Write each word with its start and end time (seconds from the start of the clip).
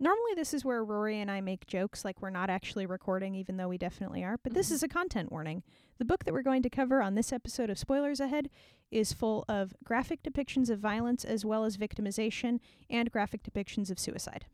Normally, 0.00 0.32
this 0.34 0.52
is 0.52 0.64
where 0.64 0.84
Rory 0.84 1.20
and 1.20 1.30
I 1.30 1.40
make 1.40 1.66
jokes 1.66 2.04
like 2.04 2.20
we're 2.20 2.30
not 2.30 2.50
actually 2.50 2.84
recording, 2.84 3.34
even 3.36 3.56
though 3.56 3.68
we 3.68 3.78
definitely 3.78 4.24
are. 4.24 4.38
But 4.42 4.52
this 4.52 4.68
Mhm. 4.70 4.72
is 4.72 4.82
a 4.82 4.88
content 4.88 5.30
warning. 5.30 5.62
The 5.98 6.04
book 6.04 6.24
that 6.24 6.34
we're 6.34 6.42
going 6.42 6.62
to 6.62 6.70
cover 6.70 7.00
on 7.00 7.14
this 7.14 7.32
episode 7.32 7.70
of 7.70 7.78
Spoilers 7.78 8.18
Ahead 8.18 8.50
is 8.90 9.12
full 9.12 9.44
of 9.48 9.74
graphic 9.84 10.22
depictions 10.22 10.68
of 10.68 10.80
violence 10.80 11.24
as 11.24 11.44
well 11.44 11.64
as 11.64 11.76
victimization 11.76 12.58
and 12.90 13.10
graphic 13.12 13.42
depictions 13.44 13.90
of 13.90 13.98
suicide. 14.00 14.46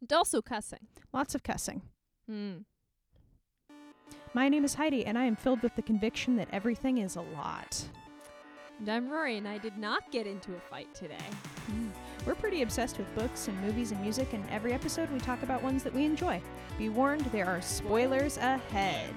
And 0.00 0.12
also 0.12 0.42
cussing. 0.42 0.86
Lots 1.12 1.34
of 1.34 1.42
cussing. 1.42 1.82
Hmm. 2.26 2.58
My 4.34 4.48
name 4.50 4.64
is 4.64 4.74
Heidi, 4.74 5.06
and 5.06 5.16
I 5.16 5.24
am 5.24 5.36
filled 5.36 5.62
with 5.62 5.76
the 5.76 5.82
conviction 5.82 6.36
that 6.36 6.48
everything 6.52 6.98
is 6.98 7.16
a 7.16 7.22
lot. 7.22 7.88
And 8.78 8.88
I'm 8.90 9.08
Rory, 9.08 9.38
and 9.38 9.48
I 9.48 9.56
did 9.58 9.78
not 9.78 10.10
get 10.10 10.26
into 10.26 10.54
a 10.54 10.60
fight 10.60 10.92
today. 10.94 11.16
We're 12.26 12.34
pretty 12.34 12.62
obsessed 12.62 12.96
with 12.96 13.14
books 13.14 13.48
and 13.48 13.60
movies 13.60 13.92
and 13.92 14.00
music, 14.00 14.32
and 14.32 14.48
every 14.48 14.72
episode 14.72 15.10
we 15.10 15.20
talk 15.20 15.42
about 15.42 15.62
ones 15.62 15.82
that 15.82 15.92
we 15.92 16.06
enjoy. 16.06 16.40
Be 16.78 16.88
warned, 16.88 17.26
there 17.26 17.46
are 17.46 17.60
spoilers 17.60 18.38
ahead. 18.38 19.12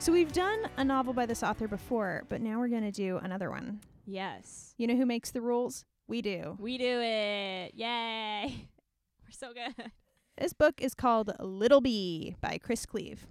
So 0.00 0.10
we've 0.10 0.32
done 0.32 0.68
a 0.76 0.84
novel 0.84 1.12
by 1.12 1.26
this 1.26 1.44
author 1.44 1.68
before, 1.68 2.24
but 2.28 2.40
now 2.40 2.58
we're 2.58 2.68
going 2.68 2.82
to 2.82 2.90
do 2.90 3.18
another 3.18 3.50
one. 3.50 3.80
Yes. 4.04 4.74
You 4.78 4.88
know 4.88 4.96
who 4.96 5.06
makes 5.06 5.30
the 5.30 5.40
rules? 5.40 5.84
We 6.08 6.22
do. 6.22 6.56
We 6.58 6.76
do 6.76 7.00
it. 7.00 7.72
Yay. 7.74 8.68
We're 9.24 9.30
so 9.30 9.52
good. 9.52 9.92
This 10.36 10.52
book 10.52 10.80
is 10.82 10.94
called 10.94 11.32
Little 11.38 11.80
Bee 11.80 12.34
by 12.40 12.58
Chris 12.58 12.84
Cleave. 12.84 13.28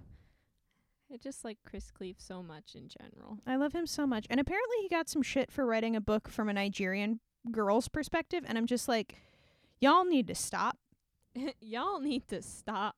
I 1.12 1.18
just 1.18 1.44
like 1.44 1.58
Chris 1.62 1.90
Cleave 1.90 2.16
so 2.18 2.42
much 2.42 2.74
in 2.74 2.88
general. 2.88 3.38
I 3.46 3.56
love 3.56 3.74
him 3.74 3.86
so 3.86 4.06
much. 4.06 4.26
And 4.30 4.40
apparently 4.40 4.78
he 4.80 4.88
got 4.88 5.10
some 5.10 5.22
shit 5.22 5.52
for 5.52 5.66
writing 5.66 5.94
a 5.94 6.00
book 6.00 6.28
from 6.30 6.48
a 6.48 6.54
Nigerian 6.54 7.20
girl's 7.50 7.88
perspective, 7.88 8.44
and 8.46 8.56
I'm 8.58 8.66
just 8.66 8.88
like, 8.88 9.16
y'all 9.80 10.04
need 10.04 10.28
to 10.28 10.34
stop. 10.34 10.78
Y'all 11.60 11.98
need 11.98 12.28
to 12.28 12.40
stop. 12.42 12.94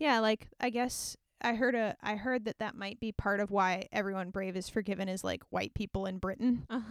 Yeah, 0.00 0.18
like 0.18 0.48
I 0.58 0.70
guess 0.70 1.16
I 1.40 1.54
heard 1.54 1.74
a 1.74 1.96
I 2.02 2.16
heard 2.16 2.46
that 2.46 2.58
that 2.58 2.74
might 2.74 2.98
be 2.98 3.12
part 3.12 3.40
of 3.40 3.50
why 3.50 3.88
everyone 3.92 4.30
brave 4.30 4.56
is 4.56 4.68
forgiven 4.68 5.08
is 5.08 5.22
like 5.22 5.42
white 5.50 5.74
people 5.74 6.06
in 6.06 6.18
Britain. 6.18 6.66
but 6.68 6.80
one 6.80 6.82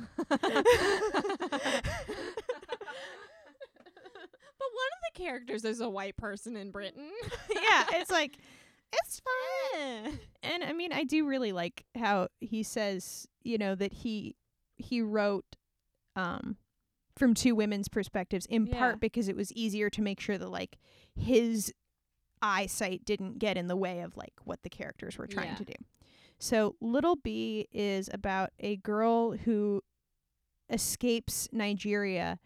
of 4.94 5.02
the 5.04 5.16
characters 5.16 5.66
is 5.66 5.82
a 5.82 5.90
white 5.90 6.16
person 6.18 6.56
in 6.56 6.72
Britain. 6.72 7.10
yeah, 7.54 7.86
it's 7.94 8.12
like 8.12 8.38
it's 8.94 9.22
fine. 9.74 10.20
And 10.44 10.64
I 10.64 10.74
mean, 10.74 10.94
I 10.94 11.04
do 11.04 11.28
really 11.28 11.52
like 11.52 11.84
how 11.98 12.30
he 12.40 12.64
says, 12.64 13.28
you 13.44 13.58
know, 13.58 13.76
that 13.76 13.92
he 13.92 14.36
he 14.78 15.02
wrote 15.02 15.56
um 16.16 16.58
from 17.16 17.34
two 17.34 17.56
women's 17.56 17.88
perspectives 17.88 18.46
in 18.48 18.68
Yeah. 18.68 18.78
part 18.78 19.00
because 19.00 19.28
it 19.28 19.36
was 19.36 19.52
easier 19.54 19.90
to 19.90 20.02
make 20.02 20.20
sure 20.20 20.38
that 20.38 20.50
like 20.50 20.78
his 21.16 21.74
eyesight 22.42 23.06
didn't 23.06 23.40
get 23.40 23.58
in 23.58 23.68
the 23.68 23.76
way 23.78 24.02
of 24.02 24.18
like 24.18 24.34
what 24.44 24.64
the 24.64 24.70
characters 24.70 25.18
were 25.18 25.28
trying 25.28 25.48
Yeah. 25.50 25.56
to 25.56 25.66
do. 25.66 25.74
So 26.38 26.76
Little 26.82 27.16
Bee 27.16 27.68
is 27.72 28.10
about 28.14 28.52
a 28.60 28.76
girl 28.78 29.32
who 29.32 29.82
escapes 30.70 31.48
Nigeria 31.52 32.40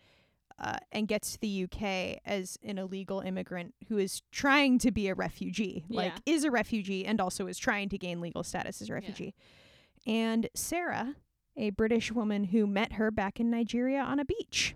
uh, 0.59 0.77
and 0.91 1.07
gets 1.07 1.31
to 1.33 1.39
the 1.39 1.63
UK 1.63 2.19
as 2.25 2.57
an 2.63 2.77
illegal 2.77 3.21
immigrant 3.21 3.73
who 3.87 3.97
is 3.97 4.21
trying 4.31 4.77
to 4.79 4.91
be 4.91 5.07
a 5.07 5.15
refugee, 5.15 5.85
like 5.89 6.11
Yeah. 6.27 6.33
is 6.35 6.43
a 6.43 6.51
refugee 6.51 7.05
and 7.05 7.21
also 7.21 7.47
is 7.47 7.57
trying 7.57 7.87
to 7.89 7.97
gain 7.97 8.19
legal 8.19 8.43
status 8.43 8.81
as 8.81 8.89
a 8.89 8.93
refugee. 8.93 9.33
And 10.05 10.49
Sarah, 10.53 11.15
a 11.57 11.69
British 11.71 12.11
woman 12.11 12.45
who 12.45 12.65
met 12.67 12.93
her 12.93 13.11
back 13.11 13.39
in 13.39 13.49
Nigeria 13.49 14.01
on 14.01 14.19
a 14.19 14.25
beach. 14.25 14.75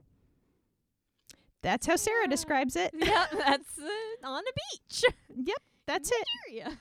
That's 1.61 1.85
how 1.87 1.95
Sarah 1.95 2.23
Yeah. 2.25 2.29
describes 2.29 2.75
it. 2.75 2.91
yeah, 2.93 3.25
that's 3.37 3.79
uh, 3.79 4.27
on 4.27 4.43
a 4.43 4.51
beach. 4.71 5.03
Yep, 5.35 5.57
that's 5.87 6.11
it. 6.11 6.27
Nigeria. 6.49 6.77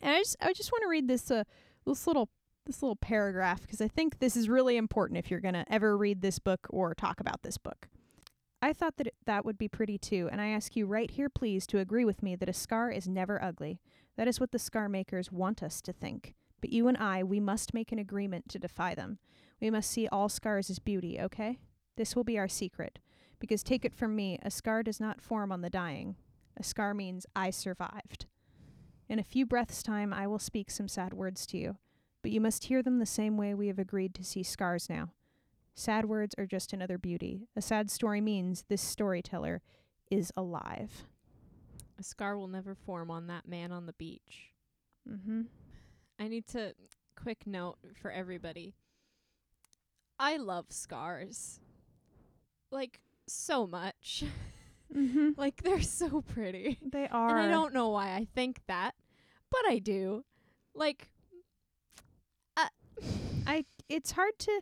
And 0.00 0.14
I 0.14 0.18
just 0.18 0.36
I 0.40 0.52
just 0.52 0.72
want 0.72 0.82
to 0.82 0.88
read 0.88 1.06
this 1.06 1.30
uh 1.30 1.44
this 1.86 2.06
little 2.06 2.28
this 2.66 2.82
little 2.82 2.96
paragraph 2.96 3.60
because 3.60 3.80
I 3.80 3.88
think 3.88 4.18
this 4.20 4.36
is 4.36 4.48
really 4.48 4.76
important 4.76 5.18
if 5.18 5.30
you're 5.30 5.40
going 5.40 5.54
to 5.54 5.64
ever 5.70 5.96
read 5.96 6.22
this 6.22 6.38
book 6.38 6.66
or 6.70 6.94
talk 6.94 7.18
about 7.20 7.42
this 7.42 7.58
book. 7.58 7.88
I 8.64 8.72
thought 8.72 8.96
that 8.98 9.08
it, 9.08 9.14
that 9.26 9.44
would 9.44 9.58
be 9.58 9.66
pretty 9.66 9.98
too, 9.98 10.28
and 10.30 10.40
I 10.40 10.48
ask 10.48 10.76
you 10.76 10.86
right 10.86 11.10
here 11.10 11.28
please 11.28 11.66
to 11.66 11.78
agree 11.78 12.04
with 12.04 12.22
me 12.22 12.36
that 12.36 12.48
a 12.48 12.52
scar 12.52 12.90
is 12.90 13.08
never 13.08 13.42
ugly. 13.42 13.80
That 14.16 14.28
is 14.28 14.38
what 14.38 14.52
the 14.52 14.58
scar 14.60 14.88
makers 14.88 15.32
want 15.32 15.62
us 15.62 15.80
to 15.82 15.92
think. 15.92 16.34
But 16.60 16.70
you 16.70 16.86
and 16.86 16.96
I, 16.96 17.24
we 17.24 17.40
must 17.40 17.74
make 17.74 17.90
an 17.90 17.98
agreement 17.98 18.48
to 18.50 18.58
defy 18.60 18.94
them. 18.94 19.18
We 19.62 19.70
must 19.70 19.92
see 19.92 20.08
all 20.08 20.28
scars 20.28 20.70
as 20.70 20.80
beauty, 20.80 21.20
okay? 21.20 21.60
This 21.96 22.16
will 22.16 22.24
be 22.24 22.36
our 22.36 22.48
secret. 22.48 22.98
Because 23.38 23.62
take 23.62 23.84
it 23.84 23.94
from 23.94 24.16
me, 24.16 24.36
a 24.42 24.50
scar 24.50 24.82
does 24.82 24.98
not 24.98 25.22
form 25.22 25.52
on 25.52 25.60
the 25.60 25.70
dying. 25.70 26.16
A 26.56 26.64
scar 26.64 26.94
means 26.94 27.26
I 27.36 27.50
survived. 27.50 28.26
In 29.08 29.20
a 29.20 29.24
few 29.24 29.46
breaths' 29.46 29.80
time, 29.80 30.12
I 30.12 30.26
will 30.26 30.40
speak 30.40 30.68
some 30.68 30.88
sad 30.88 31.14
words 31.14 31.46
to 31.46 31.58
you, 31.58 31.76
but 32.22 32.32
you 32.32 32.40
must 32.40 32.64
hear 32.64 32.82
them 32.82 32.98
the 32.98 33.06
same 33.06 33.36
way 33.36 33.54
we 33.54 33.68
have 33.68 33.78
agreed 33.78 34.16
to 34.16 34.24
see 34.24 34.42
scars 34.42 34.90
now. 34.90 35.12
Sad 35.76 36.06
words 36.06 36.34
are 36.36 36.46
just 36.46 36.72
another 36.72 36.98
beauty. 36.98 37.46
A 37.54 37.62
sad 37.62 37.88
story 37.88 38.20
means 38.20 38.64
this 38.68 38.82
storyteller 38.82 39.62
is 40.10 40.32
alive. 40.36 41.04
A 42.00 42.02
scar 42.02 42.36
will 42.36 42.48
never 42.48 42.74
form 42.74 43.12
on 43.12 43.28
that 43.28 43.46
man 43.46 43.70
on 43.70 43.86
the 43.86 43.92
beach. 43.92 44.50
Mm-hmm. 45.08 45.42
I 46.18 46.26
need 46.26 46.48
to 46.48 46.74
quick 47.14 47.46
note 47.46 47.78
for 48.00 48.10
everybody. 48.10 48.74
I 50.22 50.36
love 50.36 50.66
scars. 50.68 51.58
Like 52.70 53.00
so 53.26 53.66
much. 53.66 54.22
Mm-hmm. 54.96 55.30
like 55.36 55.64
they're 55.64 55.82
so 55.82 56.20
pretty. 56.20 56.78
They 56.80 57.08
are. 57.08 57.36
And 57.36 57.40
I 57.40 57.50
don't 57.50 57.74
know 57.74 57.88
why 57.88 58.14
I 58.14 58.28
think 58.32 58.60
that, 58.68 58.94
but 59.50 59.62
I 59.68 59.80
do. 59.80 60.24
Like 60.76 61.10
I. 62.56 63.64
It's 63.88 64.12
hard 64.12 64.38
to. 64.38 64.60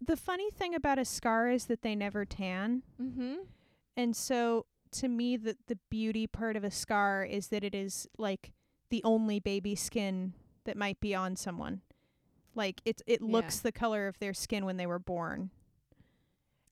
The 0.00 0.16
funny 0.16 0.48
thing 0.50 0.76
about 0.76 1.00
a 1.00 1.04
scar 1.04 1.50
is 1.50 1.64
that 1.64 1.82
they 1.82 1.96
never 1.96 2.24
tan, 2.24 2.82
mhm. 3.00 3.38
and 3.96 4.14
so 4.14 4.66
to 4.92 5.08
me, 5.08 5.36
the 5.36 5.56
the 5.66 5.78
beauty 5.90 6.26
part 6.26 6.56
of 6.56 6.62
a 6.62 6.70
scar 6.70 7.24
is 7.24 7.48
that 7.48 7.64
it 7.64 7.74
is 7.74 8.06
like 8.16 8.52
the 8.90 9.02
only 9.02 9.40
baby 9.40 9.74
skin 9.74 10.34
that 10.64 10.76
might 10.76 11.00
be 11.00 11.14
on 11.14 11.36
someone. 11.36 11.80
Like 12.54 12.80
it 12.84 13.02
it 13.06 13.20
Yeah. 13.20 13.32
looks 13.32 13.58
the 13.58 13.72
color 13.72 14.06
of 14.08 14.18
their 14.18 14.34
skin 14.34 14.64
when 14.64 14.76
they 14.76 14.86
were 14.86 14.98
born. 14.98 15.50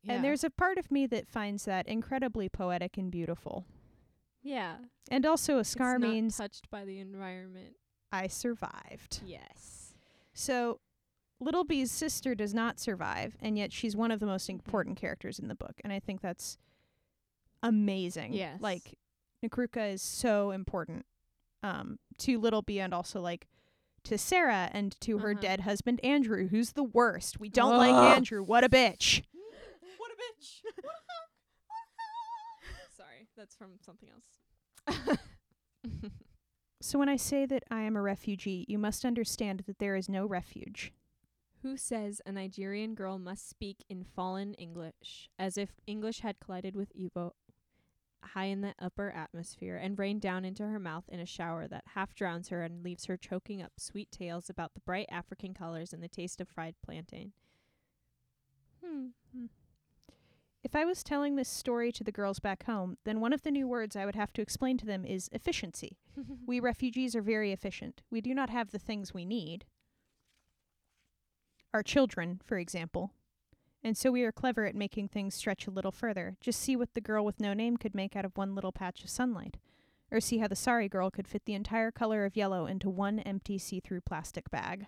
Yeah. 0.02 0.14
And 0.14 0.24
there's 0.24 0.42
a 0.44 0.50
part 0.50 0.78
of 0.78 0.90
me 0.90 1.06
that 1.06 1.28
finds 1.28 1.64
that 1.64 1.86
incredibly 1.86 2.48
poetic 2.48 2.96
and 2.98 3.10
beautiful. 3.10 3.64
yeah. 4.42 4.76
And 5.10 5.24
also 5.26 5.58
a 5.58 5.64
scar 5.64 5.94
it's 5.96 6.02
not 6.02 6.10
means 6.10 6.36
touched 6.36 6.70
by 6.70 6.84
the 6.84 6.98
environment. 7.00 7.76
I 8.10 8.26
survived. 8.28 9.20
Yes. 9.24 9.94
So 10.34 10.80
Little 11.40 11.64
Bee's 11.64 11.90
sister 11.90 12.34
does 12.34 12.54
not 12.54 12.78
survive, 12.78 13.36
and 13.40 13.58
yet 13.58 13.72
she's 13.72 13.96
one 13.96 14.10
of 14.12 14.20
the 14.20 14.26
most 14.26 14.48
important 14.48 14.96
characters 14.96 15.38
in 15.40 15.48
the 15.48 15.54
book, 15.56 15.80
and 15.82 15.92
I 15.92 15.98
think 15.98 16.20
that's 16.20 16.56
amazing. 17.62 18.32
Yes. 18.32 18.60
Like 18.60 18.98
Nkiruka 19.44 19.92
is 19.94 20.02
so 20.02 20.50
important 20.50 21.06
um 21.62 21.98
to 22.18 22.38
Little 22.38 22.62
Bee 22.62 22.80
and 22.80 22.92
also 22.94 23.20
like 23.20 23.46
to 24.04 24.18
Sarah 24.18 24.68
and 24.72 24.98
to 25.00 25.18
her 25.18 25.30
Uh-huh. 25.32 25.40
dead 25.40 25.60
husband 25.60 26.00
Andrew, 26.04 26.48
who's 26.48 26.72
the 26.72 26.82
worst. 26.84 27.38
We 27.40 27.48
don't 27.48 27.76
like 27.76 27.94
Ugh. 27.94 28.16
Andrew. 28.16 28.42
What 28.42 28.64
a 28.64 28.68
bitch. 28.68 29.22
What 29.98 30.10
a 30.10 30.14
bitch. 30.16 30.62
Sorry, 32.96 33.28
that's 33.36 33.54
from 33.54 33.72
something 33.84 34.08
else. 34.10 35.18
So 36.84 36.98
when 36.98 37.08
I 37.08 37.14
say 37.16 37.46
that 37.46 37.62
I 37.70 37.82
am 37.82 37.94
a 37.94 38.02
refugee, 38.02 38.64
you 38.68 38.76
must 38.76 39.04
understand 39.04 39.62
that 39.68 39.78
there 39.78 39.94
is 39.94 40.08
no 40.08 40.26
refuge. 40.26 40.92
Who 41.62 41.76
says 41.76 42.20
a 42.26 42.32
Nigerian 42.32 42.96
girl 42.96 43.20
must 43.20 43.48
speak 43.48 43.84
in 43.88 44.02
fallen 44.02 44.54
English, 44.54 45.30
as 45.38 45.56
if 45.56 45.78
English 45.86 46.22
had 46.22 46.40
collided 46.40 46.74
with 46.74 46.92
Igbo 46.96 47.34
high 48.24 48.46
in 48.46 48.60
the 48.60 48.74
upper 48.78 49.10
atmosphere 49.10 49.76
and 49.76 49.98
rain 49.98 50.18
down 50.18 50.44
into 50.44 50.64
her 50.64 50.78
mouth 50.78 51.04
in 51.08 51.20
a 51.20 51.26
shower 51.26 51.68
that 51.68 51.84
half 51.94 52.14
drowns 52.14 52.48
her 52.48 52.62
and 52.62 52.82
leaves 52.82 53.06
her 53.06 53.16
choking 53.16 53.62
up 53.62 53.72
sweet 53.78 54.10
tales 54.10 54.48
about 54.48 54.74
the 54.74 54.80
bright 54.80 55.06
African 55.10 55.54
colors 55.54 55.92
and 55.92 56.02
the 56.02 56.08
taste 56.08 56.40
of 56.40 56.48
fried 56.48 56.74
plantain? 56.84 57.32
Hmm. 58.84 59.08
If 60.64 60.76
I 60.76 60.84
was 60.84 61.02
telling 61.02 61.34
this 61.34 61.48
story 61.48 61.90
to 61.92 62.04
the 62.04 62.12
girls 62.12 62.38
back 62.38 62.64
home, 62.64 62.96
then 63.04 63.20
one 63.20 63.32
of 63.32 63.42
the 63.42 63.50
new 63.50 63.66
words 63.66 63.96
I 63.96 64.06
would 64.06 64.14
have 64.14 64.32
to 64.34 64.42
explain 64.42 64.78
to 64.78 64.86
them 64.86 65.04
is 65.04 65.28
efficiency. 65.32 65.98
We 66.46 66.60
refugees 66.60 67.16
are 67.16 67.22
very 67.22 67.52
efficient. 67.52 68.02
We 68.10 68.20
do 68.20 68.34
not 68.34 68.50
have 68.50 68.70
the 68.70 68.78
things 68.78 69.14
we 69.14 69.24
need. 69.24 69.64
Our 71.74 71.82
children, 71.82 72.40
for 72.44 72.58
example. 72.58 73.12
And 73.84 73.96
so 73.96 74.12
we 74.12 74.22
are 74.22 74.32
clever 74.32 74.64
at 74.64 74.76
making 74.76 75.08
things 75.08 75.34
stretch 75.34 75.66
a 75.66 75.70
little 75.70 75.90
further. 75.90 76.36
Just 76.40 76.60
see 76.60 76.76
what 76.76 76.94
the 76.94 77.00
girl 77.00 77.24
with 77.24 77.40
no 77.40 77.52
name 77.52 77.76
could 77.76 77.94
make 77.94 78.14
out 78.14 78.24
of 78.24 78.36
one 78.36 78.54
little 78.54 78.72
patch 78.72 79.02
of 79.02 79.10
sunlight. 79.10 79.56
Or 80.10 80.20
see 80.20 80.38
how 80.38 80.48
the 80.48 80.54
sorry 80.56 80.88
girl 80.88 81.10
could 81.10 81.26
fit 81.26 81.46
the 81.46 81.54
entire 81.54 81.90
color 81.90 82.24
of 82.24 82.36
yellow 82.36 82.66
into 82.66 82.90
one 82.90 83.18
empty 83.20 83.58
see 83.58 83.80
through 83.80 84.02
plastic 84.02 84.50
bag. 84.50 84.86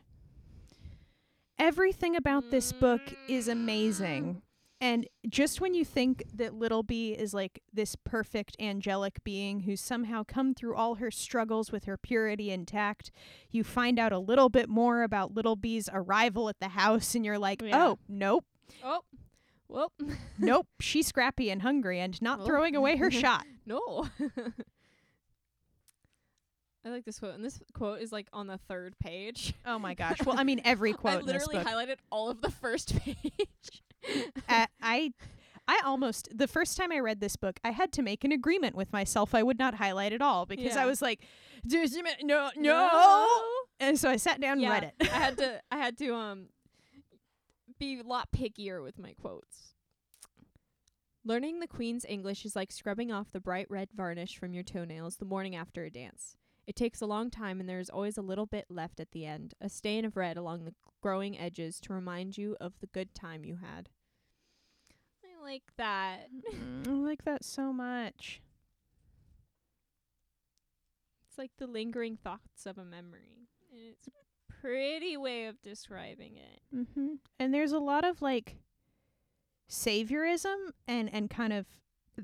Everything 1.59 2.15
about 2.15 2.51
this 2.51 2.73
book 2.73 3.01
is 3.29 3.49
amazing. 3.49 4.25
Mm. 4.25 4.41
And 4.81 5.07
just 5.29 5.63
when 5.63 5.73
you 5.73 5.85
think 5.85 6.25
that 6.35 6.53
Little 6.53 6.83
Bee 6.83 7.13
is 7.13 7.33
like 7.33 7.63
this 7.73 7.97
perfect 7.97 8.55
angelic 8.61 9.25
being 9.25 9.61
who's 9.61 9.81
somehow 9.81 10.25
come 10.25 10.53
through 10.53 10.77
all 10.77 10.97
her 10.97 11.11
struggles 11.11 11.73
with 11.73 11.85
her 11.85 11.97
purity 11.97 12.51
intact, 12.51 13.11
you 13.51 13.65
find 13.65 13.99
out 13.99 14.13
a 14.13 14.19
little 14.19 14.51
bit 14.51 14.69
more 14.69 15.03
about 15.03 15.33
Little 15.33 15.57
Bee's 15.57 15.89
arrival 15.91 16.51
at 16.51 16.61
the 16.61 16.69
house 16.69 17.15
and 17.15 17.25
you're 17.25 17.39
like, 17.39 17.63
Yeah. 17.63 17.83
"Oh, 17.83 17.99
nope. 18.09 18.45
Oh, 18.83 19.03
well, 19.69 19.93
Nope, 20.39 20.67
she's 20.81 21.07
scrappy 21.07 21.51
and 21.51 21.63
hungry 21.63 22.01
and 22.01 22.21
not 22.23 22.39
Well. 22.39 22.47
throwing 22.47 22.77
away 22.77 22.97
her 22.97 23.11
shot." 23.23 23.45
no. 23.67 24.09
I 26.87 26.91
like 26.91 27.07
this 27.07 27.19
quote, 27.19 27.35
and 27.35 27.43
this 27.45 27.59
quote 27.73 28.01
is 28.03 28.13
like 28.13 28.29
on 28.33 28.47
the 28.47 28.59
third 28.59 28.99
page. 28.99 29.55
Oh 29.65 29.79
my 29.79 29.95
gosh. 29.95 30.19
Well, 30.25 30.39
I 30.39 30.45
mean 30.45 30.61
every 30.67 30.93
quote 30.93 31.15
I 31.15 31.21
in 31.21 31.27
this 31.27 31.47
literally 31.47 31.65
highlighted 31.65 31.97
all 32.13 32.29
of 32.29 32.43
the 32.43 32.51
first 32.51 32.95
page. 33.01 33.83
Uh, 34.51 34.67
I 34.83 35.15
I 35.67 35.81
almost 35.83 36.29
the 36.37 36.47
first 36.47 36.77
time 36.77 36.93
I 36.93 36.99
read 36.99 37.21
this 37.21 37.37
book, 37.37 37.59
I 37.65 37.71
had 37.71 37.91
to 37.93 38.03
make 38.03 38.23
an 38.23 38.33
agreement 38.33 38.77
with 38.77 38.93
myself 38.93 39.35
I 39.35 39.43
would 39.43 39.59
not 39.59 39.77
highlight 39.77 40.13
at 40.13 40.21
all 40.21 40.45
because 40.45 40.77
I 40.77 40.85
was 40.85 41.01
like, 41.01 41.21
"Just 41.67 41.95
a 41.97 42.03
minute, 42.03 42.19
no, 42.23 42.51
no. 42.55 43.43
And 43.81 43.99
so 43.99 44.11
I 44.11 44.17
sat 44.17 44.39
down 44.43 44.61
and 44.63 44.69
read 44.71 44.85
it. 44.85 44.95
I 45.01 45.05
had 45.17 45.39
to. 45.39 45.61
I 45.73 45.77
had 45.79 45.97
to 45.99 46.15
um 46.15 46.49
be 47.79 48.01
a 48.01 48.03
lot 48.03 48.29
pickier 48.33 48.83
with 48.83 48.99
my 48.99 49.15
quotes. 49.21 49.75
Learning 51.25 51.61
the 51.61 51.67
Queen's 51.67 52.05
English 52.07 52.45
is 52.45 52.55
like 52.55 52.71
scrubbing 52.71 53.11
off 53.11 53.33
the 53.33 53.41
bright 53.41 53.67
red 53.71 53.89
varnish 53.95 54.37
from 54.37 54.53
your 54.53 54.63
toenails 54.63 55.17
the 55.17 55.25
morning 55.25 55.57
after 55.57 55.85
a 55.85 55.91
dance. 55.91 56.37
It 56.67 56.77
takes 56.77 57.01
a 57.01 57.07
long 57.07 57.31
time, 57.31 57.61
and 57.61 57.69
there 57.69 57.81
is 57.81 57.91
always 57.91 58.17
a 58.17 58.23
little 58.23 58.47
bit 58.47 58.67
left 58.71 59.01
at 59.01 59.13
the 59.13 59.27
end, 59.27 59.55
a 59.61 59.69
stain 59.69 60.05
of 60.05 60.17
red 60.17 60.37
along 60.37 60.65
the 60.65 60.75
growing 61.03 61.39
edges 61.39 61.79
to 61.81 61.93
remind 61.93 62.39
you 62.39 62.57
of 62.61 62.73
the 62.81 62.87
good 62.87 63.15
time 63.15 63.45
you 63.45 63.57
had. 63.57 63.91
I 65.23 65.43
like 65.43 65.65
that. 65.77 66.29
Mm, 66.55 66.89
I 66.89 66.91
like 66.93 67.25
that 67.25 67.45
so 67.45 67.73
much. 67.73 68.41
It's 71.29 71.39
like 71.39 71.53
the 71.59 71.67
lingering 71.67 72.17
thoughts 72.17 72.65
of 72.65 72.79
a 72.79 72.85
memory. 72.85 73.49
And 73.71 73.81
it's 73.81 74.09
pretty 74.65 75.17
way 75.17 75.47
of 75.47 75.61
describing 75.63 76.37
it. 76.37 76.61
Mm-hmm. 76.75 77.15
And 77.39 77.53
there's 77.53 77.73
a 77.73 77.79
lot 77.79 78.05
of 78.05 78.23
like 78.23 78.57
saviorism 79.71 80.71
and 80.87 81.13
and 81.13 81.31
kind 81.31 81.53
of 81.53 81.67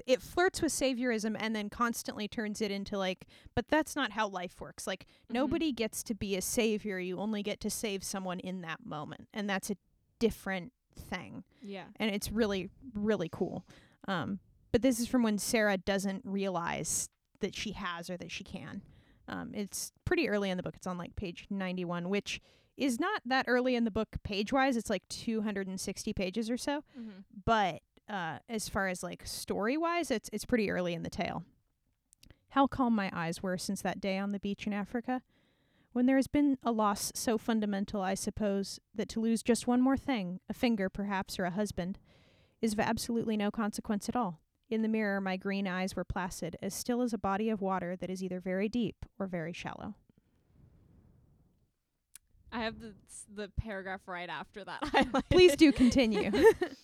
it 0.07 0.23
flirts 0.23 0.63
with 0.63 0.71
saviorism 0.73 1.35
and 1.39 1.57
then 1.57 1.69
constantly 1.69 2.29
turns 2.29 2.61
it 2.61 2.71
into 2.71 2.97
like 2.99 3.27
but 3.57 3.67
that's 3.69 3.97
not 3.97 4.13
how 4.13 4.29
life 4.29 4.61
works 4.61 4.87
like 4.87 5.05
Mhm. 5.29 5.35
nobody 5.35 5.73
gets 5.73 6.03
to 6.05 6.15
be 6.15 6.37
a 6.37 6.43
savior 6.43 6.99
you 7.01 7.19
only 7.19 7.43
get 7.43 7.59
to 7.61 7.71
save 7.71 8.05
someone 8.05 8.39
in 8.41 8.61
that 8.61 8.85
moment 8.85 9.27
and 9.33 9.49
that's 9.49 9.71
a 9.71 9.77
different 10.19 10.73
thing 10.95 11.43
Yeah. 11.63 11.87
and 11.97 12.15
it's 12.15 12.31
really 12.31 12.69
really 12.95 13.29
cool 13.33 13.65
um 14.07 14.39
but 14.71 14.83
this 14.83 15.01
is 15.01 15.09
from 15.09 15.23
when 15.23 15.39
sarah 15.39 15.79
doesn't 15.79 16.23
realize 16.25 17.09
that 17.41 17.57
she 17.57 17.73
has 17.73 18.11
or 18.11 18.17
that 18.19 18.31
she 18.31 18.45
can 18.45 18.83
um 19.31 19.53
it's 19.55 19.93
pretty 20.05 20.29
early 20.29 20.51
in 20.51 20.59
the 20.59 20.63
book. 20.63 20.75
It's 20.77 20.87
on 20.87 20.99
like 20.99 21.17
page 21.17 21.47
91 21.49 22.11
which 22.11 22.41
is 22.77 23.01
not 23.01 23.23
that 23.25 23.47
early 23.49 23.75
in 23.77 23.85
the 23.85 23.91
book 23.91 24.09
page 24.23 24.53
wise 24.53 24.77
it's 24.77 24.91
like 24.91 25.07
260 25.09 26.13
pages 26.13 26.51
or 26.51 26.57
so. 26.59 26.85
Mm-hmm. 26.99 27.21
but 27.47 27.81
uh 28.09 28.39
as 28.49 28.69
far 28.69 28.89
as 28.89 29.03
like 29.03 29.27
story 29.27 29.77
wise 29.79 30.11
it's 30.11 30.29
it's 30.33 30.45
pretty 30.45 30.71
early 30.71 30.93
in 30.93 31.03
the 31.03 31.11
tale. 31.11 31.45
How 32.51 32.67
calm 32.67 32.95
my 32.95 33.11
eyes 33.15 33.43
were 33.43 33.57
since 33.57 33.81
that 33.83 34.01
day 34.01 34.19
on 34.19 34.33
the 34.33 34.41
beach 34.41 34.67
in 34.67 34.73
africa. 34.73 35.23
When 35.93 36.07
there 36.07 36.17
has 36.17 36.29
been 36.29 36.57
a 36.63 36.71
loss 36.71 37.11
so 37.15 37.37
fundamental 37.39 38.01
i 38.03 38.15
suppose 38.15 38.79
that 38.95 39.09
to 39.11 39.21
lose 39.21 39.43
just 39.43 39.67
one 39.67 39.81
more 39.81 39.97
thing 39.97 40.41
a 40.49 40.55
finger 40.55 40.89
perhaps 40.89 41.39
or 41.39 41.45
a 41.45 41.51
husband 41.51 41.99
is 42.63 42.73
of 42.75 42.81
absolutely 42.81 43.37
no 43.37 43.51
consequence 43.51 44.09
at 44.09 44.15
all 44.17 44.41
in 44.71 44.83
the 44.83 44.89
mirror 44.89 45.21
my 45.21 45.37
green 45.37 45.67
eyes 45.67 45.95
were 45.97 46.05
placid 46.05 46.57
as 46.63 46.73
still 46.75 47.03
as 47.03 47.13
a 47.13 47.19
body 47.19 47.51
of 47.51 47.61
water 47.61 47.97
that 47.97 48.11
is 48.11 48.23
either 48.23 48.41
very 48.41 48.69
deep 48.69 49.05
or 49.19 49.27
very 49.27 49.53
shallow 49.53 49.95
I 52.53 52.63
have 52.63 52.81
the 52.81 52.95
s- 53.09 53.27
the 53.33 53.49
paragraph 53.57 54.03
right 54.07 54.29
after 54.29 54.65
that. 54.65 54.83
highlighted. 54.83 55.23
please 55.31 55.55
do 55.57 55.71
continue 55.73 56.31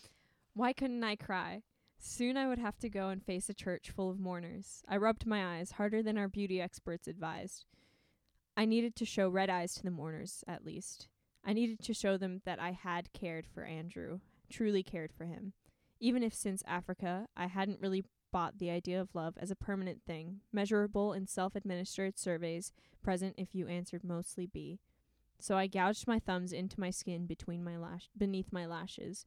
Why 0.55 0.73
couldn't 0.73 1.03
I 1.05 1.17
cry? 1.17 1.63
Soon 1.99 2.37
I 2.37 2.47
would 2.49 2.59
have 2.59 2.79
to 2.79 2.89
go 2.89 3.09
and 3.09 3.23
face 3.23 3.49
a 3.49 3.55
church 3.55 3.91
full 3.91 4.11
of 4.11 4.19
mourners. 4.21 4.83
I 4.89 4.97
rubbed 4.97 5.27
my 5.27 5.59
eyes 5.59 5.73
harder 5.73 6.03
than 6.03 6.17
our 6.17 6.29
beauty 6.29 6.61
experts 6.61 7.09
advised. 7.09 7.65
I 8.57 8.65
needed 8.65 8.95
to 8.97 9.05
show 9.05 9.29
red 9.29 9.51
eyes 9.51 9.75
to 9.75 9.83
the 9.83 9.91
mourners, 9.91 10.45
at 10.49 10.65
least. 10.65 11.09
I 11.45 11.53
needed 11.53 11.81
to 11.81 11.93
show 11.95 12.17
them 12.17 12.41
that 12.45 12.59
I 12.61 12.71
had 12.73 13.13
cared 13.13 13.47
for 13.47 13.65
Andrew, 13.65 14.21
truly 14.51 14.83
cared 14.83 15.13
for 15.13 15.25
him. 15.25 15.53
Even 16.01 16.23
if 16.23 16.35
since 16.35 16.63
Africa 16.67 17.27
I 17.37 17.47
hadn't 17.47 17.81
really 17.81 18.05
bought 18.33 18.59
the 18.59 18.71
idea 18.71 19.01
of 19.01 19.15
love 19.15 19.35
as 19.39 19.51
a 19.51 19.57
permanent 19.57 20.03
thing, 20.07 20.41
measurable 20.53 21.13
in 21.13 21.27
self 21.27 21.55
administered 21.57 22.19
surveys, 22.19 22.73
present 23.03 23.35
if 23.39 23.55
you 23.55 23.67
answered 23.69 24.05
mostly 24.05 24.47
B. 24.47 24.81
So 25.39 25.57
I 25.57 25.67
gouged 25.67 26.07
my 26.07 26.19
thumbs 26.19 26.53
into 26.53 26.81
my 26.81 26.91
skin 26.91 27.27
between 27.27 27.63
my 27.65 27.77
lash 27.77 28.09
beneath 28.17 28.53
my 28.53 28.67
lashes. 28.67 29.27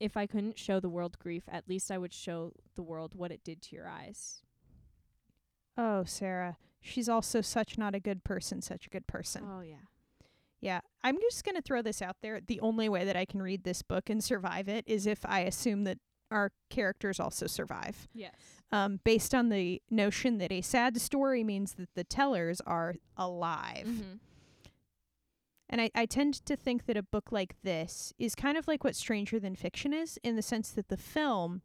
If 0.00 0.16
I 0.16 0.26
couldn't 0.26 0.58
show 0.58 0.80
the 0.80 0.88
world 0.90 1.18
grief, 1.18 1.44
at 1.48 1.68
least 1.68 1.90
I 1.90 1.98
would 1.98 2.12
show 2.12 2.52
the 2.74 2.82
world 2.82 3.14
what 3.14 3.30
it 3.30 3.44
did 3.44 3.62
to 3.62 3.76
your 3.76 3.88
eyes. 3.88 4.42
oh 5.76 6.04
sarah 6.04 6.56
she's 6.80 7.08
also 7.08 7.40
such 7.40 7.78
not 7.78 7.94
a 7.94 8.00
good 8.00 8.24
person 8.24 8.60
such 8.60 8.86
a 8.86 8.90
good 8.90 9.06
person 9.06 9.44
Oh 9.46 9.60
yeah. 9.62 9.86
Yeah, 10.62 10.80
I'm 11.02 11.18
just 11.20 11.44
going 11.44 11.56
to 11.56 11.62
throw 11.62 11.82
this 11.82 12.00
out 12.00 12.16
there. 12.22 12.40
The 12.40 12.60
only 12.60 12.88
way 12.88 13.04
that 13.04 13.16
I 13.16 13.24
can 13.24 13.42
read 13.42 13.64
this 13.64 13.82
book 13.82 14.08
and 14.08 14.22
survive 14.22 14.68
it 14.68 14.84
is 14.86 15.06
if 15.06 15.18
I 15.26 15.40
assume 15.40 15.84
that 15.84 15.98
our 16.30 16.52
characters 16.70 17.20
also 17.20 17.46
survive. 17.46 18.08
Yes. 18.14 18.32
Um, 18.70 19.00
based 19.04 19.34
on 19.34 19.50
the 19.50 19.82
notion 19.90 20.38
that 20.38 20.50
a 20.50 20.62
sad 20.62 20.98
story 21.00 21.44
means 21.44 21.74
that 21.74 21.90
the 21.94 22.04
tellers 22.04 22.60
are 22.66 22.94
alive. 23.16 23.86
Mm-hmm. 23.86 24.16
And 25.68 25.80
I, 25.80 25.90
I 25.94 26.06
tend 26.06 26.34
to 26.46 26.54
think 26.54 26.86
that 26.86 26.96
a 26.96 27.02
book 27.02 27.32
like 27.32 27.56
this 27.62 28.12
is 28.18 28.34
kind 28.34 28.56
of 28.56 28.68
like 28.68 28.84
what 28.84 28.94
Stranger 28.94 29.40
Than 29.40 29.56
Fiction 29.56 29.92
is, 29.92 30.18
in 30.22 30.36
the 30.36 30.42
sense 30.42 30.70
that 30.70 30.88
the 30.88 30.96
film 30.96 31.62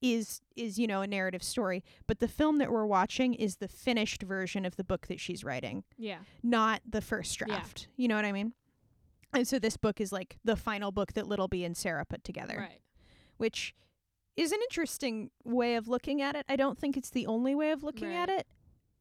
is 0.00 0.40
is, 0.56 0.78
you 0.78 0.86
know, 0.86 1.02
a 1.02 1.06
narrative 1.06 1.42
story, 1.42 1.82
but 2.06 2.18
the 2.20 2.28
film 2.28 2.58
that 2.58 2.70
we're 2.70 2.86
watching 2.86 3.34
is 3.34 3.56
the 3.56 3.68
finished 3.68 4.22
version 4.22 4.64
of 4.64 4.76
the 4.76 4.84
book 4.84 5.06
that 5.08 5.20
she's 5.20 5.42
writing. 5.44 5.84
Yeah. 5.96 6.18
not 6.42 6.82
the 6.88 7.00
first 7.00 7.40
Yeah. 7.40 7.46
draft. 7.46 7.88
You 7.96 8.08
know 8.08 8.16
what 8.16 8.24
I 8.24 8.32
mean? 8.32 8.52
And 9.34 9.46
so 9.46 9.58
this 9.58 9.76
book 9.76 10.00
is 10.00 10.10
like 10.12 10.38
the 10.44 10.56
final 10.56 10.90
book 10.92 11.12
that 11.14 11.26
Little 11.26 11.48
Bee 11.48 11.64
and 11.64 11.76
Sarah 11.76 12.04
put 12.04 12.24
together, 12.24 12.56
Right. 12.58 12.80
which 13.36 13.74
is 14.36 14.52
an 14.52 14.58
interesting 14.70 15.30
way 15.44 15.74
of 15.74 15.88
looking 15.88 16.22
at 16.22 16.36
it. 16.36 16.46
I 16.48 16.56
don't 16.56 16.78
think 16.78 16.96
it's 16.96 17.10
the 17.10 17.26
only 17.26 17.54
way 17.54 17.72
of 17.72 17.82
looking 17.82 18.14
at 18.14 18.28
it. 18.28 18.46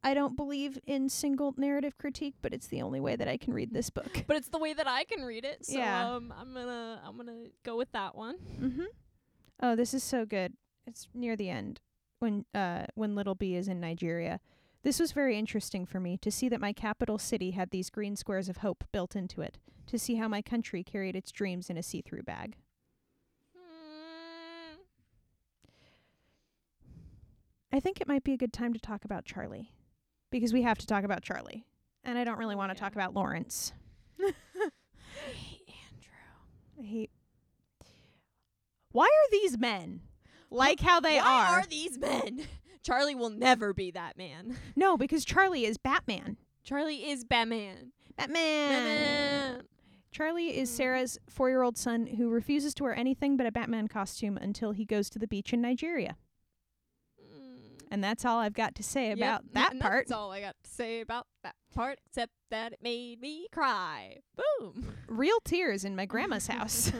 I 0.03 0.13
don't 0.13 0.35
believe 0.35 0.79
in 0.85 1.09
single 1.09 1.53
narrative 1.57 1.97
critique, 1.97 2.35
but 2.41 2.53
it's 2.53 2.67
the 2.67 2.81
only 2.81 2.99
way 2.99 3.15
that 3.15 3.27
I 3.27 3.37
can 3.37 3.53
read 3.53 3.73
this 3.73 3.89
book. 3.89 4.23
But 4.27 4.35
it's 4.37 4.49
the 4.49 4.57
way 4.59 4.73
that 4.73 4.87
I 4.87 5.03
can 5.05 5.21
read 5.23 5.45
it. 5.45 5.65
So 5.65 5.77
Yeah. 5.77 6.11
um 6.15 6.33
I'm 6.37 6.53
gonna 6.53 7.01
I'm 7.05 7.15
gonna 7.17 7.45
go 7.63 7.77
with 7.77 7.91
that 7.93 8.15
one. 8.15 8.37
mm-hmm. 8.37 8.83
Oh, 9.61 9.75
this 9.75 9.93
is 9.93 10.03
so 10.03 10.25
good. 10.25 10.53
It's 10.87 11.07
near 11.13 11.35
the 11.35 11.49
end 11.49 11.81
when 12.19 12.45
uh 12.55 12.85
when 12.95 13.13
Little 13.13 13.35
Bee 13.35 13.55
is 13.55 13.67
in 13.67 13.79
Nigeria. 13.79 14.39
This 14.83 14.99
was 14.99 15.11
very 15.11 15.37
interesting 15.37 15.85
for 15.85 15.99
me 15.99 16.17
to 16.17 16.31
see 16.31 16.47
that 16.47 16.61
my 16.61 16.71
capital 16.71 17.17
city 17.17 17.51
had 17.51 17.71
these 17.71 17.89
green 17.89 18.15
squares 18.15 18.47
of 18.47 18.57
hope 18.57 18.85
built 18.93 19.15
into 19.15 19.41
it, 19.41 19.57
to 19.87 19.99
see 19.99 20.15
how 20.15 20.27
my 20.27 20.41
country 20.41 20.83
carried 20.83 21.15
its 21.15 21.31
dreams 21.31 21.69
in 21.69 21.77
a 21.77 21.83
see-through 21.83 22.23
bag. 22.23 22.55
Mm, 23.57 24.77
I 27.73 27.79
think 27.81 27.99
it 27.99 28.07
might 28.07 28.23
be 28.23 28.33
a 28.33 28.37
good 28.37 28.53
time 28.53 28.71
to 28.71 28.79
talk 28.79 29.03
about 29.03 29.25
Charlie 29.25 29.73
because 30.29 30.53
we 30.53 30.61
have 30.61 30.77
to 30.77 30.87
talk 30.87 31.03
about 31.03 31.23
Charlie. 31.23 31.65
And 32.03 32.17
I 32.17 32.23
don't 32.23 32.37
really 32.37 32.55
want 32.55 32.71
to 32.71 32.77
yeah. 32.77 32.81
talk 32.81 32.93
about 32.93 33.13
Lawrence. 33.13 33.73
I 34.21 34.31
hate 35.33 35.67
Andrew. 35.67 36.79
I 36.79 36.83
hate 36.83 37.11
Why 38.91 39.05
are 39.05 39.31
these 39.31 39.57
men 39.57 40.01
like 40.49 40.79
how 40.79 40.99
they 40.99 41.17
Why 41.17 41.23
are? 41.51 41.59
are 41.59 41.65
these 41.65 41.97
men? 41.97 42.41
Charlie 42.83 43.15
will 43.15 43.29
never 43.29 43.73
be 43.73 43.91
that 43.91 44.17
man. 44.17 44.55
no, 44.75 44.97
because 44.97 45.25
Charlie 45.25 45.65
is 45.65 45.77
Batman. 45.77 46.37
Charlie 46.63 47.09
is 47.09 47.23
Batman. 47.25 47.91
Batman. 48.17 48.69
Batman. 48.69 49.61
Charlie 50.11 50.57
is 50.57 50.69
Mm. 50.71 50.73
Sarah's 50.75 51.19
4-year-old 51.31 51.77
son 51.77 52.07
who 52.07 52.29
refuses 52.29 52.73
to 52.75 52.83
wear 52.83 52.95
anything 52.95 53.37
but 53.37 53.45
a 53.45 53.51
Batman 53.51 53.87
costume 53.87 54.37
until 54.37 54.71
he 54.71 54.85
goes 54.85 55.09
to 55.11 55.19
the 55.19 55.27
beach 55.27 55.53
in 55.53 55.61
Nigeria. 55.61 56.15
Mm. 57.21 57.81
And 57.91 58.03
that's 58.03 58.25
all 58.25 58.39
I've 58.39 58.53
got 58.53 58.73
to 58.75 58.83
say 58.83 59.11
about 59.11 59.41
n- 59.41 59.49
that 59.53 59.79
part. 59.79 60.07
That's 60.07 60.11
all 60.17 60.31
I 60.31 60.41
got 60.41 60.55
to 60.63 60.69
say 60.69 61.01
about 61.01 61.27
that 61.43 61.55
part, 61.75 61.99
except 62.07 62.31
that 62.49 62.73
it 62.73 62.79
made 62.81 63.19
me 63.21 63.47
cry. 63.51 64.17
Boom. 64.59 64.95
Real 65.07 65.39
tears 65.43 65.83
in 65.85 65.95
my 65.95 66.05
grandma's 66.05 66.47
house. 66.47 66.91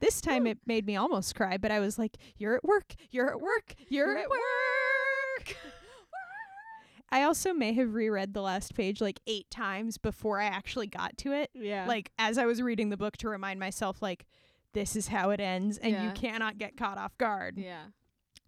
This 0.00 0.20
time 0.20 0.46
it 0.46 0.58
made 0.66 0.86
me 0.86 0.96
almost 0.96 1.34
cry, 1.34 1.56
but 1.56 1.70
I 1.70 1.80
was 1.80 1.98
like, 1.98 2.16
You're 2.36 2.54
at 2.56 2.64
work, 2.64 2.94
you're 3.10 3.30
at 3.30 3.40
work, 3.40 3.74
you're, 3.88 4.16
at 4.16 4.28
work. 4.28 5.56
I 7.10 7.22
also 7.22 7.52
may 7.54 7.72
have 7.72 7.94
reread 7.94 8.34
the 8.34 8.42
last 8.42 8.74
page 8.74 9.00
like 9.00 9.20
eight 9.26 9.50
times 9.50 9.96
before 9.96 10.40
I 10.40 10.44
actually 10.44 10.86
got 10.86 11.16
to 11.18 11.32
it. 11.32 11.50
yeah. 11.54 11.86
Like 11.86 12.10
as 12.18 12.36
I 12.36 12.44
was 12.44 12.60
reading 12.60 12.90
the 12.90 12.96
book 12.98 13.16
to 13.18 13.28
remind 13.28 13.58
myself, 13.58 14.02
like, 14.02 14.26
this 14.74 14.94
is 14.94 15.08
how 15.08 15.30
it 15.30 15.40
ends 15.40 15.78
and 15.78 15.94
you 16.04 16.10
cannot 16.10 16.58
get 16.58 16.76
caught 16.76 16.98
off 16.98 17.16
guard. 17.16 17.56
Yeah. 17.56 17.84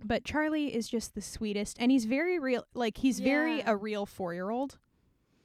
But 0.05 0.25
Charlie 0.25 0.75
is 0.75 0.89
just 0.89 1.15
the 1.15 1.23
sweetest 1.23 1.79
and 1.81 1.91
he's 1.91 2.05
very 2.05 2.39
real 2.39 2.65
like 2.75 2.99
he's 2.99 3.21
very 3.21 3.61
a 3.63 3.75
real 3.77 4.07
4-year-old. 4.07 4.79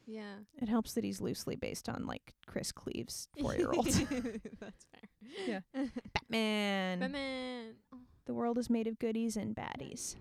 Yeah. 0.07 0.35
It 0.61 0.69
helps 0.69 0.93
that 0.93 1.03
he's 1.03 1.19
loosely 1.21 1.55
based 1.55 1.89
on 1.89 2.05
like 2.05 2.33
Chris 2.47 2.71
Cleave's 2.71 3.27
4-year-old. 3.39 3.85
That's 3.85 3.97
fair. 4.93 5.09
Yeah. 5.47 5.59
Batman. 6.13 6.99
Batman. 6.99 7.73
The 8.25 8.33
world 8.33 8.57
is 8.57 8.69
made 8.69 8.87
of 8.87 8.97
goodies 8.99 9.35
and 9.37 9.55
baddies. 9.55 10.15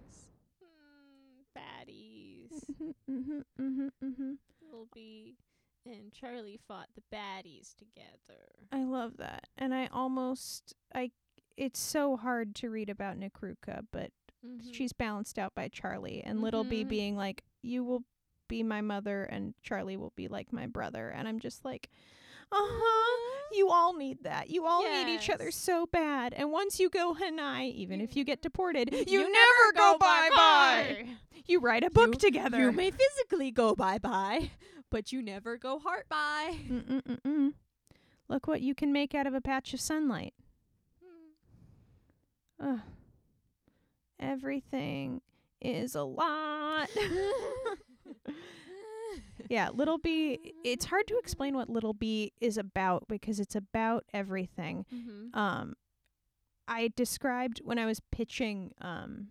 Mm, 0.63 1.59
baddies. 1.59 2.51
Mhm, 2.81 2.95
mhm, 3.11 3.43
mhm, 3.61 3.91
mhm. 4.03 4.37
Little 4.63 4.89
Bee 4.95 5.37
and 5.87 6.13
Charlie 6.13 6.59
fought 6.67 6.89
the 6.95 7.03
baddies 7.15 7.75
together. 7.77 8.43
I 8.73 8.85
love 8.85 9.19
that. 9.19 9.45
And 9.59 9.75
I 9.75 9.89
almost 9.93 10.75
I 10.95 11.11
it's 11.57 11.79
so 11.81 12.17
hard 12.17 12.55
to 12.57 12.71
read 12.71 12.91
about 12.91 13.19
Nkiruka, 13.19 13.87
but 13.93 14.11
Mm-hmm. 14.47 14.73
she's 14.73 14.93
balanced 14.93 15.39
out 15.39 15.55
by 15.55 15.69
Charlie 15.69 16.23
and 16.23 16.43
little 16.43 16.65
Bee 16.65 16.85
Mhm. 16.85 16.89
being 16.89 17.17
like 17.17 17.45
you 17.63 17.83
will 17.83 18.05
be 18.49 18.63
my 18.63 18.81
mother 18.81 19.25
and 19.25 19.55
Charlie 19.63 19.97
will 19.97 20.13
be 20.17 20.29
like 20.29 20.53
my 20.53 20.67
brother 20.67 21.09
and 21.09 21.27
I'm 21.29 21.39
just 21.41 21.65
like 21.65 21.89
uh-huh 22.53 23.21
you 23.53 23.71
all 23.71 23.95
need 23.95 24.25
that. 24.25 24.51
You 24.51 24.67
all 24.67 24.83
need 24.83 25.15
each 25.15 25.31
other 25.31 25.51
so 25.51 25.87
bad. 25.87 26.35
And 26.35 26.51
once 26.51 26.81
you 26.81 26.91
go 26.91 27.15
Hanai, 27.15 27.73
even 27.73 28.01
if 28.01 28.17
you 28.17 28.25
get 28.25 28.43
deported, 28.43 28.93
you, 28.93 29.05
You 29.07 29.33
never 29.33 29.73
go 29.77 29.97
bye 29.99 30.29
bye. 30.35 31.07
You 31.47 31.61
write 31.61 31.85
a 31.85 31.91
book 31.91 32.15
You- 32.15 32.19
together. 32.19 32.59
You 32.59 32.73
may 32.73 32.91
physically 32.91 33.51
go 33.51 33.75
bye 33.75 33.99
bye, 33.99 34.51
but 34.91 35.13
you 35.13 35.23
never 35.23 35.57
go 35.57 35.79
heart 35.79 36.09
bye. 36.09 36.57
Mm-mm-mm-mm. 36.69 37.53
Look 38.29 38.49
what 38.49 38.61
you 38.63 38.75
can 38.75 38.93
make 38.93 39.15
out 39.15 39.27
of 39.27 39.35
a 39.35 39.41
patch 39.41 39.75
of 39.75 39.81
sunlight. 39.81 40.35
Ugh. 42.61 42.81
Everything 44.19 45.21
is 45.61 45.95
a 45.95 46.03
lot. 46.03 46.89
yeah, 49.49 49.69
Little 49.73 49.99
Bee, 49.99 50.55
it's 50.65 50.87
hard 50.87 51.07
to 51.09 51.19
explain 51.19 51.55
what 51.55 51.69
Little 51.69 51.93
Bee 51.93 52.33
is 52.41 52.57
about 52.59 53.07
because 53.09 53.39
it's 53.41 53.55
about 53.55 54.05
everything. 54.13 54.87
mm-hmm. 54.95 55.39
Um 55.39 55.75
I 56.67 56.91
described 56.97 57.61
when 57.63 57.79
I 57.79 57.85
was 57.87 58.01
pitching 58.11 58.73
um 58.81 59.29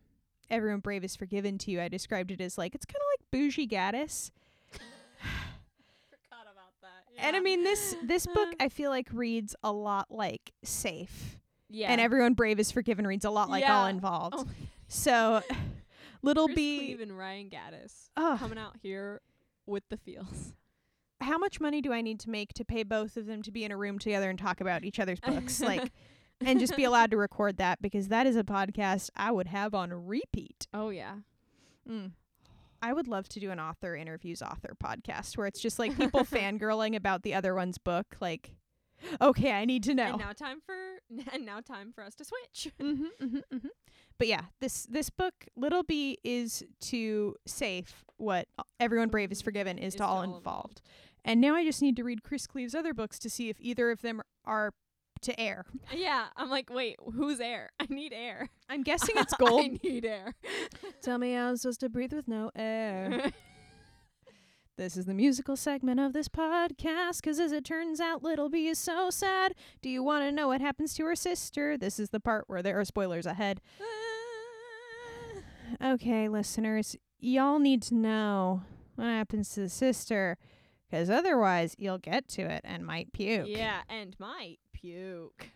Everyone 0.49 0.81
Brave 0.81 1.03
is 1.03 1.15
Forgiven 1.15 1.57
to 1.59 1.71
you, 1.71 1.81
I 1.81 1.87
described 1.87 2.29
it 2.31 2.39
as 2.41 2.57
like 2.57 2.75
it's 2.75 2.85
kind 2.85 2.97
of 2.97 3.07
like 3.19 3.31
bougie 3.31 3.67
Gattis. 3.67 4.29
Forgot 4.71 6.43
about 6.51 6.73
that. 6.81 7.05
And 7.17 7.35
I 7.35 7.39
mean 7.39 7.63
this 7.63 7.95
this 8.03 8.27
book 8.27 8.53
I 8.59 8.69
feel 8.69 8.89
like 8.91 9.07
reads 9.11 9.55
a 9.63 9.71
lot 9.71 10.11
like 10.11 10.51
Safe. 10.63 11.39
yeah. 11.69 11.91
And 11.91 11.99
Everyone 11.99 12.33
Brave 12.33 12.59
is 12.59 12.71
Forgiven 12.71 13.07
reads 13.07 13.25
a 13.25 13.31
lot 13.31 13.49
like 13.49 13.67
All 13.67 13.87
Involved. 13.87 14.35
Oh, 14.37 14.47
So 14.87 15.41
Little 16.23 16.47
Chris 16.47 16.55
B 16.55 16.97
and 16.99 17.17
Ryan 17.17 17.49
Gattis 17.49 18.09
Ugh. 18.17 18.39
coming 18.39 18.57
out 18.57 18.77
here 18.81 19.21
with 19.65 19.83
the 19.89 19.97
feels. 19.97 20.53
how 21.21 21.37
much 21.37 21.59
money 21.59 21.81
do 21.81 21.93
I 21.93 22.01
need 22.01 22.19
to 22.21 22.29
make 22.29 22.53
to 22.53 22.65
pay 22.65 22.83
both 22.83 23.15
of 23.17 23.25
them 23.25 23.41
to 23.43 23.51
be 23.51 23.63
in 23.63 23.71
a 23.71 23.77
room 23.77 23.99
together 23.99 24.29
and 24.29 24.37
talk 24.37 24.61
about 24.61 24.83
each 24.83 24.99
other's 24.99 25.19
books? 25.19 25.61
like 25.61 25.91
and 26.45 26.59
just 26.59 26.75
be 26.75 26.83
allowed 26.83 27.11
to 27.11 27.17
record 27.17 27.57
that 27.57 27.81
because 27.81 28.07
that 28.07 28.27
is 28.27 28.35
a 28.35 28.43
podcast 28.43 29.09
I 29.15 29.31
would 29.31 29.47
have 29.47 29.73
on 29.73 29.91
repeat. 29.93 30.67
Oh 30.73 30.89
yeah. 30.89 31.15
Mm. 31.89 32.11
I 32.81 32.91
would 32.91 33.07
love 33.07 33.29
to 33.29 33.39
do 33.39 33.49
an 33.51 33.61
author 33.61 33.95
interviews 33.95 34.41
author 34.41 34.75
podcast 34.81 35.37
where 35.37 35.47
it's 35.47 35.61
just 35.61 35.79
like 35.79 35.95
people 35.95 36.19
fangirling 36.25 36.95
about 36.95 37.23
the 37.23 37.33
other 37.33 37.55
one's 37.55 37.77
book. 37.77 38.17
Like, 38.19 38.55
okay, 39.21 39.51
I 39.51 39.65
need 39.65 39.83
to 39.83 39.93
know. 39.93 40.11
And 40.13 40.19
now 40.19 40.31
time 40.33 40.59
for 40.65 40.75
and 41.33 41.45
now 41.45 41.59
time 41.59 41.91
for 41.93 42.03
us 42.03 42.15
to 42.15 42.25
switch. 42.25 42.71
hmm 42.79 43.05
hmm 43.19 43.37
hmm 43.51 43.67
But 44.17 44.27
yeah, 44.27 44.41
this 44.59 44.83
this 44.89 45.09
book, 45.09 45.33
Little 45.55 45.83
Bee, 45.83 46.17
is 46.23 46.63
to 46.81 47.35
safe 47.45 48.03
what 48.17 48.47
everyone 48.79 49.09
brave 49.09 49.31
is 49.31 49.41
forgiven 49.41 49.77
is, 49.77 49.93
Is 49.93 49.97
to 49.99 50.05
all 50.05 50.21
to 50.23 50.27
all 50.29 50.37
involved. 50.37 50.81
And 51.25 51.39
now 51.39 51.55
I 51.55 51.63
just 51.63 51.81
need 51.81 51.95
to 51.97 52.03
read 52.03 52.23
Chris 52.23 52.47
Cleave's 52.47 52.75
other 52.75 52.93
books 52.93 53.17
to 53.19 53.29
see 53.29 53.49
if 53.49 53.57
either 53.59 53.91
of 53.91 54.01
them 54.01 54.21
are 54.45 54.73
to 55.21 55.39
air. 55.39 55.65
yeah, 55.93 56.25
I'm 56.35 56.49
like, 56.49 56.69
wait, 56.69 56.97
who's 57.13 57.39
air? 57.39 57.69
I 57.79 57.85
need 57.89 58.13
air. 58.13 58.49
I'm 58.69 58.83
guessing 58.83 59.15
it's 59.17 59.33
gold. 59.35 59.61
I 59.63 59.79
need 59.83 60.05
air. 60.05 60.33
Tell 61.01 61.17
me 61.17 61.33
how 61.33 61.49
I'm 61.49 61.57
supposed 61.57 61.79
to 61.81 61.89
breathe 61.89 62.13
with 62.13 62.27
no 62.27 62.51
air. 62.55 63.31
This 64.75 64.97
is 64.97 65.05
the 65.05 65.13
musical 65.13 65.55
segment 65.55 65.99
of 65.99 66.13
this 66.13 66.27
podcast, 66.27 67.21
'cause 67.21 67.39
as 67.39 67.51
it 67.51 67.63
turns 67.63 67.99
out, 67.99 68.23
Little 68.23 68.49
Bee 68.49 68.67
is 68.67 68.79
so 68.79 69.11
sad. 69.11 69.53
Do 69.83 69.89
you 69.89 70.01
want 70.01 70.23
to 70.23 70.31
know 70.31 70.47
what 70.47 70.61
happens 70.61 70.95
to 70.95 71.05
her 71.05 71.15
sister? 71.15 71.77
This 71.77 71.99
is 71.99 72.09
the 72.09 72.19
part 72.19 72.45
where 72.49 72.63
there 72.63 72.79
are 72.79 72.85
spoilers 72.85 73.27
ahead. 73.27 73.61
Okay, 75.81 76.27
listeners, 76.27 76.95
y'all 77.19 77.59
need 77.59 77.83
to 77.83 77.95
know 77.95 78.63
what 78.95 79.05
happens 79.05 79.49
to 79.53 79.59
the 79.61 79.69
sister, 79.69 80.37
'cause 80.89 81.09
otherwise 81.09 81.75
you'll 81.77 81.97
get 81.99 82.27
to 82.29 82.41
it 82.41 82.61
and 82.63 82.83
might 82.85 83.11
puke. 83.13 83.47
yeah, 83.47 83.83
and 83.89 84.19
might 84.19 84.59
puke. 84.71 85.49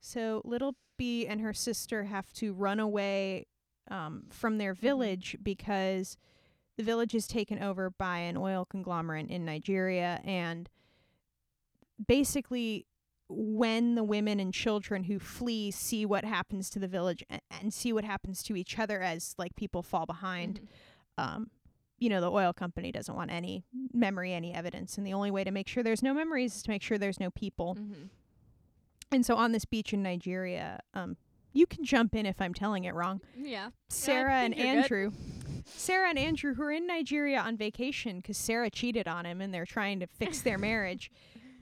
So 0.00 0.40
Little 0.44 0.76
Bee 0.96 1.26
and 1.26 1.40
her 1.42 1.52
sister 1.54 2.04
have 2.04 2.32
to 2.34 2.52
run 2.54 2.80
away 2.80 3.46
um, 3.90 4.26
from 4.30 4.58
their 4.58 4.72
village 4.74 5.36
because 5.42 6.16
the 6.76 6.82
village 6.82 7.14
is 7.14 7.26
taken 7.26 7.62
over 7.62 7.90
by 7.90 8.18
an 8.18 8.36
oil 8.36 8.64
conglomerate 8.64 9.28
in 9.28 9.44
Nigeria, 9.44 10.20
and 10.24 10.68
basically. 12.06 12.86
When 13.34 13.94
the 13.94 14.04
women 14.04 14.38
and 14.40 14.52
children 14.52 15.04
who 15.04 15.18
flee 15.18 15.70
see 15.70 16.04
what 16.04 16.22
happens 16.22 16.68
to 16.68 16.78
the 16.78 16.88
village 16.88 17.24
and, 17.30 17.40
and 17.62 17.72
see 17.72 17.90
what 17.90 18.04
happens 18.04 18.42
to 18.42 18.56
each 18.56 18.78
other 18.78 19.00
as 19.00 19.34
like 19.38 19.56
people 19.56 19.82
fall 19.82 20.04
behind, 20.04 20.60
Mhm. 20.60 21.22
um, 21.24 21.50
you 21.98 22.10
know, 22.10 22.20
the 22.20 22.30
oil 22.30 22.52
company 22.52 22.92
doesn't 22.92 23.14
want 23.14 23.30
any 23.30 23.64
memory, 23.94 24.34
any 24.34 24.52
evidence. 24.52 24.98
And 24.98 25.06
the 25.06 25.14
only 25.14 25.30
way 25.30 25.44
to 25.44 25.50
make 25.50 25.66
sure 25.66 25.82
there's 25.82 26.02
no 26.02 26.12
memories 26.12 26.56
is 26.56 26.62
to 26.64 26.70
make 26.70 26.82
sure 26.82 26.98
there's 26.98 27.20
no 27.20 27.30
people. 27.30 27.74
Mhm. 27.76 28.10
And 29.12 29.24
so 29.24 29.36
on 29.36 29.52
this 29.52 29.64
beach 29.64 29.94
in 29.94 30.02
Nigeria, 30.02 30.80
um, 30.92 31.16
you 31.52 31.66
can 31.66 31.84
jump 31.84 32.14
in 32.14 32.26
if 32.26 32.40
I'm 32.40 32.54
telling 32.54 32.84
it 32.84 32.94
wrong. 32.94 33.20
Yeah. 33.36 33.70
Sarah 33.88 34.32
and 34.34 34.54
think 34.54 34.64
you're 34.64 34.74
good. 34.74 34.82
Andrew, 34.82 35.12
Sarah 35.66 36.08
and 36.08 36.18
Andrew, 36.18 36.54
who 36.54 36.62
are 36.62 36.72
in 36.72 36.86
Nigeria 36.86 37.38
on 37.40 37.56
vacation 37.56 38.16
because 38.18 38.36
Sarah 38.38 38.70
cheated 38.70 39.06
on 39.08 39.24
him 39.26 39.40
and 39.40 39.52
they're 39.52 39.66
trying 39.66 40.00
to 40.00 40.06
fix 40.06 40.40
their 40.42 40.58
marriage, 40.70 41.10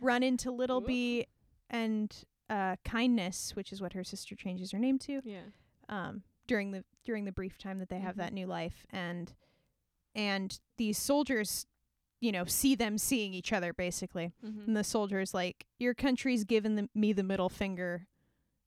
run 0.01 0.23
into 0.23 0.51
Little 0.51 0.79
Ooh. 0.83 0.87
B 0.87 1.27
and 1.69 2.15
uh, 2.49 2.77
Kindness, 2.85 3.55
which 3.55 3.73
is 3.73 3.81
what 3.81 3.93
her 3.93 4.03
sister 4.05 4.35
changes 4.35 4.73
her 4.73 4.79
name 4.79 4.99
to 5.01 5.21
Yeah. 5.25 5.41
um, 5.89 6.23
during 6.47 6.73
the 6.73 6.85
during 7.05 7.25
the 7.25 7.33
brief 7.33 7.57
time 7.59 7.79
that 7.79 7.89
they 7.89 7.99
have 8.01 8.15
Mhm. 8.15 8.19
that 8.19 8.33
new 8.33 8.47
life, 8.47 8.85
and 8.91 9.33
and 10.15 10.59
these 10.77 10.99
soldiers, 10.99 11.67
you 12.21 12.33
know, 12.33 12.45
see 12.45 12.75
them 12.75 12.99
seeing 12.99 13.33
each 13.33 13.53
other 13.53 13.73
basically, 13.73 14.33
Mm-hmm. 14.45 14.63
and 14.67 14.77
the 14.77 14.85
soldiers 14.85 15.33
like, 15.33 15.67
your 15.79 15.95
country's 15.95 16.45
given 16.45 16.75
the, 16.75 16.89
me 16.95 17.13
the 17.13 17.23
middle 17.23 17.49
finger, 17.49 18.07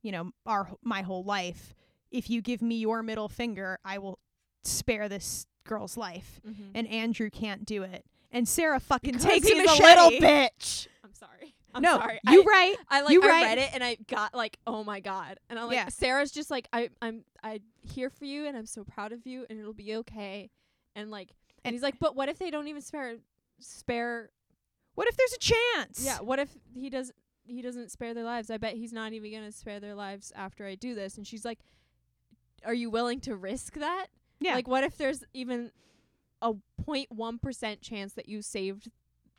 you 0.03 0.11
know, 0.11 0.31
our 0.45 0.69
my 0.83 1.01
whole 1.01 1.23
life. 1.23 1.73
If 2.11 2.29
you 2.29 2.41
give 2.43 2.61
me 2.61 2.75
your 2.75 3.01
middle 3.01 3.27
finger, 3.27 3.79
I 3.83 3.97
will 3.97 4.19
spare 4.63 5.09
this 5.09 5.47
girl's 5.63 5.97
life. 5.97 6.39
Mm-hmm. 6.47 6.63
And 6.75 6.87
Andrew 6.87 7.31
can't 7.31 7.65
do 7.65 7.81
it, 7.81 8.05
and 8.31 8.47
Sarah 8.47 8.79
fucking 8.79 9.13
Because 9.13 9.25
takes 9.25 9.47
a 9.49 9.53
he's 9.55 9.79
little 9.79 10.11
bitch. 10.11 10.87
I'm 11.03 11.13
sorry. 11.13 11.55
I'm 11.73 11.81
no, 11.81 11.97
sorry. 11.97 12.19
you 12.29 12.43
I, 12.43 12.45
right. 12.45 12.75
I 12.89 13.01
like 13.01 13.13
you 13.13 13.23
I 13.23 13.27
right. 13.27 13.43
read 13.45 13.57
it 13.57 13.69
and 13.73 13.83
I 13.83 13.97
got 14.07 14.35
like, 14.35 14.59
oh 14.67 14.83
my 14.83 14.99
god. 14.99 15.39
And 15.49 15.57
I'm 15.57 15.65
like 15.67 15.75
Yeah. 15.75 15.89
Sarah's 15.89 16.31
just 16.31 16.51
like 16.51 16.67
I 16.71 16.89
I'm 17.01 17.23
I 17.43 17.61
here 17.81 18.11
for 18.11 18.25
you 18.25 18.45
and 18.45 18.55
I'm 18.55 18.67
so 18.67 18.83
proud 18.83 19.11
of 19.11 19.25
you 19.25 19.47
and 19.49 19.59
it'll 19.59 19.73
be 19.73 19.95
okay. 19.95 20.51
And 20.95 21.09
like 21.09 21.29
and, 21.29 21.71
And- 21.71 21.73
he's 21.73 21.81
like, 21.81 21.97
but 21.97 22.15
what 22.15 22.29
if 22.29 22.37
they 22.37 22.51
don't 22.51 22.67
even 22.67 22.83
spare 22.83 23.15
spare 23.59 24.29
What 24.93 25.07
if 25.07 25.17
there's 25.17 25.33
a 25.33 25.39
chance? 25.39 26.05
Yeah, 26.05 26.19
what 26.19 26.37
if 26.37 26.49
he 26.75 26.91
does 26.91 27.11
he 27.45 27.61
doesn't 27.61 27.91
spare 27.91 28.13
their 28.13 28.23
lives? 28.23 28.49
I 28.49 28.57
bet 28.57 28.73
he's 28.75 28.93
not 28.93 29.13
even 29.13 29.31
going 29.31 29.45
to 29.45 29.51
spare 29.51 29.79
their 29.79 29.95
lives 29.95 30.31
after 30.35 30.65
I 30.65 30.75
do 30.75 30.95
this. 30.95 31.17
And 31.17 31.25
she's 31.27 31.45
like, 31.45 31.59
"Are 32.65 32.73
you 32.73 32.89
willing 32.89 33.19
to 33.21 33.35
risk 33.35 33.75
that?" 33.75 34.07
yeah. 34.39 34.55
Like 34.55 34.67
what 34.67 34.83
if 34.83 34.97
there's 34.97 35.23
even 35.33 35.71
a 36.41 36.53
0.1% 36.85 37.81
chance 37.81 38.13
that 38.13 38.27
you 38.27 38.41
saved 38.41 38.89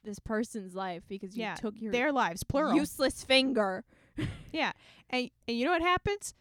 this 0.04 0.18
person's 0.18 0.74
life 0.74 1.02
because 1.08 1.36
you 1.36 1.42
yeah, 1.42 1.54
took 1.54 1.74
your 1.80 1.92
their 1.92 2.12
lives, 2.12 2.42
plural. 2.42 2.74
useless 2.74 3.22
finger? 3.24 3.84
Yeah. 4.52 4.70
And, 5.10 5.28
and 5.48 5.58
you 5.58 5.64
know 5.64 5.72
what 5.72 5.82
happens? 5.82 6.34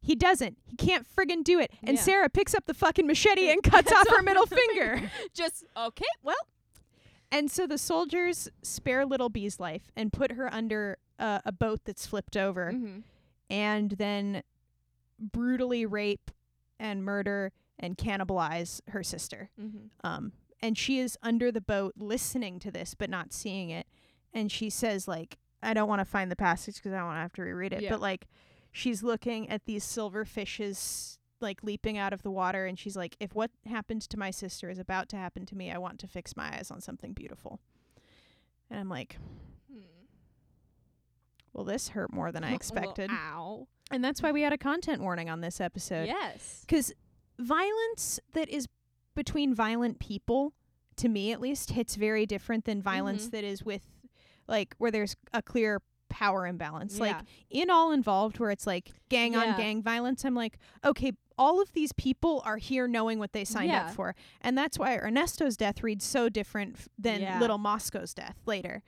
He 0.00 0.16
doesn't. 0.16 0.58
He 0.64 0.74
can't 0.74 1.06
friggin' 1.08 1.44
do 1.44 1.60
it. 1.60 1.70
And 1.84 1.96
Yeah. 1.96 2.02
Sarah 2.02 2.28
picks 2.28 2.56
up 2.56 2.66
the 2.66 2.74
fucking 2.74 3.06
machete 3.06 3.48
and 3.52 3.62
cuts 3.62 3.92
off 3.92 4.08
her 4.10 4.20
middle 4.22 4.46
finger. 4.46 5.00
Just 5.32 5.64
okay, 5.76 6.04
well, 6.24 6.34
And 7.32 7.50
so 7.50 7.66
the 7.66 7.78
soldiers 7.78 8.48
spare 8.62 9.06
Little 9.06 9.30
Bee's 9.30 9.58
life 9.58 9.90
and 9.96 10.12
put 10.12 10.32
her 10.32 10.52
under 10.52 10.98
uh, 11.18 11.40
a 11.46 11.50
boat 11.50 11.80
that's 11.84 12.06
flipped 12.06 12.36
over 12.36 12.72
mm-hmm. 12.72 12.98
and 13.48 13.92
then 13.92 14.42
brutally 15.18 15.86
rape 15.86 16.30
and 16.78 17.02
murder 17.02 17.52
and 17.78 17.96
cannibalize 17.96 18.82
her 18.88 19.02
sister. 19.02 19.48
Mm-hmm. 19.58 19.86
Um, 20.04 20.32
and 20.60 20.76
she 20.76 20.98
is 20.98 21.16
under 21.22 21.50
the 21.50 21.62
boat 21.62 21.94
listening 21.96 22.58
to 22.60 22.70
this 22.70 22.94
but 22.94 23.08
not 23.08 23.32
seeing 23.32 23.70
it. 23.70 23.86
And 24.34 24.52
she 24.52 24.68
says, 24.68 25.08
like, 25.08 25.38
I 25.62 25.72
don't 25.72 25.88
want 25.88 26.00
to 26.00 26.04
find 26.04 26.30
the 26.30 26.36
passage 26.36 26.76
because 26.76 26.92
I 26.92 26.98
don't 26.98 27.06
want 27.06 27.16
to 27.16 27.22
have 27.22 27.32
to 27.34 27.42
reread 27.42 27.72
it. 27.72 27.82
Yeah. 27.82 27.90
But 27.90 28.00
like, 28.00 28.26
she's 28.72 29.02
looking 29.02 29.48
at 29.48 29.64
these 29.64 29.84
silver 29.84 30.26
fishes 30.26 31.18
like 31.42 31.62
leaping 31.62 31.98
out 31.98 32.12
of 32.12 32.22
the 32.22 32.30
water, 32.30 32.64
and 32.66 32.78
she's 32.78 32.96
like, 32.96 33.16
"If 33.20 33.34
what 33.34 33.50
happened 33.66 34.02
to 34.02 34.16
my 34.18 34.30
sister 34.30 34.70
is 34.70 34.78
about 34.78 35.08
to 35.10 35.16
happen 35.16 35.44
to 35.46 35.56
me, 35.56 35.70
I 35.70 35.78
want 35.78 35.98
to 36.00 36.06
fix 36.06 36.36
my 36.36 36.54
eyes 36.56 36.70
on 36.70 36.80
something 36.80 37.12
beautiful." 37.12 37.60
And 38.70 38.78
I'm 38.80 38.88
like, 38.88 39.16
Hmm. 39.70 39.80
"Well, 41.52 41.64
this 41.64 41.88
hurt 41.88 42.12
more 42.12 42.32
than 42.32 42.44
I 42.44 42.48
Well, 42.50 42.56
expected," 42.56 43.10
ow. 43.10 43.68
and 43.90 44.02
that's 44.04 44.22
why 44.22 44.32
we 44.32 44.42
had 44.42 44.52
a 44.52 44.58
content 44.58 45.02
warning 45.02 45.28
on 45.28 45.40
this 45.40 45.60
episode. 45.60 46.06
Yes. 46.06 46.60
because 46.66 46.92
violence 47.38 48.20
that 48.34 48.48
is 48.48 48.68
between 49.14 49.54
violent 49.54 49.98
people 49.98 50.52
to 50.96 51.08
me 51.08 51.32
at 51.32 51.40
least 51.40 51.70
hits 51.72 51.96
very 51.96 52.24
different 52.26 52.64
than 52.66 52.80
violence 52.80 53.26
Mhm. 53.28 53.30
that 53.32 53.44
is 53.44 53.64
with 53.64 53.82
like 54.46 54.74
where 54.78 54.90
there's 54.90 55.16
a 55.32 55.42
clear 55.42 55.80
power 56.08 56.46
imbalance 56.46 57.00
like 57.00 57.16
in 57.48 57.70
all 57.70 57.90
involved 57.90 58.38
where 58.38 58.50
it's 58.50 58.66
like 58.66 58.92
gang 59.08 59.34
on 59.34 59.56
gang 59.56 59.82
violence 59.82 60.24
i'm 60.26 60.34
like 60.34 60.58
okay 60.84 61.12
all 61.42 61.60
of 61.60 61.72
these 61.72 61.92
people 61.92 62.40
are 62.44 62.56
here 62.58 62.86
knowing 62.86 63.18
what 63.18 63.32
they 63.32 63.44
signed 63.44 63.70
Yeah. 63.70 63.86
up 63.86 63.94
for 63.94 64.14
and 64.40 64.56
that's 64.56 64.78
why 64.78 64.96
ernesto's 64.96 65.56
death 65.56 65.82
reads 65.82 66.04
so 66.04 66.28
different 66.28 66.76
f- 66.76 66.88
than 66.98 67.20
Yeah. 67.20 67.40
little 67.40 67.58
moscow's 67.58 68.14
death 68.14 68.36
later 68.46 68.82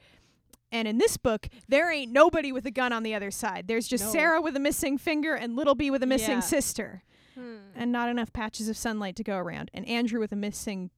and 0.72 0.88
in 0.88 0.98
this 0.98 1.16
book, 1.16 1.48
there 1.68 1.92
ain't 1.92 2.10
nobody 2.10 2.50
with 2.50 2.66
a 2.66 2.70
gun 2.72 2.92
on 2.92 3.04
the 3.04 3.14
other 3.14 3.30
side. 3.30 3.68
There's 3.68 3.86
just 3.86 4.06
No. 4.06 4.10
Sarah 4.10 4.40
with 4.42 4.56
a 4.56 4.60
missing 4.60 4.98
finger 4.98 5.34
and 5.36 5.54
Little 5.54 5.76
Bee 5.76 5.88
with 5.88 6.02
a 6.02 6.06
missing 6.06 6.38
Yeah. 6.38 6.40
sister 6.40 7.04
Hmm. 7.36 7.58
and 7.76 7.92
not 7.92 8.08
enough 8.08 8.32
patches 8.32 8.68
of 8.68 8.76
sunlight 8.76 9.14
to 9.16 9.22
go 9.22 9.36
around. 9.36 9.70
And 9.72 9.86
Andrew 9.86 10.18
with 10.18 10.32
a 10.32 10.36
missing, 10.36 10.90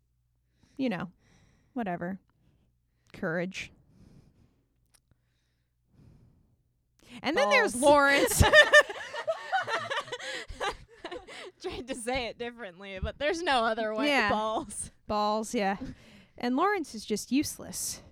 you 0.79 0.89
know, 0.89 1.11
whatever, 1.75 2.21
courage. 3.13 3.71
And 7.23 7.37
then 7.37 7.51
there's 7.51 7.77
Lawrence. 7.77 8.43
Tried 11.63 11.89
to 11.89 11.95
say 11.95 12.27
it 12.27 12.39
differently, 12.39 12.99
but 13.03 13.19
there's 13.19 13.43
no 13.43 13.65
other 13.65 13.95
way. 13.95 14.09
Yeah. 14.09 14.31
Balls. 14.31 14.91
Balls, 15.07 15.55
yeah. 15.55 15.77
And 16.39 16.57
Lawrence 16.57 16.95
is 16.95 17.05
just 17.05 17.33
useless. 17.33 18.03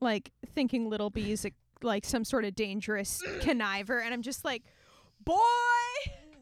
Like 0.00 0.32
thinking 0.54 0.88
Little 0.88 1.10
Bee 1.10 1.32
is 1.32 1.44
a, 1.44 1.52
like 1.82 2.06
some 2.06 2.24
sort 2.24 2.44
of 2.44 2.54
dangerous 2.54 3.22
conniver, 3.40 4.02
and 4.02 4.14
I'm 4.14 4.22
just 4.22 4.44
like, 4.44 4.62
boy. 5.24 5.36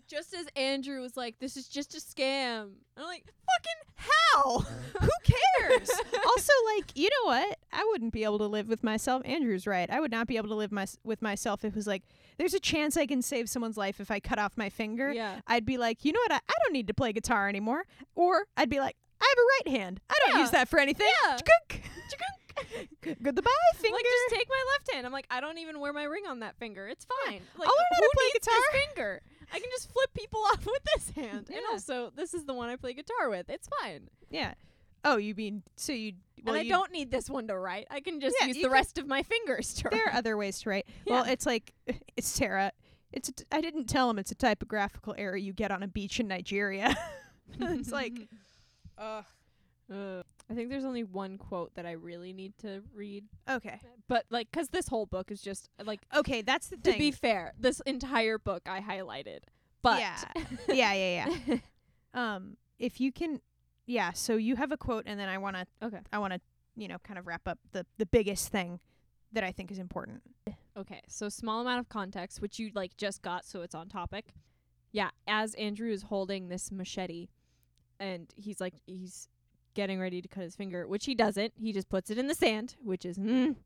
Just 0.07 0.33
as 0.33 0.47
Andrew 0.57 1.02
was 1.02 1.19
like, 1.19 1.38
"This 1.38 1.59
is 1.59 1.69
just 1.69 1.95
a 1.95 2.00
scam," 2.00 2.71
I'm 2.97 3.05
like, 3.05 3.25
"Fucking 3.26 3.78
how?" 3.97 4.61
Who 5.00 5.09
cares? 5.23 5.90
also, 6.26 6.52
like, 6.76 6.93
you 6.95 7.11
know 7.11 7.26
what? 7.26 7.59
I 7.73 7.85
wouldn't 7.90 8.14
be 8.14 8.25
able 8.25 8.38
to 8.38 8.47
live 8.47 8.69
with 8.71 8.83
myself. 8.83 9.21
Andrew's 9.26 9.67
right. 9.67 9.90
I 9.90 10.00
would 10.00 10.11
not 10.11 10.26
be 10.26 10.38
able 10.38 10.49
to 10.49 10.55
live 10.55 10.73
my, 10.73 10.87
with 11.05 11.21
myself 11.21 11.62
if 11.62 11.75
it 11.75 11.76
was 11.76 11.87
like, 11.87 12.05
there's 12.38 12.54
a 12.54 12.61
chance 12.61 12.97
I 12.97 13.04
can 13.07 13.21
save 13.21 13.49
someone's 13.50 13.76
life 13.76 14.00
if 14.00 14.11
I 14.11 14.21
cut 14.21 14.38
off 14.38 14.52
my 14.57 14.71
finger. 14.71 15.12
yeah. 15.12 15.40
I'd 15.47 15.66
be 15.66 15.76
like, 15.76 16.04
you 16.04 16.12
know 16.12 16.21
what? 16.21 16.33
I, 16.33 16.37
I 16.37 16.54
don't 16.64 16.73
need 16.73 16.87
to 16.87 16.95
play 16.95 17.12
guitar 17.12 17.49
anymore. 17.49 17.85
Or 18.14 18.47
I'd 18.57 18.71
be 18.71 18.78
like, 18.80 18.97
I 19.21 19.25
have 19.28 19.38
a 19.38 19.71
right 19.71 19.78
hand. 19.80 20.00
I 20.09 20.14
don't 20.25 20.37
Yeah. 20.37 20.40
use 20.42 20.50
that 20.52 20.68
for 20.68 20.78
anything. 20.78 21.09
Yeah. 21.25 21.37
Chkunk. 21.37 21.80
Goodbye, 23.02 23.50
finger. 23.76 23.95
Like, 23.95 24.04
just 24.04 24.35
take 24.40 24.49
my 24.49 24.64
left 24.73 24.92
hand. 24.92 25.07
I'm 25.07 25.12
like, 25.12 25.26
I 25.30 25.40
don't 25.40 25.59
even 25.59 25.78
wear 25.80 25.92
my 25.92 26.04
ring 26.04 26.25
on 26.28 26.40
that 26.40 26.57
finger. 26.57 26.88
It's 26.88 27.04
fine. 27.25 27.40
Like, 27.57 27.68
I'll 27.68 27.75
learn 27.75 27.87
how 27.95 28.00
to 28.00 28.11
play 28.14 28.25
guitar. 28.35 28.80
Finger. 28.87 29.21
I 29.52 29.61
can 29.61 29.71
just 29.71 29.92
flip 29.92 30.11
people 30.14 30.40
off 30.52 30.66
with 30.66 30.83
this 30.95 31.11
hand. 31.11 31.49
And 31.50 31.61
also, 31.71 32.12
this 32.16 32.35
is 32.35 32.45
the 32.45 32.54
one 32.54 32.68
I 32.68 32.76
play 32.76 32.95
guitar 32.95 33.30
with. 33.30 33.49
It's 33.49 33.68
fine. 33.80 34.09
yeah. 34.30 34.54
Oh, 35.05 35.17
you 35.17 35.35
mean 35.35 35.62
so 35.76 35.93
you? 35.93 36.12
Well, 36.45 36.55
and 36.55 36.61
I 36.61 36.62
you- 36.64 36.71
don't 36.71 36.93
need 36.93 37.11
this 37.11 37.28
one 37.31 37.47
to 37.49 37.57
write. 37.59 37.87
I 37.90 38.00
can 38.00 38.21
just 38.21 38.37
Yeah, 38.40 38.47
use 38.49 38.57
the 38.57 38.62
can- 38.62 38.71
rest 38.73 38.99
of 38.99 39.07
my 39.07 39.23
fingers 39.23 39.75
to 39.75 39.85
write. 39.85 39.93
There 39.93 40.07
are 40.07 40.14
other 40.14 40.37
ways 40.37 40.61
to 40.61 40.71
write. 40.71 40.87
Well, 41.07 41.25
it's 41.25 41.47
like 41.47 41.73
it's 42.17 42.28
Sarah. 42.28 42.73
It's 43.12 43.28
a 43.31 43.33
t- 43.33 43.45
I 43.50 43.61
didn't 43.61 43.87
tell 43.87 44.11
him 44.11 44.19
it's 44.19 44.31
a 44.31 44.35
typographical 44.35 45.14
error 45.17 45.37
you 45.37 45.52
get 45.52 45.71
on 45.71 45.83
a 45.83 45.88
beach 45.88 46.21
in 46.21 46.28
Nigeria. 46.28 46.95
it's 47.61 47.90
like, 47.90 48.28
ugh. 48.99 49.25
Uh, 49.90 50.23
I 50.50 50.55
think 50.55 50.69
there's 50.69 50.85
only 50.85 51.02
one 51.05 51.38
quote 51.38 51.75
that 51.75 51.87
I 51.87 51.93
really 51.93 52.35
need 52.35 52.52
to 52.58 52.82
read, 52.95 53.25
Okay. 53.49 53.80
but 54.06 54.26
like, 54.28 54.52
cause 54.52 54.69
this 54.69 54.89
whole 54.89 55.06
book 55.06 55.30
is 55.30 55.41
just 55.41 55.71
like. 55.82 56.00
Okay, 56.15 56.43
that's 56.43 56.69
the 56.69 56.76
To 56.76 56.82
thing. 56.82 56.93
To 56.93 56.99
be 56.99 57.11
fair, 57.11 57.54
this 57.58 57.80
entire 57.87 58.39
book 58.39 58.63
I 58.69 58.80
highlighted, 58.80 59.39
but 59.80 60.00
yeah, 60.00 60.19
yeah, 60.69 60.93
yeah, 60.93 61.34
yeah. 61.47 61.56
Um, 62.13 62.58
if 62.78 63.00
you 63.00 63.13
can, 63.13 63.41
yeah. 63.89 64.13
So 64.13 64.37
you 64.37 64.55
have 64.57 64.71
a 64.71 64.77
quote, 64.77 65.05
and 65.07 65.19
then 65.19 65.29
I 65.29 65.39
wanna, 65.39 65.67
okay, 65.83 66.01
I 66.13 66.19
wanna, 66.19 66.41
you 66.77 66.87
know, 66.87 66.99
kind 67.03 67.19
of 67.19 67.27
wrap 67.27 67.49
up 67.49 67.59
the 67.73 67.85
the 67.97 68.07
biggest 68.07 68.49
thing 68.49 68.79
that 69.33 69.43
I 69.43 69.51
think 69.51 69.73
is 69.73 69.79
important. 69.79 70.23
okay. 70.77 71.01
So 71.09 71.29
small 71.29 71.61
amount 71.63 71.81
of 71.81 71.89
context, 71.89 72.41
which 72.41 72.59
you 72.59 72.71
like 72.75 72.97
just 72.97 73.23
got, 73.23 73.45
so 73.45 73.63
it's 73.63 73.75
on 73.75 73.89
topic. 73.89 74.35
Yeah, 74.93 75.11
as 75.27 75.55
Andrew 75.55 75.91
is 75.91 76.03
holding 76.03 76.49
this 76.49 76.71
machete, 76.71 77.29
and 77.99 78.33
he's 78.37 78.61
like 78.61 78.75
he's 78.87 79.29
getting 79.75 80.01
ready 80.01 80.21
to 80.21 80.29
cut 80.29 80.43
his 80.43 80.55
finger, 80.55 80.87
which 80.87 81.07
he 81.07 81.15
doesn't. 81.15 81.55
He 81.57 81.73
just 81.73 81.89
puts 81.89 82.11
it 82.11 82.19
in 82.19 82.27
the 82.27 82.35
sand, 82.35 82.77
which 82.83 83.05
is 83.05 83.19
mm. 83.19 83.57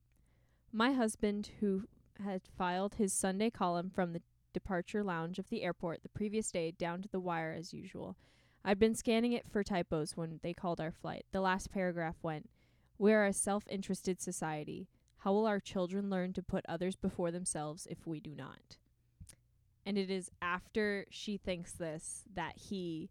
my 0.72 0.92
husband 0.92 1.50
who 1.60 1.84
had 2.24 2.42
filed 2.56 2.94
his 2.94 3.12
Sunday 3.12 3.50
column 3.50 3.90
from 3.90 4.12
the 4.12 4.22
departure 4.52 5.02
lounge 5.02 5.38
of 5.38 5.48
the 5.48 5.62
airport 5.62 6.02
the 6.02 6.08
previous 6.08 6.50
day 6.52 6.70
down 6.70 7.02
to 7.02 7.08
the 7.08 7.20
wire 7.20 7.54
as 7.58 7.72
usual. 7.72 8.16
I'd 8.64 8.78
been 8.78 8.94
scanning 8.94 9.32
it 9.32 9.48
for 9.50 9.62
typos 9.64 10.16
when 10.16 10.40
they 10.42 10.52
called 10.54 10.80
our 10.80 10.92
flight. 10.92 11.24
The 11.32 11.40
last 11.40 11.70
paragraph 11.72 12.16
went, 12.22 12.48
We 12.98 13.12
are 13.12 13.26
a 13.26 13.32
self 13.32 13.64
interested 13.68 14.20
society. 14.20 14.88
How 15.18 15.32
will 15.32 15.46
our 15.46 15.60
children 15.60 16.10
learn 16.10 16.32
to 16.34 16.42
put 16.42 16.64
others 16.68 16.96
before 16.96 17.30
themselves 17.30 17.86
if 17.90 18.06
we 18.06 18.20
do 18.20 18.34
not? 18.34 18.76
And 19.84 19.98
it 19.98 20.10
is 20.10 20.30
after 20.40 21.06
she 21.10 21.36
thinks 21.36 21.72
this 21.72 22.22
that 22.34 22.56
he 22.56 23.10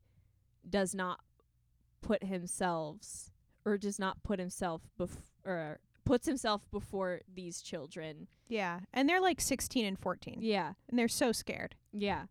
does 0.69 0.93
not 0.95 1.19
put 2.01 2.23
himself 2.23 3.29
or 3.65 3.77
does 3.77 3.99
not 3.99 4.23
put 4.23 4.39
himself 4.39 4.81
bef- 4.99 5.31
or 5.45 5.79
puts 6.05 6.25
himself 6.25 6.61
before 6.71 7.21
these 7.33 7.61
children. 7.61 8.27
Yeah, 8.47 8.79
and 8.93 9.07
they're 9.07 9.21
like 9.21 9.39
sixteen 9.41 9.85
and 9.85 9.99
fourteen, 9.99 10.39
Yeah. 10.41 10.73
and 10.89 10.97
they're 10.97 11.07
so 11.07 11.31
scared. 11.31 11.75
Yeah. 11.91 12.23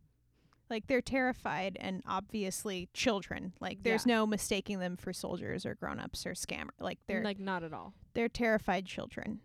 Like 0.71 0.87
they're 0.87 1.03
terrified, 1.03 1.77
and 1.81 2.03
obviously 2.07 2.89
children. 2.95 3.53
Like 3.61 3.83
there's 3.83 4.07
Yeah. 4.07 4.15
no 4.15 4.27
mistaking 4.27 4.79
them 4.79 4.97
for 4.97 5.13
soldiers 5.13 5.67
or 5.67 5.75
grown-ups 5.75 6.25
or 6.27 6.33
scammer. 6.33 6.71
Like 6.79 6.99
they're 7.09 7.25
like 7.25 7.41
not 7.41 7.63
at 7.65 7.73
all. 7.73 7.93
they're 8.15 8.29
terrified 8.29 8.87
children. 8.87 9.41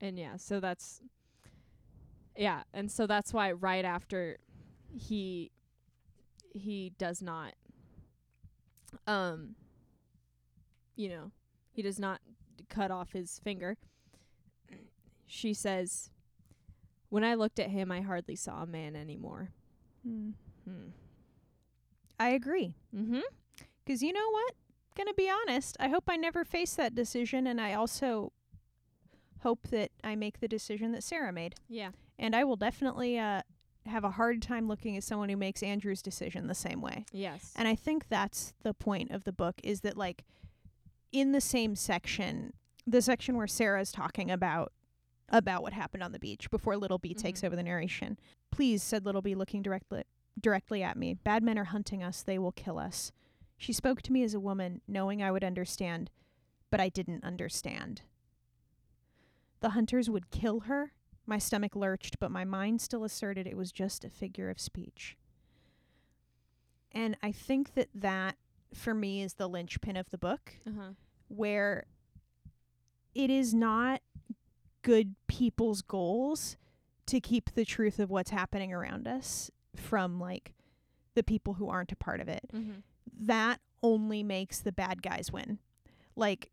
And 0.00 0.18
yeah, 0.18 0.36
so 0.36 0.60
that's 0.60 1.00
yeah, 2.36 2.62
and 2.74 2.90
so 2.90 3.06
that's 3.06 3.32
why 3.32 3.52
right 3.52 3.84
after 3.84 4.36
he 4.94 5.50
he 6.54 6.92
does 6.98 7.22
not 7.22 7.54
um 9.06 9.54
you 10.96 11.08
know, 11.08 11.30
he 11.70 11.80
does 11.80 11.98
not 11.98 12.20
d- 12.58 12.64
cut 12.68 12.90
off 12.90 13.12
his 13.12 13.38
finger. 13.42 13.78
She 15.26 15.54
says, 15.54 16.10
"When 17.08 17.24
I 17.24 17.34
looked 17.34 17.58
at 17.58 17.70
him, 17.70 17.90
I 17.90 18.02
hardly 18.02 18.36
saw 18.36 18.62
a 18.62 18.66
man 18.66 18.94
anymore." 18.94 19.50
Hmm. 20.06 20.32
Hmm. 20.64 20.88
I 22.18 22.28
agree. 22.30 22.74
Mhm. 22.94 23.22
Because 23.84 24.02
you 24.02 24.12
know 24.12 24.30
what? 24.30 24.54
Gonna 24.96 25.14
be 25.14 25.28
honest, 25.30 25.76
I 25.80 25.88
hope 25.88 26.04
I 26.08 26.16
never 26.16 26.44
face 26.44 26.74
that 26.74 26.94
decision, 26.94 27.46
and 27.46 27.60
I 27.60 27.72
also 27.74 28.32
hope 29.40 29.68
that 29.68 29.90
I 30.04 30.14
make 30.14 30.38
the 30.40 30.48
decision 30.48 30.92
that 30.92 31.02
Sarah 31.02 31.32
made. 31.32 31.54
Yeah. 31.68 31.90
And 32.18 32.36
I 32.36 32.44
will 32.44 32.56
definitely 32.56 33.18
uh, 33.18 33.42
have 33.86 34.04
a 34.04 34.10
hard 34.10 34.40
time 34.42 34.68
looking 34.68 34.96
at 34.96 35.02
someone 35.02 35.28
who 35.30 35.36
makes 35.36 35.62
Andrew's 35.62 36.02
decision 36.02 36.46
the 36.46 36.54
same 36.54 36.80
way. 36.80 37.06
Yes. 37.10 37.52
And 37.56 37.66
I 37.66 37.74
think 37.74 38.08
that's 38.08 38.52
the 38.62 38.74
point 38.74 39.10
of 39.10 39.24
the 39.24 39.32
book 39.32 39.56
is 39.64 39.80
that, 39.80 39.96
like, 39.96 40.24
in 41.10 41.32
the 41.32 41.40
same 41.40 41.74
section, 41.74 42.52
the 42.86 43.02
section 43.02 43.36
where 43.36 43.46
Sarah's 43.48 43.90
talking 43.92 44.30
about 44.30 44.72
about 45.28 45.62
what 45.62 45.72
happened 45.72 46.02
on 46.02 46.12
the 46.12 46.18
beach 46.18 46.50
before 46.50 46.76
Little 46.76 46.98
Bee 46.98 47.14
takes 47.14 47.40
Mhm. 47.40 47.44
over 47.46 47.56
the 47.56 47.62
narration. 47.62 48.18
Please, 48.50 48.82
said 48.82 49.06
Little 49.06 49.22
Bee, 49.22 49.34
looking 49.34 49.62
directly 49.62 50.04
directly 50.40 50.82
at 50.82 50.96
me. 50.96 51.14
Bad 51.14 51.42
men 51.42 51.58
are 51.58 51.64
hunting 51.64 52.02
us. 52.02 52.22
They 52.22 52.38
will 52.38 52.52
kill 52.52 52.78
us. 52.78 53.12
She 53.56 53.72
spoke 53.72 54.02
to 54.02 54.12
me 54.12 54.22
as 54.22 54.34
a 54.34 54.40
woman, 54.40 54.80
knowing 54.88 55.22
I 55.22 55.30
would 55.30 55.44
understand, 55.44 56.10
but 56.70 56.80
I 56.80 56.88
didn't 56.88 57.24
understand. 57.24 58.02
The 59.60 59.70
hunters 59.70 60.10
would 60.10 60.30
kill 60.30 60.60
her. 60.60 60.92
My 61.26 61.38
stomach 61.38 61.76
lurched, 61.76 62.18
but 62.18 62.32
my 62.32 62.44
mind 62.44 62.80
still 62.80 63.04
asserted 63.04 63.46
it 63.46 63.56
was 63.56 63.70
just 63.70 64.04
a 64.04 64.10
figure 64.10 64.50
of 64.50 64.58
speech. 64.58 65.16
And 66.90 67.16
I 67.22 67.30
think 67.30 67.74
that 67.74 67.88
that, 67.94 68.36
for 68.74 68.94
me, 68.94 69.22
is 69.22 69.34
the 69.34 69.48
linchpin 69.48 69.96
of 69.96 70.10
the 70.10 70.18
book, 70.18 70.54
uh-huh. 70.66 70.90
where 71.28 71.86
it 73.14 73.30
is 73.30 73.54
not 73.54 74.00
good 74.82 75.14
people's 75.28 75.82
goals 75.82 76.56
to 77.06 77.20
keep 77.20 77.54
the 77.54 77.64
truth 77.64 77.98
of 77.98 78.10
what's 78.10 78.30
happening 78.30 78.72
around 78.72 79.06
us 79.06 79.50
from, 79.74 80.18
like, 80.20 80.54
the 81.14 81.22
people 81.22 81.54
who 81.54 81.68
aren't 81.68 81.92
a 81.92 81.96
part 81.96 82.20
of 82.20 82.28
it 82.28 82.44
Mhm. 82.52 82.82
that 83.20 83.60
only 83.82 84.22
makes 84.22 84.60
the 84.60 84.72
bad 84.72 85.02
guys 85.02 85.30
win. 85.32 85.58
Like 86.16 86.50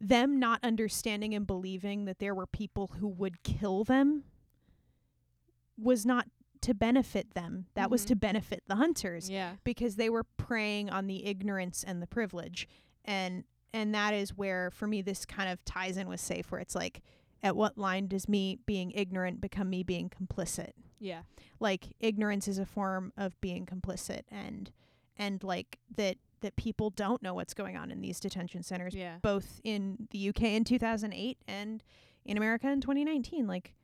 them 0.00 0.38
not 0.38 0.60
understanding 0.62 1.34
and 1.34 1.44
believing 1.46 2.04
that 2.04 2.18
there 2.20 2.34
were 2.34 2.46
people 2.46 2.86
who 2.98 3.08
would 3.08 3.42
kill 3.42 3.82
them 3.82 4.24
was 5.76 6.04
not 6.06 6.28
to 6.60 6.74
benefit 6.74 7.34
them. 7.34 7.66
That 7.74 7.90
was 7.90 8.04
Mhm. 8.04 8.08
to 8.08 8.16
benefit 8.16 8.62
the 8.66 8.76
hunters 8.76 9.30
Yeah. 9.30 9.56
because 9.64 9.96
they 9.96 10.10
were 10.10 10.24
preying 10.24 10.90
on 10.90 11.06
the 11.06 11.24
ignorance 11.24 11.82
and 11.82 12.00
the 12.02 12.06
privilege. 12.06 12.68
And 13.04 13.44
and 13.74 13.94
that 13.94 14.14
is 14.14 14.34
where 14.34 14.70
for 14.70 14.86
me 14.86 15.02
this 15.02 15.26
kind 15.26 15.50
of 15.50 15.62
ties 15.64 15.96
in 15.98 16.08
with 16.08 16.20
safe 16.20 16.50
where 16.50 16.60
it's 16.60 16.74
like 16.74 17.02
at 17.42 17.54
what 17.54 17.76
line 17.76 18.06
does 18.08 18.26
me 18.28 18.56
being 18.66 18.90
ignorant 18.92 19.40
become 19.40 19.68
me 19.68 19.82
being 19.82 20.08
complicit? 20.08 20.72
Yeah. 21.00 21.22
like 21.60 21.88
ignorance 22.00 22.48
is 22.48 22.58
a 22.58 22.66
form 22.66 23.12
of 23.16 23.40
being 23.40 23.66
complicit 23.66 24.22
and 24.30 24.70
and 25.16 25.42
like 25.42 25.78
that 25.96 26.16
that 26.40 26.54
people 26.56 26.90
don't 26.90 27.20
know 27.22 27.34
what's 27.34 27.52
going 27.54 27.76
on 27.76 27.90
in 27.90 28.00
these 28.00 28.20
detention 28.20 28.62
centers 28.62 28.94
Yeah. 28.94 29.16
both 29.22 29.60
in 29.64 30.08
the 30.10 30.28
UK 30.28 30.42
in 30.44 30.64
2008 30.64 31.38
and 31.48 31.82
in 32.24 32.36
America 32.36 32.68
in 32.70 32.80
2019 32.80 33.46
like 33.46 33.74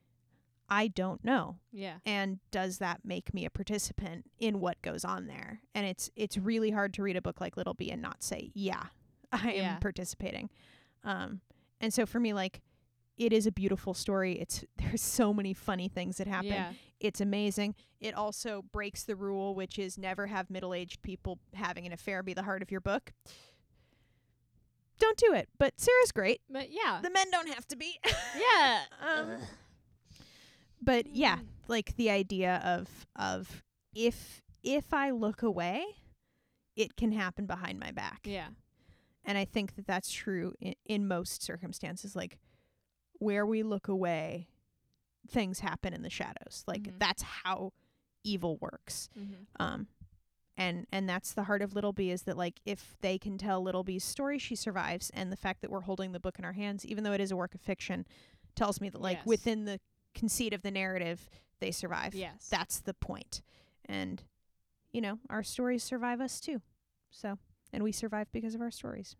I 0.68 0.88
don't 0.88 1.22
know 1.24 1.56
Yeah. 1.72 1.96
and 2.06 2.38
does 2.50 2.78
that 2.78 3.00
make 3.04 3.34
me 3.34 3.44
a 3.44 3.50
participant 3.50 4.30
in 4.38 4.60
what 4.60 4.80
goes 4.82 5.04
on 5.04 5.26
there 5.26 5.60
and 5.74 5.86
it's 5.86 6.10
it's 6.16 6.38
really 6.38 6.70
hard 6.70 6.94
to 6.94 7.02
read 7.02 7.16
a 7.16 7.22
book 7.22 7.40
like 7.40 7.56
Little 7.56 7.74
Bee 7.74 7.90
and 7.90 8.00
not 8.02 8.22
say 8.22 8.50
yeah 8.54 8.84
I 9.32 9.52
am 9.52 9.80
participating 9.80 10.48
um 11.02 11.40
and 11.80 11.92
so 11.92 12.06
for 12.06 12.20
me 12.20 12.32
like 12.32 12.60
it 13.16 13.32
is 13.32 13.46
a 13.46 13.52
beautiful 13.52 13.94
story 13.94 14.32
it's 14.40 14.64
there's 14.76 15.02
so 15.02 15.32
many 15.32 15.54
funny 15.54 15.88
things 15.88 16.16
that 16.18 16.26
happen 16.26 16.48
Yeah. 16.48 16.72
it's 17.00 17.20
amazing. 17.20 17.74
It 18.00 18.14
also 18.14 18.62
breaks 18.72 19.04
the 19.04 19.16
rule, 19.16 19.54
which 19.54 19.78
is 19.78 19.96
never 19.96 20.26
have 20.26 20.50
middle 20.50 20.74
aged 20.74 21.00
people 21.02 21.38
having 21.54 21.86
an 21.86 21.92
affair 21.92 22.22
be 22.22 22.34
the 22.34 22.42
heart 22.42 22.60
of 22.62 22.70
your 22.70 22.80
book. 22.82 23.12
Don't 24.98 25.16
do 25.16 25.32
it. 25.32 25.48
But 25.58 25.74
Sarah's 25.80 26.12
great. 26.12 26.40
But 26.48 26.68
yeah. 26.70 27.00
The 27.02 27.10
men 27.10 27.30
don't 27.30 27.48
have 27.48 27.66
to 27.68 27.76
be. 27.76 27.98
yeah. 28.36 28.80
um, 29.06 29.38
but 30.80 31.06
yeah, 31.06 31.38
like 31.68 31.96
the 31.96 32.10
idea 32.10 32.60
of 32.64 33.06
of 33.16 33.62
if 33.94 34.42
if 34.62 34.92
I 34.92 35.10
look 35.10 35.42
away, 35.42 35.84
it 36.76 36.96
can 36.96 37.12
happen 37.12 37.46
behind 37.46 37.78
my 37.80 37.90
back. 37.90 38.20
Yeah. 38.24 38.48
And 39.24 39.38
I 39.38 39.44
think 39.46 39.76
that 39.76 39.86
that's 39.86 40.12
true 40.12 40.52
in, 40.60 40.74
in 40.84 41.08
most 41.08 41.42
circumstances. 41.42 42.14
Like 42.14 42.38
where 43.18 43.46
we 43.46 43.62
look 43.62 43.88
away, 43.88 44.48
things 45.28 45.60
happen 45.60 45.92
in 45.92 46.02
the 46.02 46.10
shadows. 46.10 46.64
Like 46.66 46.82
Mhm. 46.82 46.98
that's 46.98 47.22
how 47.22 47.72
evil 48.22 48.56
works. 48.58 49.08
Mm-hmm. 49.18 49.42
Um, 49.62 49.88
and 50.56 50.86
and 50.92 51.08
that's 51.08 51.32
the 51.32 51.44
heart 51.44 51.62
of 51.62 51.74
Little 51.74 51.92
Bee 51.92 52.10
is 52.10 52.22
that 52.22 52.36
like 52.36 52.60
if 52.64 52.96
they 53.00 53.18
can 53.18 53.38
tell 53.38 53.60
Little 53.62 53.82
Bee's 53.84 54.04
story, 54.04 54.38
she 54.38 54.54
survives. 54.54 55.10
And 55.10 55.32
the 55.32 55.36
fact 55.36 55.62
that 55.62 55.70
we're 55.70 55.80
holding 55.80 56.12
the 56.12 56.20
book 56.20 56.38
in 56.38 56.44
our 56.44 56.52
hands, 56.52 56.84
even 56.86 57.02
though 57.04 57.12
it 57.12 57.20
is 57.20 57.30
a 57.32 57.36
work 57.36 57.54
of 57.54 57.60
fiction, 57.60 58.06
tells 58.54 58.80
me 58.80 58.88
that 58.90 59.00
like 59.00 59.18
Yes. 59.18 59.26
within 59.26 59.64
the 59.64 59.80
conceit 60.14 60.52
of 60.52 60.62
the 60.62 60.70
narrative, 60.70 61.28
they 61.58 61.70
survive. 61.72 62.14
Yes. 62.14 62.48
That's 62.48 62.78
the 62.80 62.94
point. 62.94 63.42
And 63.86 64.22
you 64.92 65.00
know, 65.00 65.18
our 65.28 65.42
stories 65.42 65.82
survive 65.82 66.20
us 66.20 66.38
too. 66.40 66.62
So, 67.10 67.38
and 67.72 67.82
we 67.82 67.90
survive 67.90 68.30
because 68.30 68.54
of 68.54 68.60
our 68.60 68.70
stories. 68.70 69.16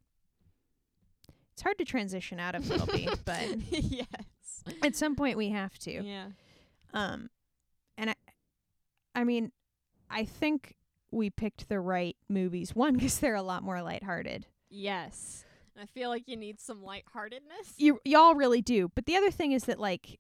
It's 1.55 1.63
hard 1.63 1.79
to 1.79 1.85
transition 1.85 2.41
out 2.41 2.55
of 2.57 2.69
Bee, 2.93 3.09
but 3.25 3.41
yes. 3.71 4.07
at 4.83 4.97
some 4.97 5.15
point 5.17 5.37
we 5.39 5.51
have 5.51 5.79
to. 5.81 6.03
Yeah. 6.03 6.27
Um, 6.93 7.31
and 7.97 8.11
I, 8.11 8.15
I 9.15 9.25
mean, 9.25 9.53
I 10.11 10.25
think 10.25 10.75
we 11.13 11.31
picked 11.31 11.69
the 11.69 11.79
right 11.79 12.17
movies. 12.29 12.75
One, 12.75 12.99
'cause 12.99 13.19
they're 13.21 13.37
a 13.37 13.43
lot 13.43 13.63
more 13.63 13.81
lighthearted. 13.83 14.47
Yes. 14.69 15.45
I 15.81 15.87
feel 15.87 16.09
like 16.11 16.25
you 16.27 16.37
need 16.37 16.61
some 16.61 16.83
lightheartedness. 16.83 17.75
You 17.77 18.01
y'all 18.05 18.35
really 18.35 18.63
do. 18.63 18.91
But 18.95 19.07
the 19.07 19.17
other 19.17 19.31
thing 19.31 19.53
is 19.53 19.65
that 19.65 19.79
like, 19.79 20.19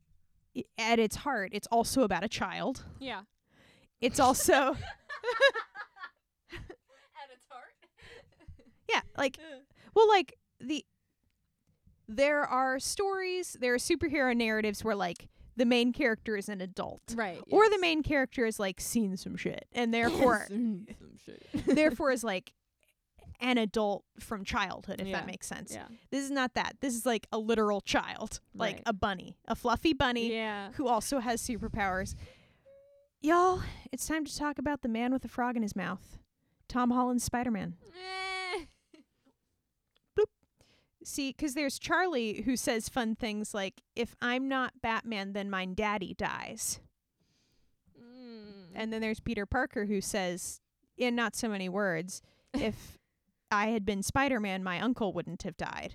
at 0.79 0.99
its 1.01 1.17
heart, 1.17 1.51
it's 1.53 1.67
also 1.69 2.03
about 2.03 2.23
a 2.25 2.29
child. 2.29 2.85
Yeah. 3.01 3.23
It's 4.01 4.21
also 4.21 4.55
At 6.53 7.31
its 7.33 7.47
heart. 7.49 7.75
yeah, 8.89 9.01
like 9.17 9.39
well, 9.95 10.09
like 10.09 10.35
the 10.61 10.85
there 12.17 12.43
are 12.45 12.79
stories, 12.79 13.57
there 13.61 13.75
are 13.75 13.79
superhero 13.79 14.37
narratives 14.37 14.85
where 14.85 14.95
like 14.95 15.29
the 15.57 15.65
main 15.65 15.93
character 15.93 16.37
is 16.37 16.49
an 16.49 16.61
adult. 16.61 17.03
right. 17.15 17.41
Or 17.51 17.69
the 17.69 17.79
main 17.79 18.03
character 18.03 18.45
is 18.47 18.59
like 18.59 18.81
seen 18.81 19.17
some 19.17 19.37
shit 19.37 19.67
and 19.73 19.93
therefore 19.99 20.47
some 20.49 20.87
shit. 21.25 21.47
therefore 21.67 22.11
is 22.11 22.25
like 22.25 22.53
an 23.41 23.59
adult 23.59 24.05
from 24.21 24.45
childhood 24.45 25.01
if 25.01 25.07
Yeah. 25.09 25.19
that 25.19 25.27
makes 25.27 25.47
sense. 25.47 25.73
yeah. 25.73 25.87
This 26.11 26.25
is 26.25 26.31
not 26.31 26.55
that. 26.55 26.77
This 26.81 26.95
is 26.95 27.05
like 27.05 27.27
a 27.33 27.39
literal 27.39 27.81
child, 27.81 28.41
like 28.55 28.77
Right. 28.77 28.83
a 28.87 28.93
bunny, 28.93 29.37
a 29.47 29.55
fluffy 29.55 29.93
bunny 29.93 30.33
Yeah. 30.33 30.71
who 30.73 30.89
also 30.89 31.19
has 31.19 31.43
superpowers. 31.43 32.15
Y'all, 33.21 33.63
it's 33.93 34.07
time 34.07 34.25
to 34.25 34.37
talk 34.37 34.59
about 34.59 34.83
the 34.83 34.89
man 34.89 35.13
with 35.13 35.23
the 35.23 35.29
frog 35.29 35.57
in 35.57 35.63
his 35.63 35.75
mouth. 35.75 36.19
Tom 36.69 36.91
Holland's 36.91 37.25
Spider-Man. 37.25 37.75
Eh. 37.87 38.34
See, 41.05 41.31
because 41.31 41.55
there's 41.55 41.79
Charlie 41.79 42.43
who 42.43 42.57
says 42.57 42.89
fun 42.89 43.15
things 43.15 43.55
like, 43.55 43.83
"If 43.95 44.17
I'm 44.23 44.49
not 44.49 44.81
Batman, 44.83 45.33
then 45.33 45.51
my 45.51 45.67
daddy 45.67 46.15
dies." 46.15 46.81
Mm. 47.99 48.73
And 48.75 48.93
then 48.93 49.01
there's 49.01 49.21
Peter 49.21 49.47
Parker 49.47 49.85
who 49.85 50.01
says, 50.01 50.61
in 50.97 51.15
not 51.15 51.35
so 51.37 51.49
many 51.49 51.69
words, 51.69 52.23
if 52.55 52.99
I 53.51 53.69
had 53.69 53.85
been 53.85 54.03
Spider 54.03 54.41
Man, 54.41 54.63
my 54.65 54.81
uncle 54.81 55.13
wouldn't 55.13 55.43
have 55.43 55.57
died. 55.57 55.95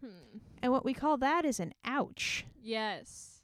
Hmm. 0.00 0.38
And 0.62 0.72
what 0.72 0.84
we 0.84 0.94
call 0.94 1.16
that 1.18 1.44
is 1.44 1.60
an 1.60 1.72
ouch. 1.84 2.44
Yes. 2.60 3.42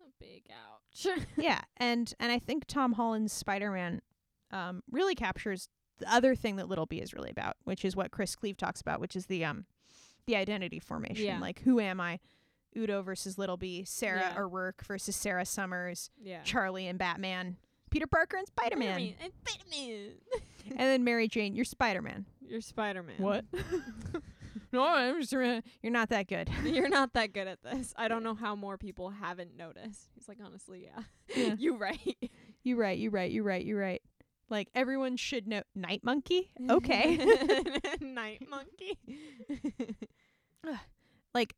A 0.00 0.10
big 0.18 0.44
ouch. 0.50 1.18
yeah, 1.36 1.62
and 1.76 2.12
and 2.20 2.30
I 2.30 2.38
think 2.38 2.64
Tom 2.66 2.92
Holland's 2.92 3.32
Spider 3.32 3.70
Man 3.70 4.00
um, 4.50 4.82
really 4.90 5.14
captures 5.14 5.68
the 5.98 6.12
other 6.12 6.34
thing 6.34 6.56
that 6.56 6.68
Little 6.68 6.86
Bee 6.86 7.00
is 7.00 7.12
really 7.14 7.30
about, 7.30 7.56
which 7.64 7.84
is 7.84 7.94
what 7.96 8.10
Chris 8.10 8.34
Cleave 8.36 8.56
talks 8.56 8.80
about, 8.80 9.00
which 9.00 9.16
is 9.16 9.26
the 9.26 9.44
um 9.44 9.66
the 10.26 10.36
identity 10.36 10.78
formation. 10.78 11.24
Yeah. 11.26 11.38
Like 11.40 11.60
who 11.62 11.80
am 11.80 12.00
I? 12.00 12.18
Udo 12.76 13.02
versus 13.02 13.38
Little 13.38 13.56
Bee, 13.56 13.84
Sarah 13.84 14.32
Yeah. 14.34 14.42
O'Rourke 14.42 14.84
versus 14.84 15.14
Sarah 15.14 15.46
Summers, 15.46 16.10
yeah. 16.20 16.40
Charlie 16.42 16.88
and 16.88 16.98
Batman, 16.98 17.56
Peter 17.90 18.06
Parker 18.08 18.36
and 18.36 18.46
Spider 18.48 18.76
Man. 18.76 19.14
And 19.20 19.32
Spider-Man. 19.46 20.10
and 20.70 20.78
then 20.80 21.04
Mary 21.04 21.28
Jane, 21.28 21.54
you're 21.54 21.64
Spider 21.64 22.02
Man. 22.02 22.26
You're 22.40 22.60
Spider-Man. 22.60 23.16
What? 23.18 23.44
no, 24.72 24.84
I'm 24.84 25.20
just 25.20 25.32
you're 25.32 25.62
not 25.84 26.08
that 26.08 26.26
good. 26.26 26.50
You're 26.64 26.88
not 26.88 27.12
that 27.12 27.32
good 27.32 27.46
at 27.46 27.62
this. 27.62 27.94
I 27.96 28.08
don't 28.08 28.24
know 28.24 28.34
how 28.34 28.56
more 28.56 28.76
people 28.76 29.10
haven't 29.10 29.56
noticed. 29.56 30.08
He's 30.14 30.26
like, 30.28 30.38
honestly, 30.44 30.88
yeah. 30.90 31.02
Yeah. 31.36 31.54
you 31.58 31.76
right. 31.76 32.16
You 32.64 32.76
right, 32.76 32.98
you 32.98 33.10
right, 33.10 33.30
you 33.30 33.42
right, 33.44 33.64
you 33.64 33.78
right. 33.78 34.02
Like 34.50 34.68
everyone 34.74 35.16
should 35.16 35.46
know 35.46 35.62
Night 35.74 36.02
Monkey. 36.04 36.50
Okay. 36.70 37.16
Night 38.00 38.42
monkey. 38.48 38.98
like 41.34 41.54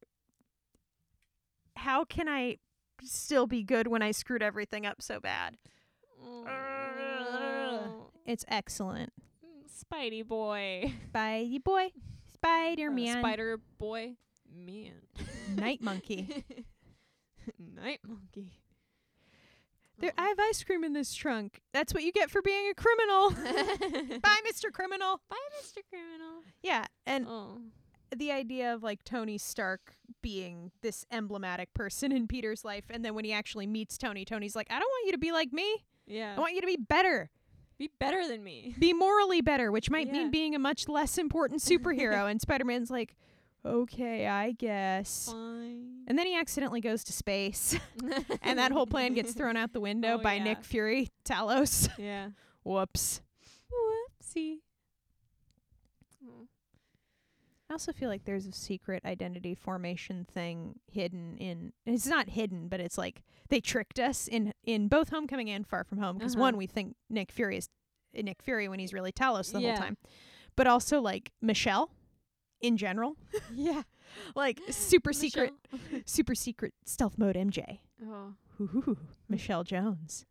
how 1.75 2.05
can 2.05 2.29
I 2.29 2.59
still 3.03 3.47
be 3.47 3.63
good 3.63 3.87
when 3.87 4.03
I 4.03 4.11
screwed 4.13 4.43
everything 4.43 4.87
up 4.87 5.03
so 5.03 5.21
bad? 5.21 5.57
Oh. 6.25 8.07
It's 8.25 8.45
excellent. 8.49 9.13
Spidey 9.69 10.27
boy. 10.27 10.93
Spidey 11.13 11.63
boy, 11.63 11.91
Spider 12.33 12.89
Uh, 12.89 12.93
Man, 12.93 13.19
Spider 13.21 13.61
boy. 13.79 14.15
Man. 14.55 15.03
Night 15.55 15.83
Monkey. 15.83 16.45
Night 17.59 18.01
monkey. 18.07 18.53
There, 19.99 20.11
mm-hmm. 20.11 20.21
I 20.21 20.29
have 20.29 20.39
ice 20.41 20.63
cream 20.63 20.85
in 20.85 20.93
this 20.93 21.15
trunk. 21.15 21.61
That's 21.73 21.95
what 21.95 22.03
you 22.03 22.13
get 22.13 22.31
for 22.31 22.43
being 22.43 22.71
a 22.71 22.75
criminal. 22.75 23.31
Bye, 24.21 24.41
Mr. 24.51 24.73
Criminal. 24.73 25.21
Bye, 25.29 25.37
Mr. 25.63 25.79
Criminal. 25.89 26.43
Yeah, 26.63 26.87
and 27.07 27.27
Oh. 27.29 27.59
the 28.15 28.31
idea 28.33 28.75
of 28.75 28.83
like 28.83 29.05
Tony 29.05 29.39
Stark 29.39 29.97
being 30.23 30.71
this 30.83 31.05
emblematic 31.11 31.73
person 31.75 32.13
in 32.17 32.27
Peter's 32.29 32.65
life, 32.65 32.85
and 32.91 33.05
then 33.05 33.15
when 33.15 33.25
he 33.25 33.33
actually 33.33 33.67
meets 33.67 33.97
Tony, 33.99 34.25
Tony's 34.25 34.55
like, 34.57 34.67
"I 34.71 34.79
don't 34.79 34.89
want 34.89 35.07
you 35.07 35.13
to 35.13 35.19
be 35.19 35.33
like 35.33 35.53
me. 35.53 35.85
Yeah. 36.07 36.35
I 36.37 36.41
want 36.41 36.55
you 36.55 36.61
to 36.61 36.67
be 36.67 36.77
better, 36.77 37.31
Be 37.79 37.91
better 37.99 38.27
than 38.29 38.45
me. 38.45 38.75
be 38.79 38.93
morally 38.93 39.41
better," 39.41 39.73
which 39.73 39.91
might 39.91 40.07
Yeah. 40.09 40.13
mean 40.13 40.31
being 40.31 40.55
a 40.55 40.59
much 40.59 40.89
less 40.89 41.19
important 41.19 41.61
superhero. 41.63 42.27
and 42.31 42.41
Spider-Man's 42.41 42.91
like, 42.91 43.17
"Okay, 43.67 44.27
I 44.27 44.53
guess." 44.53 45.29
Fine. 45.31 46.05
And 46.07 46.17
then 46.19 46.27
he 46.27 46.37
accidentally 46.37 46.81
goes 46.81 47.03
to 47.05 47.13
space, 47.13 47.77
and 48.43 48.59
that 48.59 48.73
whole 48.73 48.87
plan 48.87 49.15
gets 49.15 49.33
thrown 49.35 49.57
out 49.57 49.73
the 49.73 49.81
window 49.81 50.15
Oh, 50.19 50.23
by 50.23 50.35
yeah. 50.35 50.45
Nick 50.45 50.65
Fury, 50.65 51.09
Talos. 51.25 51.89
Yeah. 51.99 52.29
Whoops. 52.63 53.21
Whoopsie. 53.73 54.57
Oh. 56.27 56.47
I 57.69 57.75
also 57.75 57.93
feel 57.93 58.09
like 58.09 58.25
there's 58.25 58.47
a 58.47 58.53
secret 58.53 59.05
identity 59.05 59.55
formation 59.55 60.25
thing 60.33 60.79
hidden 60.91 61.37
in. 61.39 61.73
It's 61.85 62.07
not 62.07 62.29
hidden, 62.31 62.69
but 62.69 62.81
it's 62.81 62.97
like 62.99 63.23
they 63.49 63.61
tricked 63.61 63.99
us 63.99 64.29
in 64.29 64.53
in 64.65 64.89
both 64.89 65.09
Homecoming 65.11 65.51
and 65.51 65.67
Far 65.67 65.85
From 65.85 65.99
Home. 65.99 66.19
Because 66.19 66.35
Uh-huh. 66.35 66.43
one, 66.43 66.57
we 66.57 66.67
think 66.67 66.97
Nick 67.11 67.33
Fury 67.33 67.57
is 67.59 67.69
Nick 68.15 68.43
Fury 68.43 68.69
when 68.69 68.79
he's 68.79 68.93
really 68.93 69.13
Talos 69.13 69.53
the 69.53 69.61
Yeah. 69.61 69.71
whole 69.75 69.79
time, 69.79 69.97
but 70.57 70.67
also 70.67 71.01
like 71.01 71.33
Michelle 71.43 71.91
in 72.61 72.77
general. 72.77 73.17
yeah. 73.55 73.83
Like 74.35 74.61
super 74.71 75.13
secret, 75.13 75.53
super 76.05 76.35
secret 76.35 76.75
stealth 76.85 77.19
mode 77.19 77.37
MJ. 77.37 77.79
Oh. 78.05 78.35
Ooh, 78.61 78.97
Michelle 79.29 79.65
Jones. 79.65 80.25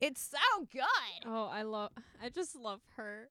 it's 0.00 0.22
so 0.22 0.66
good. 0.72 1.26
Oh, 1.26 1.50
I 1.52 1.62
love. 1.62 1.90
I 2.22 2.28
just 2.28 2.54
love 2.54 2.80
her, 2.96 3.28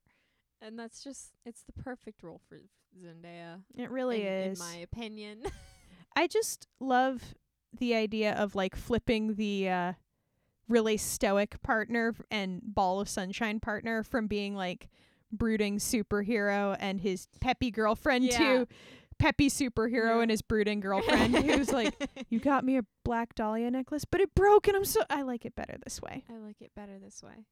and 0.62 0.78
that's 0.78 1.04
just. 1.04 1.32
It's 1.46 1.64
the 1.64 1.72
perfect 1.82 2.22
role 2.22 2.42
for 2.48 2.60
Zendaya. 3.02 3.62
It 3.76 3.90
really 3.90 4.28
in, 4.28 4.52
is. 4.52 4.60
in 4.60 4.66
my 4.66 4.76
opinion. 4.78 5.44
I 6.16 6.28
just 6.28 6.68
love 6.80 7.34
the 7.78 7.96
idea 7.96 8.34
of 8.34 8.56
like 8.56 8.76
flipping 8.76 9.36
the 9.36 9.70
uh 9.70 9.94
really 10.68 10.98
stoic 10.98 11.62
partner 11.62 12.16
and 12.32 12.62
ball 12.64 13.00
of 13.00 13.08
sunshine 13.08 13.60
partner 13.60 14.02
from 14.04 14.28
being 14.28 14.56
like 14.56 14.90
brooding 15.36 15.78
superhero 15.80 16.76
and 16.80 17.02
his 17.02 17.28
peppy 17.42 17.72
girlfriend 17.72 18.26
Yeah. 18.26 18.38
to 18.38 18.68
peppy 19.18 19.50
superhero 19.50 20.16
Yeah. 20.18 20.22
and 20.22 20.32
his 20.32 20.42
brooding 20.42 20.80
girlfriend 20.82 21.36
who's 21.38 21.72
like 21.72 21.94
you 22.30 22.40
got 22.40 22.66
me 22.66 22.78
a 22.78 22.84
black 23.06 23.34
dahlia 23.36 23.72
necklace 23.72 24.04
but 24.06 24.20
it 24.20 24.36
broke 24.36 24.68
and 24.68 24.76
i'm 24.76 24.84
so 24.86 25.02
i 25.10 25.22
like 25.22 25.46
it 25.46 25.56
better 25.56 25.78
this 25.86 26.02
way 26.02 26.24
I 26.30 26.38
like 26.38 26.58
it 26.62 26.72
better 26.76 27.00
this 27.00 27.24
way. 27.24 27.46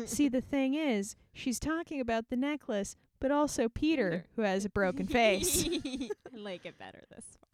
see 0.06 0.28
the 0.28 0.40
thing 0.40 0.74
is 0.74 1.16
she's 1.32 1.58
talking 1.58 2.00
about 2.00 2.28
the 2.30 2.36
necklace 2.36 2.94
but 3.20 3.30
also 3.32 3.68
peter 3.68 4.10
Peter. 4.10 4.26
who 4.36 4.42
has 4.42 4.64
a 4.64 4.70
broken 4.70 5.06
face 5.18 5.64
I 5.68 6.36
like 6.36 6.64
it 6.66 6.78
better 6.78 7.02
this 7.14 7.26
way. 7.42 7.48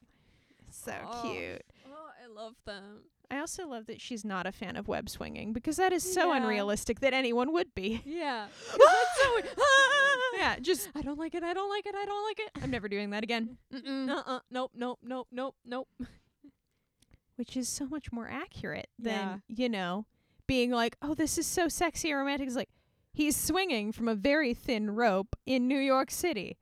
so 0.71 0.93
Oh. 1.11 1.23
cute 1.23 1.63
Oh, 1.91 2.11
I 2.23 2.27
love 2.33 2.55
them. 2.67 3.01
I 3.31 3.39
also 3.41 3.67
love 3.67 3.87
that 3.87 4.01
she's 4.01 4.25
not 4.25 4.47
a 4.47 4.53
fan 4.53 4.77
of 4.77 4.89
web 4.89 5.09
swinging 5.11 5.53
because 5.53 5.77
that 5.77 5.93
is 5.93 6.03
so 6.03 6.33
Yeah. 6.33 6.39
unrealistic 6.43 7.01
that 7.01 7.13
anyone 7.13 7.53
would 7.53 7.75
be. 7.75 8.03
Yeah. 8.07 8.47
yeah, 10.37 10.57
just 10.61 10.89
I 10.95 11.03
don't 11.03 11.19
like 11.19 11.35
it. 11.35 11.43
I 11.43 11.53
don't 11.55 11.69
like 11.69 11.87
it. 11.87 11.95
I 11.95 12.05
don't 12.05 12.25
like 12.25 12.41
it. 12.41 12.51
I'm 12.63 12.71
never 12.71 12.89
doing 12.89 13.11
that 13.11 13.25
again. 13.25 13.59
Mm-mm. 13.75 14.09
Uh-uh. 14.11 14.41
Nope. 14.51 14.73
Nope. 14.75 14.99
Nope. 15.03 15.29
Nope. 15.31 15.55
Nope. 15.65 15.89
Which 17.37 17.57
is 17.57 17.69
so 17.69 17.87
much 17.87 18.11
more 18.13 18.29
accurate 18.29 18.89
Yeah. 18.99 19.13
than 19.13 19.43
you 19.49 19.69
know 19.69 20.07
being 20.47 20.71
like, 20.71 20.97
oh, 21.03 21.15
this 21.15 21.37
is 21.39 21.47
so 21.47 21.69
sexy 21.69 22.11
and 22.11 22.19
romantic. 22.19 22.47
It's 22.47 22.57
like 22.57 22.71
he's 23.13 23.37
swinging 23.37 23.93
from 23.93 24.09
a 24.09 24.15
very 24.15 24.55
thin 24.55 24.95
rope 24.95 25.37
in 25.47 25.69
New 25.69 25.79
York 25.79 26.11
City. 26.11 26.57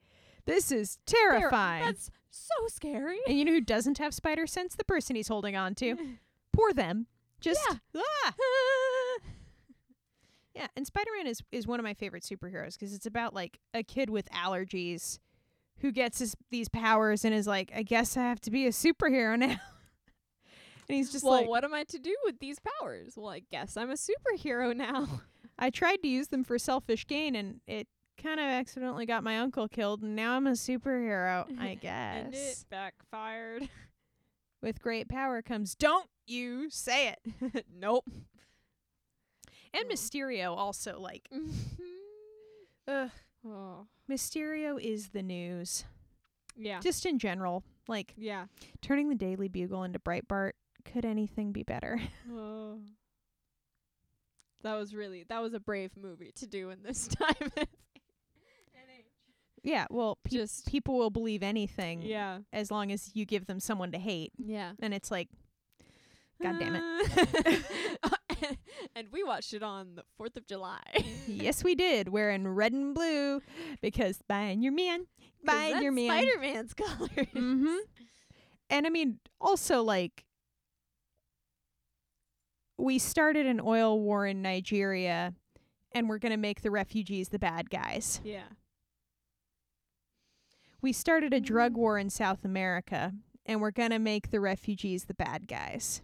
This 0.46 0.70
is 0.72 0.98
terrifying. 1.06 1.84
That's 1.84 2.10
so 2.30 2.54
scary. 2.68 3.18
and 3.26 3.38
you 3.38 3.44
know 3.44 3.52
who 3.52 3.60
doesn't 3.60 3.98
have 3.98 4.12
spider 4.14 4.46
sense? 4.46 4.74
The 4.76 4.84
person 4.84 5.16
he's 5.16 5.28
holding 5.28 5.56
on 5.56 5.74
to. 5.76 5.96
Poor 6.56 6.72
them. 6.72 7.06
Just 7.40 7.60
Yeah. 7.70 8.00
ah. 8.26 8.34
Yeah, 10.54 10.68
and 10.74 10.86
Spider-Man 10.86 11.26
is 11.26 11.42
is 11.52 11.66
one 11.66 11.78
of 11.78 11.84
my 11.84 11.92
favorite 11.94 12.22
superheroes 12.22 12.78
'cause 12.78 12.94
it's 12.94 13.04
about 13.06 13.34
like 13.34 13.58
a 13.74 13.82
kid 13.82 14.08
with 14.08 14.26
allergies 14.30 15.18
who 15.80 15.92
gets 15.92 16.18
his, 16.20 16.34
these 16.50 16.70
powers 16.70 17.22
and 17.26 17.34
is 17.34 17.46
like, 17.46 17.70
I 17.74 17.82
guess 17.82 18.16
I 18.16 18.22
have 18.22 18.40
to 18.42 18.50
be 18.50 18.66
a 18.66 18.70
superhero 18.70 19.38
now. 19.38 19.48
and 19.48 19.58
he's 20.88 21.12
just 21.12 21.22
well, 21.24 21.34
like, 21.34 21.48
what 21.48 21.64
am 21.64 21.74
I 21.74 21.84
to 21.84 21.98
do 21.98 22.16
with 22.24 22.38
these 22.38 22.56
powers? 22.80 23.12
Well, 23.16 23.28
I 23.28 23.40
guess 23.50 23.76
I'm 23.76 23.90
a 23.90 23.94
superhero 23.96 24.74
now. 24.74 25.20
I 25.58 25.68
tried 25.68 25.96
to 26.02 26.08
use 26.08 26.28
them 26.28 26.44
for 26.44 26.58
selfish 26.58 27.06
gain 27.06 27.34
and 27.34 27.60
it 27.66 27.88
kind 28.16 28.40
of 28.40 28.46
accidentally 28.46 29.04
got 29.04 29.22
my 29.22 29.38
uncle 29.38 29.68
killed 29.68 30.02
and 30.02 30.16
now 30.16 30.32
I'm 30.36 30.46
a 30.46 30.52
superhero, 30.52 31.44
I 31.60 31.74
guess. 31.74 32.24
and 32.24 32.34
it 32.34 32.64
backfired. 32.70 33.68
With 34.66 34.82
great 34.82 35.08
power 35.08 35.42
comes 35.42 35.76
don't 35.76 36.08
you 36.26 36.70
say 36.70 37.10
it. 37.10 37.64
nope. 37.72 38.04
And. 39.72 39.88
Mysterio 39.88 40.56
also 40.56 40.98
like 40.98 41.28
mm-hmm. 41.32 41.84
ugh, 42.88 43.10
oh. 43.46 43.86
Mysterio 44.10 44.76
is 44.82 45.10
the 45.10 45.22
news. 45.22 45.84
Yeah. 46.56 46.80
Just 46.80 47.06
in 47.06 47.20
general, 47.20 47.62
like 47.86 48.14
yeah. 48.16 48.46
turning 48.82 49.08
the 49.08 49.14
Daily 49.14 49.46
Bugle 49.46 49.84
into 49.84 50.00
Breitbart. 50.00 50.52
Could 50.84 51.04
anything 51.04 51.52
be 51.52 51.62
better? 51.62 52.00
Oh. 52.28 52.80
That 54.64 54.74
was 54.74 54.96
really 54.96 55.24
that 55.28 55.40
was 55.40 55.54
a 55.54 55.60
brave 55.60 55.92
movie 55.96 56.32
to 56.38 56.46
do 56.48 56.70
in 56.70 56.82
this 56.82 57.06
time. 57.06 57.52
Yeah, 59.62 59.86
well, 59.90 60.18
pe- 60.24 60.36
Just 60.36 60.66
people 60.66 60.96
will 60.96 61.10
believe 61.10 61.42
anything 61.42 62.02
yeah. 62.02 62.38
as 62.52 62.70
long 62.70 62.92
as 62.92 63.10
you 63.14 63.24
give 63.24 63.46
them 63.46 63.60
someone 63.60 63.92
to 63.92 63.98
hate. 63.98 64.32
Yeah. 64.38 64.72
And 64.80 64.94
it's 64.94 65.10
like, 65.10 65.28
God 66.42 66.58
damn 66.58 66.76
it. 66.76 67.64
and 68.94 69.08
we 69.10 69.24
watched 69.24 69.54
it 69.54 69.62
on 69.62 69.96
the 69.96 70.04
4th 70.20 70.36
of 70.36 70.46
July. 70.46 70.82
yes, 71.26 71.64
we 71.64 71.74
did. 71.74 72.08
Wearing 72.08 72.46
red 72.46 72.72
and 72.72 72.94
blue 72.94 73.40
because 73.80 74.20
buying 74.28 74.62
your 74.62 74.72
man, 74.72 75.06
buying 75.44 75.82
your 75.82 75.92
man. 75.92 76.08
Spider-Man's 76.08 76.74
colors. 76.74 77.10
Mm-hmm. 77.34 77.76
And 78.70 78.86
I 78.86 78.90
mean, 78.90 79.18
also 79.40 79.82
like, 79.82 80.24
we 82.78 82.98
started 82.98 83.46
an 83.46 83.60
oil 83.60 83.98
war 83.98 84.26
in 84.26 84.42
Nigeria, 84.42 85.32
and 85.92 86.08
we're 86.08 86.18
gonna 86.18 86.36
make 86.36 86.60
the 86.60 86.70
refugees 86.70 87.30
the 87.30 87.38
bad 87.38 87.70
guys. 87.70 88.20
Yeah. 88.22 88.42
We 90.80 90.92
started 90.92 91.32
a 91.32 91.40
drug 91.40 91.72
Mm. 91.72 91.76
war 91.76 91.98
in 91.98 92.10
South 92.10 92.44
America, 92.44 93.14
and 93.44 93.60
we're 93.60 93.70
gonna 93.70 93.98
make 93.98 94.30
the 94.30 94.40
refugees 94.40 95.04
the 95.04 95.14
bad 95.14 95.48
guys. 95.48 96.02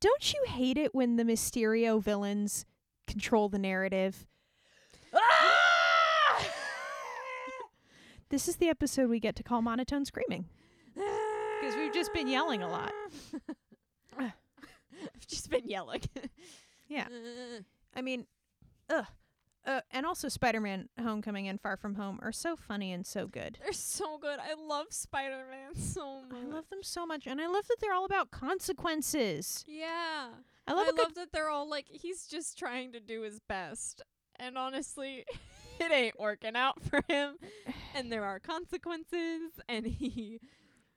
Don't 0.00 0.32
you 0.32 0.44
hate 0.46 0.76
it 0.76 0.94
when 0.94 1.16
the 1.16 1.24
Mysterio 1.24 2.02
villains 2.02 2.66
control 3.06 3.48
the 3.48 3.58
narrative? 3.58 4.26
This 8.30 8.48
is 8.48 8.56
the 8.56 8.68
episode 8.68 9.10
we 9.10 9.20
get 9.20 9.36
to 9.36 9.42
call 9.42 9.62
monotone 9.62 10.04
screaming. 10.04 10.46
Because 10.94 11.76
we've 11.76 11.92
just 11.94 12.12
been 12.12 12.26
yelling 12.26 12.62
a 12.62 12.68
lot. 12.68 12.92
I've 14.18 14.32
just 15.28 15.50
been 15.50 15.68
yelling. 15.68 16.00
Yeah. 16.88 17.06
I 17.94 18.02
mean, 18.02 18.26
ugh. 18.90 19.06
Uh, 19.66 19.80
and 19.90 20.04
also 20.04 20.28
Spider-Man: 20.28 20.88
Homecoming 21.00 21.48
and 21.48 21.60
Far 21.60 21.76
From 21.76 21.94
Home 21.94 22.18
are 22.22 22.32
so 22.32 22.54
funny 22.56 22.92
and 22.92 23.06
so 23.06 23.26
good. 23.26 23.58
They're 23.62 23.72
so 23.72 24.18
good. 24.18 24.38
I 24.38 24.54
love 24.60 24.86
Spider-Man 24.90 25.74
so 25.76 26.22
much. 26.22 26.42
I 26.42 26.44
love 26.46 26.68
them 26.68 26.82
so 26.82 27.06
much, 27.06 27.26
and 27.26 27.40
I 27.40 27.46
love 27.46 27.66
that 27.68 27.76
they're 27.80 27.94
all 27.94 28.04
about 28.04 28.30
consequences. 28.30 29.64
Yeah. 29.66 30.28
I 30.66 30.72
love 30.72 30.86
I 30.98 31.02
love 31.02 31.14
that 31.14 31.32
they're 31.32 31.48
all 31.50 31.68
like 31.68 31.86
he's 31.90 32.26
just 32.26 32.58
trying 32.58 32.92
to 32.92 33.00
do 33.00 33.22
his 33.22 33.38
best. 33.40 34.02
And 34.36 34.56
honestly, 34.58 35.24
it 35.80 35.92
ain't 35.92 36.18
working 36.18 36.56
out 36.56 36.82
for 36.82 37.00
him. 37.08 37.36
And 37.96 38.10
there 38.10 38.24
are 38.24 38.40
consequences 38.40 39.52
and 39.68 39.86
he 39.86 40.40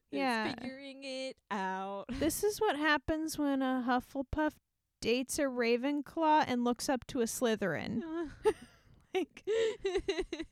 Yeah. 0.10 0.48
is 0.48 0.54
figuring 0.56 1.04
it 1.04 1.38
out. 1.52 2.06
This 2.10 2.44
is 2.44 2.60
what 2.60 2.76
happens 2.76 3.38
when 3.38 3.62
a 3.62 3.84
Hufflepuff 3.88 4.54
dates 5.02 5.40
a 5.40 5.44
Ravenclaw 5.44 6.46
and 6.48 6.64
looks 6.64 6.90
up 6.90 7.06
to 7.08 7.22
a 7.22 7.26
Slytherin. 7.26 8.04
Like 9.16 9.44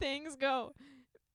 Things 0.00 0.36
go 0.36 0.74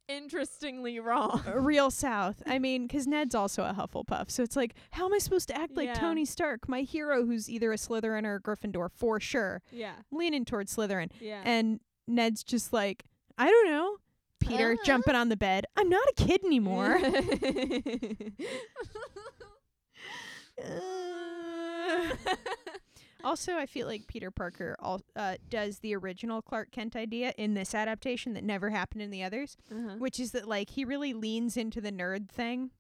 interestingly 0.07 0.99
wrong. 0.99 1.41
real 1.55 1.89
South. 1.89 2.43
I 2.45 2.59
mean, 2.59 2.87
'cause 2.87 3.07
Ned's 3.07 3.33
also 3.33 3.63
a 3.63 3.73
Hufflepuff, 3.73 4.29
so 4.29 4.43
it's 4.43 4.55
like, 4.55 4.75
how 4.91 5.05
am 5.05 5.13
I 5.13 5.17
supposed 5.19 5.47
to 5.47 5.57
act 5.57 5.75
like 5.75 5.87
Yeah. 5.87 5.93
Tony 5.93 6.25
Stark, 6.25 6.67
my 6.67 6.81
hero, 6.81 7.25
who's 7.25 7.49
either 7.49 7.71
a 7.71 7.77
Slytherin 7.77 8.25
or 8.25 8.35
a 8.35 8.41
Gryffindor 8.41 8.89
for 8.91 9.19
sure? 9.19 9.61
Yeah. 9.71 9.93
Leaning 10.11 10.43
towards 10.45 10.75
Slytherin, 10.75 11.09
Yeah. 11.19 11.41
and 11.45 11.79
Ned's 12.07 12.43
just 12.43 12.73
like, 12.73 13.05
I 13.37 13.49
don't 13.49 13.69
know. 13.71 13.97
Peter 14.41 14.73
Uh-huh. 14.73 14.83
jumping 14.85 15.15
on 15.15 15.29
the 15.29 15.37
bed. 15.37 15.65
I'm 15.77 15.89
not 15.89 16.05
a 16.09 16.13
kid 16.15 16.43
anymore. 16.43 16.99
also, 23.23 23.53
I 23.55 23.65
feel 23.65 23.87
like 23.87 24.07
Peter 24.07 24.31
Parker 24.31 24.75
al- 24.83 25.01
uh, 25.15 25.35
does 25.49 25.79
the 25.79 25.95
original 25.95 26.41
Clark 26.41 26.71
Kent 26.71 26.95
idea 26.95 27.33
in 27.37 27.53
this 27.53 27.73
adaptation 27.73 28.33
that 28.33 28.43
never 28.43 28.69
happened 28.69 29.01
in 29.01 29.11
the 29.11 29.23
others, 29.23 29.55
uh-huh. 29.71 29.95
which 29.97 30.19
is 30.19 30.31
that 30.31 30.47
like 30.47 30.71
he 30.71 30.83
really 30.85 31.13
leans 31.13 31.55
into 31.57 31.79
the 31.81 31.91
nerd 31.91 32.29
thing 32.29 32.71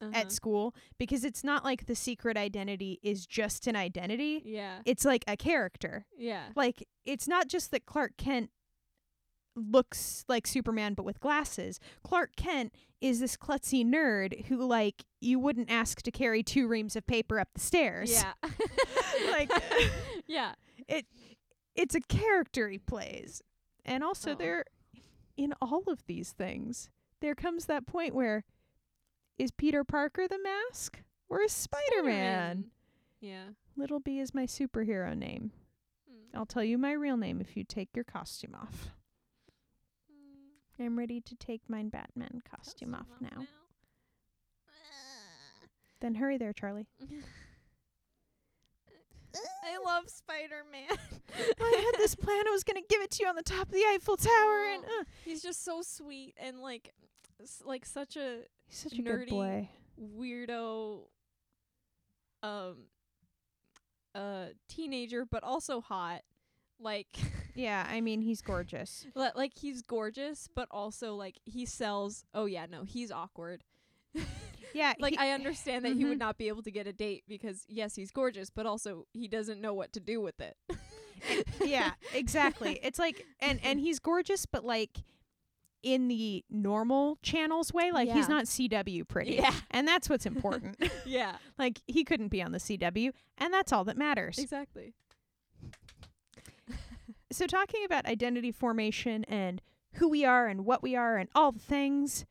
Uh-huh. 0.00 0.12
at 0.14 0.30
school 0.30 0.74
because 0.96 1.24
it's 1.24 1.42
not 1.42 1.64
like 1.64 1.86
the 1.86 1.94
secret 1.96 2.36
identity 2.36 3.00
is 3.02 3.26
just 3.26 3.66
an 3.66 3.74
identity. 3.74 4.42
Yeah. 4.44 4.78
It's 4.84 5.04
like 5.04 5.24
a 5.26 5.36
character. 5.36 6.06
Yeah. 6.16 6.44
Like 6.54 6.86
it's 7.04 7.26
not 7.26 7.48
just 7.48 7.70
that 7.72 7.84
Clark 7.84 8.12
Kent 8.16 8.50
looks 9.58 10.24
like 10.28 10.46
Superman 10.46 10.94
but 10.94 11.04
with 11.04 11.20
glasses. 11.20 11.78
Clark 12.02 12.36
Kent 12.36 12.72
is 13.00 13.20
this 13.20 13.36
klutzy 13.36 13.84
nerd 13.86 14.46
who 14.46 14.56
like 14.66 15.04
you 15.20 15.38
wouldn't 15.38 15.70
ask 15.70 16.02
to 16.02 16.10
carry 16.10 16.42
two 16.42 16.66
reams 16.66 16.96
of 16.96 17.06
paper 17.06 17.38
up 17.38 17.48
the 17.54 17.60
stairs. 17.60 18.10
Yeah. 18.10 18.32
Like- 19.30 19.50
yeah. 20.26 20.52
It 20.88 21.06
it's 21.74 21.94
a 21.94 22.00
character 22.00 22.68
he 22.68 22.78
plays. 22.78 23.42
And 23.84 24.02
also 24.04 24.32
Oh. 24.32 24.34
there 24.34 24.64
in 25.36 25.54
all 25.62 25.82
of 25.88 26.04
these 26.06 26.32
things, 26.32 26.90
there 27.20 27.34
comes 27.34 27.66
that 27.66 27.86
point 27.86 28.14
where 28.14 28.44
is 29.38 29.50
Peter 29.52 29.84
Parker 29.84 30.26
the 30.28 30.38
mask 30.42 31.02
or 31.28 31.40
is 31.42 31.52
Spider-Man? 31.52 32.64
Yeah. 33.20 33.44
Little 33.76 34.00
Bee 34.00 34.18
is 34.20 34.34
my 34.34 34.46
superhero 34.46 35.16
name. 35.16 35.52
Mm. 36.10 36.36
I'll 36.38 36.46
tell 36.46 36.64
you 36.64 36.76
my 36.78 36.92
real 36.92 37.16
name 37.16 37.40
if 37.40 37.56
you 37.56 37.62
take 37.64 37.90
your 37.94 38.04
costume 38.04 38.54
off. 38.60 38.90
I'm 40.80 40.98
ready 40.98 41.20
to 41.20 41.34
take 41.36 41.62
my 41.68 41.82
Batman 41.82 42.42
costume 42.48 42.94
off 42.94 43.08
now. 43.20 43.46
Then 46.00 46.14
hurry 46.14 46.38
there, 46.38 46.52
Charlie. 46.52 46.86
I 49.34 49.78
love 49.84 50.08
Spider 50.08 50.62
Man. 50.72 50.88
I 51.60 51.82
had 51.92 51.98
this 52.00 52.14
plan. 52.14 52.44
I 52.46 52.50
was 52.50 52.64
gonna 52.64 52.80
give 52.88 53.02
it 53.02 53.10
to 53.12 53.22
you 53.24 53.28
on 53.28 53.36
the 53.36 53.42
top 53.42 53.66
of 53.66 53.72
the 53.72 53.84
Eiffel 53.88 54.16
Tower, 54.16 54.64
and 54.74 54.84
uh, 54.84 55.04
He's 55.24 55.42
just 55.42 55.64
so 55.64 55.82
sweet 55.82 56.34
and 56.38 56.60
like, 56.60 56.92
s- 57.42 57.62
like 57.64 57.84
such 57.84 58.16
a 58.16 58.38
he's 58.66 58.78
such 58.78 58.92
a 58.94 59.02
good 59.02 59.28
Nerdy. 59.28 59.30
boy. 59.30 59.68
weirdo, 60.18 61.00
um, 62.42 62.76
uh, 64.14 64.46
teenager, 64.68 65.26
but 65.30 65.42
also 65.44 65.80
hot. 65.80 66.22
Like, 66.80 67.08
Yeah, 67.54 67.86
I 67.88 68.00
mean 68.00 68.20
he's 68.22 68.40
gorgeous. 68.42 69.06
li- 69.14 69.30
like 69.34 69.52
he's 69.58 69.82
gorgeous, 69.82 70.48
but 70.54 70.68
also 70.70 71.14
like 71.14 71.36
he 71.44 71.64
sells. 71.66 72.24
Oh 72.34 72.44
yeah, 72.46 72.66
no, 72.70 72.84
he's 72.84 73.10
awkward. 73.10 73.62
Yeah, 74.74 74.92
like 75.00 75.14
he- 75.14 75.18
I 75.18 75.30
understand 75.30 75.82
that 75.86 75.94
he 75.94 76.04
Mhm. 76.04 76.10
would 76.10 76.18
not 76.18 76.36
be 76.36 76.48
able 76.48 76.62
to 76.62 76.70
get 76.70 76.86
a 76.86 76.92
date 76.92 77.24
because 77.26 77.64
yes, 77.68 77.94
he's 77.96 78.10
gorgeous, 78.10 78.50
but 78.50 78.66
also 78.66 79.06
he 79.14 79.26
doesn't 79.26 79.62
know 79.62 79.72
what 79.72 79.94
to 79.94 80.00
do 80.00 80.20
with 80.20 80.38
it. 80.42 80.56
yeah, 81.64 81.92
exactly. 82.14 82.78
It's 82.82 82.98
like 82.98 83.24
and 83.40 83.58
and 83.64 83.80
he's 83.80 83.98
gorgeous, 83.98 84.44
but 84.44 84.66
like 84.66 84.98
in 85.82 86.08
the 86.08 86.44
normal 86.50 87.16
channels 87.22 87.72
way, 87.72 87.90
like 87.92 88.08
Yeah. 88.08 88.14
he's 88.16 88.28
not 88.28 88.44
CW 88.44 89.08
pretty. 89.08 89.36
Yeah. 89.36 89.54
And 89.70 89.88
that's 89.88 90.10
what's 90.10 90.26
important. 90.26 90.76
yeah, 91.06 91.36
like 91.58 91.80
he 91.86 92.04
couldn't 92.04 92.28
be 92.28 92.42
on 92.42 92.52
the 92.52 92.58
CW, 92.58 93.12
and 93.38 93.52
that's 93.54 93.72
all 93.72 93.84
that 93.84 93.96
matters. 93.96 94.38
exactly. 94.38 94.92
So 97.30 97.46
talking 97.46 97.84
about 97.84 98.06
identity 98.06 98.50
formation 98.52 99.24
and 99.24 99.60
who 99.94 100.08
we 100.08 100.24
are 100.24 100.46
and 100.46 100.64
what 100.64 100.82
we 100.82 100.96
are 100.96 101.16
and 101.16 101.28
all 101.34 101.52
the 101.52 101.58
things, 101.58 102.24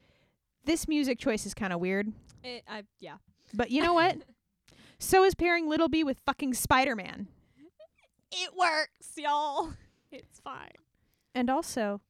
this 0.66 0.88
music 0.88 1.20
choice 1.20 1.46
is 1.46 1.54
kind 1.54 1.72
of 1.74 1.80
weird. 1.80 2.12
It, 2.44 2.64
I 2.68 2.84
yeah. 3.00 3.18
But 3.54 3.72
you 3.72 3.82
know 3.84 3.94
what? 3.94 4.18
so 5.00 5.24
is 5.24 5.36
pairing 5.36 5.68
Little 5.70 5.88
Bee 5.90 6.04
with 6.04 6.20
fucking 6.26 6.54
Spider-Man. 6.56 7.28
It 8.32 8.50
works, 8.58 9.12
y'all. 9.16 9.74
It's 10.12 10.40
fine. 10.40 10.72
And 11.36 11.50
also, 11.50 12.02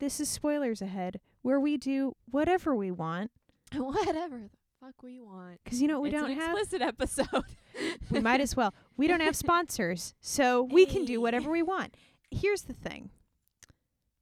this 0.00 0.18
is 0.20 0.28
spoilers 0.28 0.80
ahead, 0.82 1.20
where 1.42 1.60
we 1.60 1.76
do 1.76 2.14
whatever 2.30 2.74
we 2.74 2.90
want. 2.90 3.30
Whatever 3.74 4.38
the 4.38 4.50
fuck 4.80 5.02
we 5.02 5.20
want. 5.20 5.58
'Cause 5.64 5.80
you 5.80 5.88
know 5.88 6.00
what 6.00 6.04
we 6.04 6.08
it's 6.10 6.20
don't 6.20 6.30
an 6.30 6.36
have? 6.38 6.50
explicit 6.58 6.82
episode. 6.82 7.26
We 8.10 8.20
might 8.20 8.40
as 8.40 8.56
well. 8.56 8.74
We 8.96 9.06
don't 9.08 9.20
have 9.20 9.36
sponsors, 9.36 10.14
so 10.20 10.62
we 10.62 10.86
can 10.86 11.04
do 11.04 11.20
whatever 11.20 11.50
we 11.50 11.62
want. 11.62 11.96
Here's 12.30 12.62
the 12.62 12.72
thing 12.72 13.10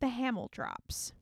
the 0.01 0.09
Hamildrops. 0.09 1.13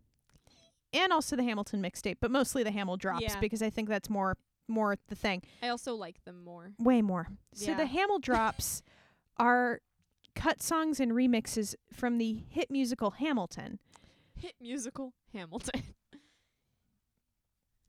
And 0.93 1.13
also 1.13 1.37
the 1.37 1.43
Hamilton 1.45 1.83
mixtape, 1.83 2.17
but 2.21 2.31
mostly 2.31 2.63
the 2.63 2.71
Hamildrops 2.71 3.21
Yeah. 3.21 3.41
because 3.41 3.63
I 3.63 3.71
think 3.71 3.89
that's 3.89 4.09
more 4.09 4.37
more 4.69 4.97
the 5.09 5.15
thing. 5.15 5.43
I 5.63 5.69
also 5.69 5.95
like 5.95 6.23
them 6.25 6.45
more. 6.45 6.73
Way 6.79 7.03
more. 7.03 7.29
So 7.55 7.75
the 7.75 7.85
Hamildrops 7.85 8.83
are 9.39 9.81
cut 10.35 10.63
songs 10.63 11.01
and 11.01 11.13
remixes 11.13 11.75
from 11.93 12.19
the 12.19 12.45
hit 12.49 12.71
musical 12.71 13.13
Hamilton 13.13 13.79
Hit 14.35 14.55
musical 14.61 15.15
Hamilton. 15.33 15.83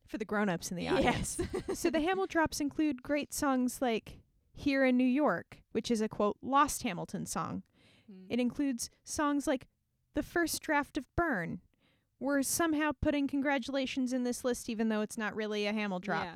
for 0.07 0.17
the 0.17 0.25
grown-ups 0.25 0.71
in 0.71 0.77
the 0.77 0.87
audience. 0.87 1.39
yes. 1.67 1.77
so 1.79 1.89
the 1.91 1.99
Hamill 2.01 2.25
drops 2.27 2.59
include 2.59 3.03
great 3.03 3.31
songs 3.33 3.79
like 3.81 4.19
Here 4.59 4.83
in 4.83 4.97
New 4.97 5.05
York, 5.05 5.61
which 5.71 5.89
is 5.89 6.01
a 6.01 6.09
quote 6.09 6.37
lost 6.41 6.83
Hamilton 6.83 7.25
song. 7.25 7.63
Mm. 8.11 8.25
It 8.29 8.39
includes 8.39 8.89
songs 9.03 9.47
like 9.47 9.67
The 10.15 10.23
First 10.23 10.61
Draft 10.61 10.97
of 10.97 11.05
Burn. 11.15 11.61
We're 12.19 12.43
somehow 12.43 12.91
putting 13.01 13.27
congratulations 13.27 14.11
in 14.11 14.23
this 14.23 14.43
list 14.43 14.67
even 14.69 14.89
though 14.89 15.01
it's 15.01 15.17
not 15.17 15.35
really 15.35 15.65
a 15.65 15.71
Hamildrop. 15.73 16.25
Yeah. 16.25 16.35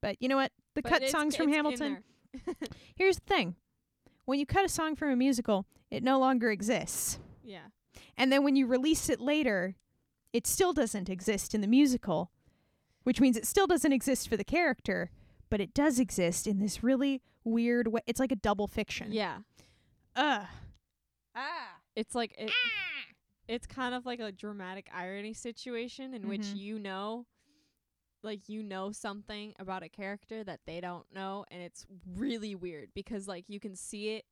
But 0.00 0.16
you 0.20 0.28
know 0.28 0.36
what? 0.36 0.52
The 0.74 0.82
But 0.82 0.90
cut 0.92 1.08
songs 1.08 1.34
from 1.34 1.48
Hamilton. 1.48 2.04
Here's 2.96 3.16
the 3.16 3.26
thing. 3.26 3.56
When 4.26 4.38
you 4.38 4.46
cut 4.46 4.64
a 4.64 4.68
song 4.68 4.94
from 4.94 5.10
a 5.10 5.16
musical, 5.16 5.66
it 5.90 6.02
no 6.02 6.18
longer 6.18 6.50
exists. 6.50 7.18
yeah. 7.42 7.68
And 8.16 8.30
then 8.30 8.44
when 8.44 8.56
you 8.56 8.66
release 8.66 9.08
it 9.08 9.20
later, 9.20 9.74
it 10.32 10.46
still 10.46 10.72
doesn't 10.72 11.08
exist 11.08 11.54
in 11.54 11.60
the 11.62 11.66
musical, 11.66 12.30
which 13.04 13.20
means 13.20 13.36
it 13.36 13.46
still 13.46 13.66
doesn't 13.66 13.92
exist 13.92 14.28
for 14.28 14.36
the 14.36 14.44
character, 14.44 15.10
but 15.50 15.60
it 15.60 15.74
does 15.74 15.98
exist 15.98 16.46
in 16.46 16.58
this 16.58 16.82
really 16.82 17.22
weird 17.44 17.88
way. 17.88 18.00
It's 18.06 18.20
like 18.20 18.32
a 18.32 18.36
double 18.36 18.66
fiction. 18.66 19.12
Yeah. 19.12 19.38
Ugh. 20.16 20.46
Ah. 21.34 21.68
It's 21.94 22.14
like 22.14 22.34
it, 22.38 22.50
it's 23.48 23.66
kind 23.66 23.94
of 23.94 24.04
like 24.06 24.20
a 24.20 24.32
dramatic 24.32 24.88
irony 24.92 25.32
situation 25.34 26.14
in 26.14 26.28
which 26.28 26.42
Mhm. 26.42 26.56
you 26.56 26.78
know 26.78 27.26
like 28.22 28.48
you 28.48 28.62
know 28.62 28.90
something 28.90 29.54
about 29.58 29.82
a 29.84 29.88
character 29.88 30.42
that 30.42 30.60
they 30.66 30.80
don't 30.80 31.06
know 31.14 31.44
and 31.50 31.62
it's 31.62 31.86
really 32.16 32.54
weird 32.56 32.88
because 32.94 33.28
like 33.28 33.44
you 33.48 33.60
can 33.60 33.76
see 33.76 34.16
it 34.16 34.24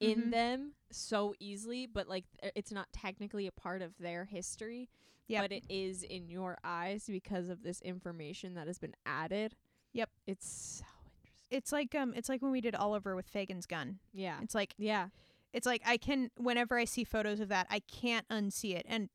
in 0.00 0.24
Mhm. 0.24 0.30
them 0.32 0.72
so 0.90 1.32
easily 1.38 1.86
but 1.86 2.08
like 2.08 2.24
th- 2.40 2.52
it's 2.56 2.72
not 2.72 2.92
technically 2.92 3.46
a 3.46 3.52
part 3.52 3.82
of 3.82 3.96
their 3.98 4.24
history 4.24 4.88
Yep. 5.28 5.42
but 5.44 5.52
it 5.52 5.64
is 5.68 6.02
in 6.02 6.28
your 6.28 6.58
eyes 6.64 7.04
because 7.06 7.48
of 7.48 7.62
this 7.62 7.80
information 7.82 8.54
that 8.54 8.66
has 8.66 8.78
been 8.78 8.94
added 9.04 9.54
Yep. 9.96 10.10
it's 10.26 10.46
so 10.80 10.84
interesting 10.84 11.32
It's 11.50 11.72
like 11.72 11.94
um 11.94 12.12
it's 12.14 12.28
like 12.28 12.42
when 12.42 12.52
we 12.52 12.60
did 12.60 12.74
Oliver 12.74 13.14
with 13.16 13.26
Fagin's 13.26 13.66
gun. 13.66 13.98
yeah 14.12 14.36
It's 14.42 14.54
like 14.54 14.74
yeah 14.78 15.08
it's 15.52 15.66
like 15.66 15.82
I 15.86 15.96
can 15.96 16.30
whenever 16.36 16.76
I 16.78 16.84
see 16.84 17.04
photos 17.04 17.40
of 17.40 17.48
that, 17.48 17.66
I 17.70 17.80
can't 17.80 18.26
unsee 18.28 18.74
it. 18.76 18.84
And 18.88 19.08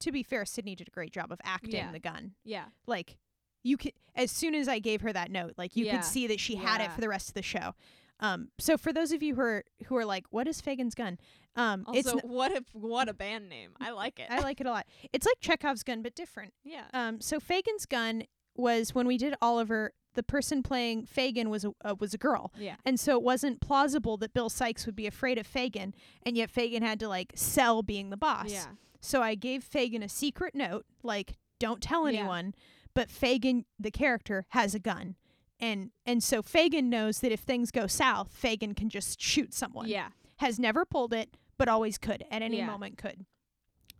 to 0.00 0.12
be 0.12 0.22
fair, 0.22 0.44
Sydney 0.44 0.74
did 0.74 0.88
a 0.88 0.90
great 0.90 1.12
job 1.12 1.32
of 1.32 1.40
acting 1.42 1.72
Yeah. 1.76 1.90
the 1.92 1.98
gun. 1.98 2.32
yeah 2.44 2.66
Like 2.86 3.16
you 3.62 3.76
could 3.76 3.92
as 4.14 4.30
soon 4.30 4.54
as 4.54 4.68
I 4.68 4.78
gave 4.78 5.00
her 5.02 5.12
that 5.12 5.30
note, 5.30 5.54
like 5.56 5.74
you 5.76 5.86
Yeah. 5.86 5.96
could 5.96 6.04
see 6.04 6.26
that 6.28 6.38
she 6.40 6.56
had 6.56 6.80
it 6.80 6.92
for 6.92 7.00
the 7.00 7.08
rest 7.08 7.28
of 7.28 7.34
the 7.34 7.42
show. 7.42 7.74
Um 8.20 8.48
so 8.58 8.76
for 8.78 8.92
those 8.92 9.12
of 9.12 9.22
you 9.22 9.34
who 9.34 9.40
are 9.42 9.64
who 9.86 9.96
are 9.96 10.04
like, 10.04 10.26
what 10.30 10.46
is 10.48 10.60
Fagin's 10.60 10.94
gun? 10.94 11.18
Um 11.54 11.84
it's 11.94 12.08
n- 12.12 12.18
what 12.24 12.52
if 12.52 12.64
what 12.72 13.08
a 13.08 13.14
band 13.14 13.48
name 13.48 13.70
i 13.80 13.90
like 13.90 14.18
it 14.18 14.26
I 14.30 14.40
like 14.40 14.60
it 14.60 14.66
a 14.66 14.70
lot. 14.70 14.86
It's 15.14 15.24
like 15.26 15.40
Chekhov's 15.40 15.82
gun 15.82 16.02
but 16.02 16.14
different. 16.14 16.52
yeah 16.64 16.84
Um 16.92 17.20
so 17.20 17.40
Fagin's 17.40 17.86
gun 17.86 18.24
was 18.54 18.94
when 18.94 19.06
we 19.06 19.18
did 19.18 19.34
Oliver, 19.42 19.92
the 20.16 20.22
person 20.24 20.62
playing 20.62 21.06
Fagin 21.06 21.48
was 21.48 21.64
a 21.64 21.70
uh, 21.84 21.94
was 22.00 22.12
a 22.14 22.18
girl. 22.18 22.52
yeah 22.58 22.74
And 22.84 22.98
so 22.98 23.16
it 23.16 23.22
wasn't 23.22 23.60
plausible 23.60 24.16
that 24.18 24.34
Bill 24.34 24.48
Sikes 24.50 24.84
would 24.86 24.96
be 24.96 25.06
afraid 25.06 25.38
of 25.38 25.46
Fagin, 25.46 25.94
and 26.24 26.36
yet 26.36 26.50
Fagin 26.50 26.82
had 26.82 26.98
to 27.00 27.08
like 27.08 27.32
sell 27.36 27.82
being 27.82 28.10
the 28.10 28.16
boss. 28.16 28.50
yeah 28.50 28.66
So 29.00 29.22
I 29.22 29.34
gave 29.36 29.62
Fagin 29.62 30.02
a 30.02 30.08
secret 30.08 30.54
note, 30.54 30.84
like 31.04 31.36
don't 31.60 31.80
tell 31.80 32.06
anyone, 32.06 32.46
Yeah. 32.46 32.62
but 32.94 33.08
Fagin 33.10 33.64
the 33.78 33.90
character 33.92 34.44
has 34.48 34.74
a 34.74 34.78
gun. 34.80 35.14
And 35.60 35.90
and 36.04 36.22
so 36.22 36.42
Fagin 36.42 36.90
knows 36.90 37.20
that 37.20 37.32
if 37.32 37.40
things 37.40 37.70
go 37.70 37.86
south, 37.86 38.28
Fagin 38.34 38.74
can 38.74 38.88
just 38.90 39.20
shoot 39.20 39.54
someone. 39.54 39.88
yeah 39.88 40.08
Has 40.38 40.58
never 40.58 40.84
pulled 40.84 41.14
it, 41.14 41.36
but 41.56 41.68
always 41.68 41.96
could 41.98 42.24
at 42.30 42.42
any 42.42 42.58
Yeah. 42.58 42.66
moment 42.66 42.98
could. 42.98 43.24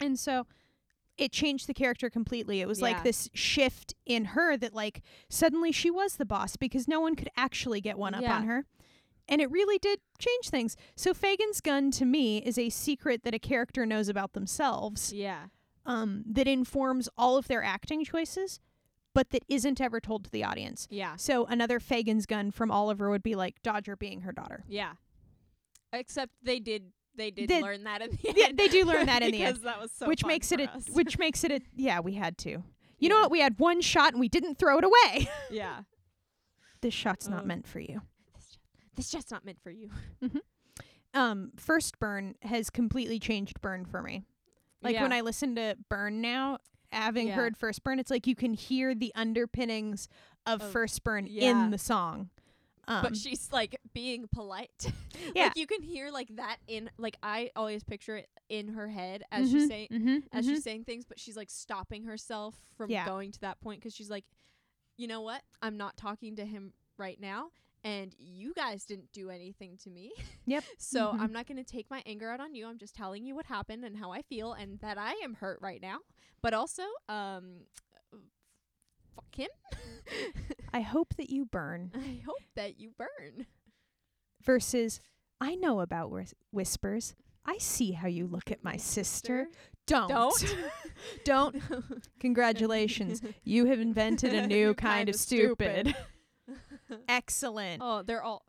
And 0.00 0.18
so 0.18 0.46
it 1.18 1.33
changed 1.33 1.66
the 1.66 1.74
character 1.74 2.11
completely. 2.11 2.61
It 2.61 2.68
was 2.68 2.83
like 2.83 3.02
this 3.02 3.29
shift 3.33 3.94
in 4.05 4.26
her 4.26 4.57
that 4.57 4.74
like 4.74 5.02
suddenly 5.29 5.72
she 5.72 5.90
was 5.90 6.16
the 6.16 6.26
boss 6.26 6.57
because 6.57 6.87
no 6.87 7.00
one 7.00 7.14
could 7.16 7.31
actually 7.37 7.81
get 7.81 7.98
one 7.98 8.14
up 8.14 8.22
Yeah. 8.22 8.37
on 8.37 8.46
her. 8.46 8.66
And 9.29 9.40
it 9.40 9.50
really 9.50 9.79
did 9.79 9.98
change 10.18 10.50
things. 10.50 10.76
So 10.94 11.12
Fagin's 11.12 11.61
gun 11.61 11.90
to 11.92 12.05
me 12.05 12.38
is 12.38 12.59
a 12.59 12.68
secret 12.70 13.24
that 13.24 13.35
a 13.35 13.38
character 13.40 13.85
knows 13.87 14.09
about 14.09 14.35
themselves 14.35 15.12
yeah 15.12 15.46
um, 15.85 16.22
that 16.31 16.46
informs 16.46 17.09
all 17.16 17.37
of 17.37 17.48
their 17.48 17.62
acting 17.62 18.05
choices, 18.05 18.61
but 19.14 19.31
that 19.31 19.42
isn't 19.48 19.81
ever 19.81 20.00
told 20.00 20.24
to 20.24 20.31
the 20.31 20.44
audience. 20.44 20.87
yeah 20.90 21.16
So 21.16 21.44
another 21.46 21.81
Fagin's 21.81 22.26
gun 22.26 22.50
from 22.50 22.70
Oliver 22.70 23.09
would 23.11 23.22
be 23.22 23.35
like 23.35 23.62
Dodger 23.62 23.96
being 23.96 24.20
her 24.20 24.33
daughter. 24.33 24.64
Yeah. 24.68 24.92
Except 25.92 26.33
they 26.42 26.61
did 26.61 26.92
they 27.16 27.31
did 27.31 27.62
learn 27.62 27.85
that 27.85 28.02
in 28.02 28.11
the 28.11 28.29
end. 28.29 28.37
Yeah, 28.38 28.48
they 28.55 28.68
do 28.68 28.85
learn 28.85 29.07
that 29.07 29.22
in 29.24 29.33
the 29.33 29.42
end, 29.42 29.55
because 29.57 29.62
that 29.64 29.81
was 29.81 29.90
so 29.92 30.07
which 30.07 30.24
makes 30.24 30.52
it 30.52 30.61
for 30.61 30.76
a 30.76 30.92
which 30.94 31.18
makes 31.18 31.44
it 31.44 31.50
a 31.50 31.61
yeah, 31.74 32.00
we 32.00 32.14
had 32.14 32.37
to. 32.38 32.62
You 32.98 33.09
know 33.09 33.20
what? 33.22 33.31
We 33.31 33.40
had 33.40 33.59
one 33.59 33.81
shot 33.83 34.12
and 34.12 34.20
we 34.20 34.29
didn't 34.29 34.59
throw 34.59 34.79
it 34.79 34.85
away. 34.85 35.29
yeah. 35.50 35.81
this 36.81 36.94
shot's 36.94 37.29
not 37.29 37.47
meant 37.47 37.66
for 37.66 37.78
you. 37.80 38.01
This 38.95 39.11
just 39.11 39.30
not 39.30 39.45
meant 39.45 39.61
for 39.62 39.70
you. 39.70 39.91
Um, 41.14 41.53
first 41.57 41.99
burn 41.99 42.34
has 42.43 42.70
completely 42.70 43.18
changed 43.18 43.61
burn 43.61 43.84
for 43.84 44.03
me. 44.03 44.24
Like 44.82 44.97
when 45.01 45.12
I 45.12 45.22
listen 45.22 45.55
to 45.57 45.76
burn 45.88 46.20
now, 46.20 46.59
having 46.93 47.28
Yeah. 47.28 47.34
heard 47.34 47.57
first 47.57 47.82
burn, 47.82 47.99
it's 47.99 48.11
like 48.11 48.26
you 48.26 48.36
can 48.36 48.55
hear 48.55 48.95
the 48.95 49.12
underpinnings 49.14 50.09
of 50.47 50.62
Of- 50.62 50.70
first 50.70 51.03
burn 51.05 51.26
yeah. 51.28 51.51
in 51.51 51.70
the 51.70 51.78
song. 51.78 52.30
Um, 52.89 53.03
but 53.03 53.16
she's 53.16 53.49
like 53.53 53.76
being 53.93 54.28
polite. 54.32 54.93
Yeah. 55.34 55.45
like 55.45 55.57
you 55.57 55.66
can 55.66 55.82
hear 55.82 56.11
like 56.11 56.28
that 56.37 56.59
in 56.68 56.89
like 56.99 57.16
I 57.22 57.51
always 57.57 57.82
picture 57.82 58.16
it 58.16 58.28
in 58.49 58.68
her 58.68 58.87
head 58.87 59.22
as 59.32 59.51
she's 59.51 59.66
saying 59.66 59.89
mm-hmm, 59.91 60.16
as 60.32 60.45
she's 60.45 60.62
saying 60.62 60.84
things, 60.84 61.05
but 61.05 61.18
she's 61.18 61.37
like 61.37 61.51
stopping 61.51 62.05
herself 62.05 62.55
from 62.76 62.91
Yeah. 62.91 63.07
going 63.07 63.32
to 63.32 63.41
that 63.41 63.61
point 63.61 63.80
because 63.80 63.95
she's 63.95 64.11
like, 64.11 64.24
you 64.97 65.09
know 65.09 65.22
what? 65.22 65.43
I'm 65.62 65.76
not 65.76 65.97
talking 65.97 66.37
to 66.37 66.45
him 66.45 66.74
right 66.97 67.18
now, 67.20 67.49
and 67.82 68.14
you 68.18 68.53
guys 68.55 68.84
didn't 68.84 69.11
do 69.12 69.30
anything 69.30 69.78
to 69.84 69.91
me. 69.91 70.12
Yep. 70.47 70.62
So 70.78 71.12
Mhm. 71.14 71.20
I'm 71.20 71.32
not 71.32 71.47
going 71.49 71.57
to 71.62 71.64
take 71.64 71.91
my 71.91 72.03
anger 72.07 72.30
out 72.30 72.41
on 72.41 72.55
you. 72.55 72.68
I'm 72.68 72.78
just 72.78 72.95
telling 72.95 73.24
you 73.26 73.34
what 73.34 73.47
happened 73.47 73.84
and 73.84 73.97
how 73.97 74.12
I 74.12 74.22
feel 74.22 74.53
and 74.53 74.78
that 74.80 74.97
I 74.99 75.12
am 75.24 75.34
hurt 75.34 75.59
right 75.61 75.80
now. 75.82 75.99
But 76.43 76.55
also, 76.55 76.82
um, 77.09 77.62
fuck 79.14 79.34
him. 79.34 79.49
I 80.77 80.81
hope 80.83 81.14
that 81.16 81.31
you 81.31 81.47
burn. 81.47 81.91
I 81.97 82.20
hope 82.27 82.43
that 82.55 82.79
you 82.79 82.93
burn. 82.99 83.47
Versus, 84.45 85.01
I 85.41 85.55
know 85.55 85.81
about 85.81 86.11
whis- 86.11 86.35
whispers. 86.51 87.14
I 87.47 87.57
see 87.57 87.93
how 87.93 88.09
you 88.09 88.27
look 88.27 88.51
at 88.51 88.62
my 88.62 88.77
sister. 88.77 89.49
Don't. 89.87 90.09
Don't. 90.11 90.57
Don't. 91.24 91.62
Congratulations. 92.20 93.22
You 93.43 93.64
have 93.66 93.81
invented 93.81 94.35
a 94.35 94.47
new 94.47 94.74
kind 94.74 95.09
of 95.09 95.14
stupid. 95.14 95.97
Excellent. 97.09 97.81
oh, 97.83 98.03
they're 98.03 98.22
all 98.22 98.45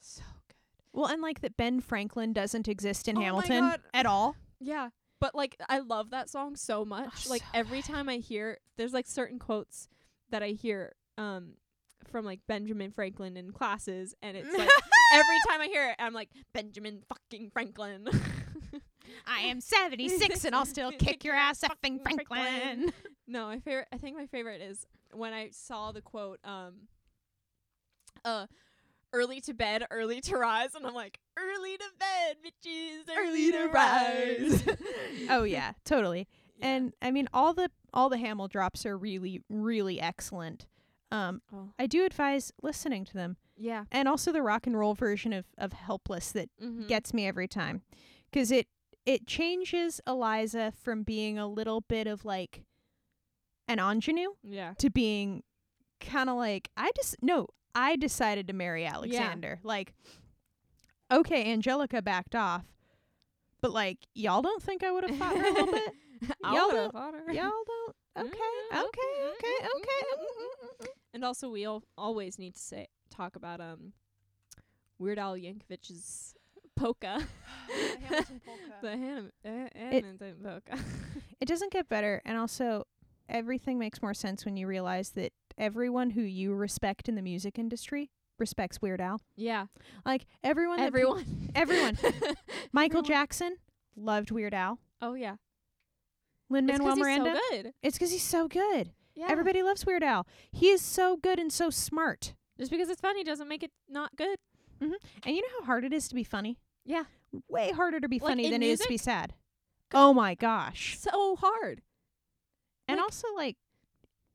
so 0.00 0.22
good. 0.46 0.54
Well, 0.92 1.06
and 1.06 1.20
like 1.20 1.40
that 1.40 1.56
Ben 1.56 1.80
Franklin 1.80 2.32
doesn't 2.32 2.68
exist 2.68 3.08
in 3.08 3.18
Oh 3.18 3.22
Hamilton 3.22 3.74
at 3.92 4.06
all. 4.06 4.36
Yeah. 4.60 4.90
But 5.20 5.34
like 5.34 5.56
I 5.68 5.80
love 5.80 6.10
that 6.10 6.30
song 6.30 6.54
so 6.54 6.84
much. 6.84 7.28
like 7.28 7.42
so 7.42 7.46
every 7.54 7.82
time 7.82 8.08
I 8.08 8.18
hear 8.18 8.58
there's 8.76 8.92
like 8.92 9.06
certain 9.08 9.40
quotes 9.40 9.88
that 10.30 10.44
I 10.44 10.50
hear 10.50 10.94
um 11.18 11.54
from 12.12 12.24
like 12.24 12.40
Benjamin 12.46 12.92
Franklin 12.92 13.36
in 13.36 13.50
classes 13.50 14.14
and 14.22 14.36
it's 14.36 14.56
like 14.56 14.68
every 15.14 15.38
time 15.48 15.60
I 15.60 15.66
hear 15.66 15.90
it 15.90 15.96
I'm 15.98 16.12
like 16.12 16.28
Benjamin 16.52 17.02
fucking 17.08 17.50
Franklin. 17.50 18.06
I 19.26 19.40
am 19.40 19.60
76 19.60 20.44
and 20.44 20.54
I'll 20.54 20.66
still 20.66 20.92
kick 20.92 21.24
your 21.24 21.34
ass, 21.34 21.60
effing 21.84 22.02
Franklin. 22.02 22.92
No, 23.26 23.46
my 23.46 23.58
favorite 23.58 23.88
I 23.92 23.98
think 23.98 24.16
my 24.16 24.26
favorite 24.26 24.60
is 24.60 24.86
when 25.12 25.32
I 25.32 25.50
saw 25.50 25.92
the 25.92 26.02
quote 26.02 26.38
um 26.44 26.74
uh 28.24 28.46
early 29.12 29.40
to 29.42 29.54
bed, 29.54 29.86
early 29.90 30.20
to 30.22 30.36
rise 30.36 30.74
and 30.74 30.86
I'm 30.86 30.94
like 30.94 31.18
early 31.38 31.76
to 31.76 31.84
bed, 31.98 32.36
bitches, 32.44 33.14
early, 33.16 33.52
to 33.52 33.66
rise. 33.68 34.64
oh 35.30 35.44
yeah, 35.44 35.72
totally. 35.84 36.28
Yeah. 36.58 36.66
And 36.68 36.92
I 37.02 37.10
mean 37.10 37.28
all 37.32 37.54
the 37.54 37.70
all 37.92 38.08
the 38.08 38.16
Hamildrops 38.16 38.86
are 38.86 38.96
really 38.96 39.42
really 39.48 40.00
excellent. 40.00 40.66
Um 41.12 41.42
oh, 41.54 41.68
I 41.78 41.86
do 41.86 42.04
advise 42.04 42.52
listening 42.62 43.04
to 43.04 43.12
them. 43.14 43.36
yeah. 43.56 43.84
And 43.92 44.08
also 44.08 44.32
the 44.32 44.42
rock 44.42 44.66
and 44.66 44.76
roll 44.78 44.94
version 44.94 45.32
of 45.32 45.46
of 45.58 45.72
Helpless 45.72 46.32
that 46.32 46.48
Mm-hmm. 46.60 46.86
gets 46.88 47.12
me 47.14 47.26
every 47.26 47.46
time 47.48 47.82
cuz 48.32 48.50
it 48.50 48.66
it 49.04 49.26
changes 49.26 50.00
Eliza 50.06 50.72
from 50.82 51.02
being 51.02 51.38
a 51.38 51.46
little 51.46 51.80
bit 51.82 52.06
of 52.06 52.24
like 52.24 52.64
an 53.68 53.78
ingenue 53.78 54.30
yeah. 54.42 54.74
to 54.78 54.90
being 54.90 55.42
kind 56.00 56.28
of 56.30 56.36
like 56.36 56.70
I 56.76 56.90
just 56.96 57.16
no, 57.22 57.48
I 57.74 57.96
decided 57.96 58.46
to 58.48 58.52
marry 58.52 58.84
Alexander. 58.86 59.60
Like 59.62 59.94
okay, 61.10 61.52
Angelica 61.52 62.00
backed 62.02 62.34
off. 62.34 62.64
But 63.60 63.72
like 63.72 63.98
y'all 64.14 64.42
don't 64.42 64.62
think 64.62 64.82
I 64.82 64.90
would 64.90 65.04
have 65.08 65.16
fought 65.18 65.36
her 65.36 65.46
a 65.46 65.52
little 65.52 65.72
bit? 65.72 65.92
Y'all 66.44 66.70
don't- 66.70 66.94
her. 66.94 67.32
Y'all 67.32 67.50
don't. 67.66 67.96
Okay. 68.16 68.28
Mm, 68.72 68.84
Okay. 68.84 69.12
mm, 69.20 69.30
Okay. 69.30 69.66
Okay. 69.76 70.92
And 71.14 71.24
also, 71.24 71.50
we 71.50 71.64
al- 71.66 71.84
always 71.98 72.38
need 72.38 72.54
to 72.54 72.60
say 72.60 72.88
talk 73.10 73.36
about 73.36 73.60
um 73.60 73.92
Weird 74.98 75.18
Al 75.18 75.34
Yankovic's 75.36 76.34
polka. 76.76 77.26
the 78.82 78.90
Ham- 78.90 79.32
uh, 79.44 79.48
Hamilton 79.74 80.36
polka. 80.42 80.78
It 81.40 81.46
doesn't 81.48 81.72
get 81.72 81.88
better 81.88 82.22
and 82.24 82.38
also 82.38 82.84
everything 83.28 83.76
makes 83.76 84.00
more 84.00 84.14
sense 84.14 84.44
when 84.44 84.56
you 84.56 84.68
realize 84.68 85.10
that 85.10 85.32
everyone 85.58 86.10
who 86.10 86.20
you 86.22 86.54
respect 86.54 87.08
in 87.08 87.16
the 87.16 87.22
music 87.22 87.58
industry 87.58 88.12
respects 88.38 88.80
Weird 88.80 89.00
Al. 89.00 89.20
yeah, 89.36 89.66
Like 90.06 90.26
everyone 90.44 90.76
that 90.76 90.92
peop- 90.94 90.94
everyone, 90.94 91.50
everyone. 91.56 91.98
Michael 92.72 92.98
Everyone. 93.00 93.04
Jackson 93.04 93.56
loved 93.96 94.30
Weird 94.30 94.54
Al. 94.54 94.78
Oh 95.00 95.14
yeah, 95.14 95.34
Lin 96.48 96.68
It's 96.70 96.78
'cause 96.78 96.96
Manuel 96.96 96.96
he's 96.96 97.02
Miranda. 97.18 97.34
so 97.34 97.56
good. 97.62 97.72
It's 97.82 97.98
'cause 97.98 98.12
he's 98.12 98.22
so 98.22 98.46
good. 98.46 98.92
Yeah, 99.14 99.26
Everybody 99.28 99.62
loves 99.62 99.84
Weird 99.84 100.02
Al. 100.02 100.26
He 100.50 100.68
is 100.70 100.80
so 100.80 101.16
good 101.16 101.38
and 101.38 101.52
so 101.52 101.68
smart. 101.70 102.34
just 102.58 102.70
because 102.70 102.88
it's 102.88 103.00
funny 103.00 103.22
doesn't 103.24 103.48
make 103.48 103.62
it 103.62 103.70
not 103.88 104.16
good. 104.16 104.38
Mm-hmm. 104.82 104.94
And 105.24 105.36
you 105.36 105.42
know 105.42 105.48
how 105.60 105.66
hard 105.66 105.84
it 105.84 105.92
is 105.92 106.08
to 106.08 106.14
be 106.14 106.24
funny? 106.24 106.58
Yeah, 106.84 107.04
Way 107.48 107.70
harder 107.72 108.00
to 108.00 108.08
be 108.08 108.18
Like 108.18 108.28
funny 108.30 108.50
than 108.50 108.62
it 108.62 108.66
is 108.70 108.80
to 108.80 108.88
be 108.88 108.96
sad. 108.96 109.34
Oh 109.94 110.12
my 110.14 110.34
gosh. 110.34 110.98
so 110.98 111.36
hard. 111.36 111.82
And 112.88 112.96
Like- 112.96 113.04
also 113.04 113.28
like 113.36 113.56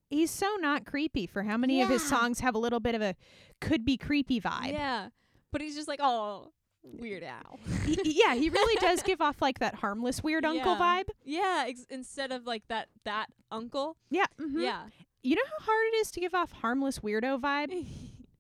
he's 0.10 0.32
so 0.32 0.56
not 0.62 0.86
creepy 0.86 1.28
for 1.28 1.44
how 1.44 1.58
many 1.58 1.82
of 1.82 1.90
his 1.90 2.02
songs 2.08 2.40
have 2.40 2.56
a 2.56 2.60
little 2.60 2.80
bit 2.80 2.96
of 2.96 3.02
a 3.02 3.16
could 3.60 3.84
be 3.84 3.98
creepy 3.98 4.40
vibe. 4.40 4.72
Yeah, 4.72 5.10
but 5.52 5.62
he's 5.62 5.76
just 5.76 5.88
like, 5.88 6.00
oh, 6.02 6.52
Weird 6.94 7.24
Al. 7.24 7.60
He- 7.86 8.22
yeah, 8.24 8.36
he 8.36 8.50
really 8.50 8.76
does 8.76 9.02
give 9.04 9.22
off 9.22 9.42
like 9.42 9.60
that 9.60 9.76
harmless 9.76 10.24
weird 10.24 10.46
uncle 10.54 10.74
Yeah. 10.74 10.80
vibe. 11.04 11.10
Yeah, 11.24 11.66
ex- 11.68 11.86
instead 11.90 12.32
of 12.32 12.46
like 12.46 12.68
that 12.68 12.88
that 13.06 13.28
uncle. 13.52 13.98
Yeah. 14.10 14.26
mhm. 14.40 14.62
Yeah. 14.62 14.84
You 15.24 15.36
know 15.36 15.42
how 15.60 15.66
hard 15.66 15.88
it 15.94 15.98
is 15.98 16.12
to 16.12 16.20
give 16.20 16.34
off 16.34 16.52
harmless 16.52 17.00
weirdo 17.00 17.40
vibe? 17.42 17.86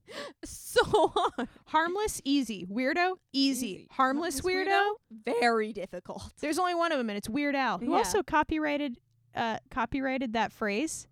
so 0.45 1.12
hard. 1.14 1.50
Harmless, 1.66 2.22
easy. 2.24 2.66
Weirdo, 2.66 3.16
easy. 3.34 3.88
Harmless, 3.91 4.41
weirdo, 4.41 4.93
very 5.41 5.74
difficult. 5.74 6.32
There's 6.39 6.58
only 6.60 6.76
one 6.76 6.91
of 6.93 6.98
them, 6.98 7.10
and 7.10 7.18
it's 7.18 7.28
Weird 7.28 7.56
Al, 7.56 7.80
who 7.80 7.91
Yeah. 7.91 7.98
also 7.98 8.24
copyrighted 8.24 8.98
uh, 9.36 9.58
copyrighted 9.70 10.34
that 10.34 10.52
phrase. 10.54 11.08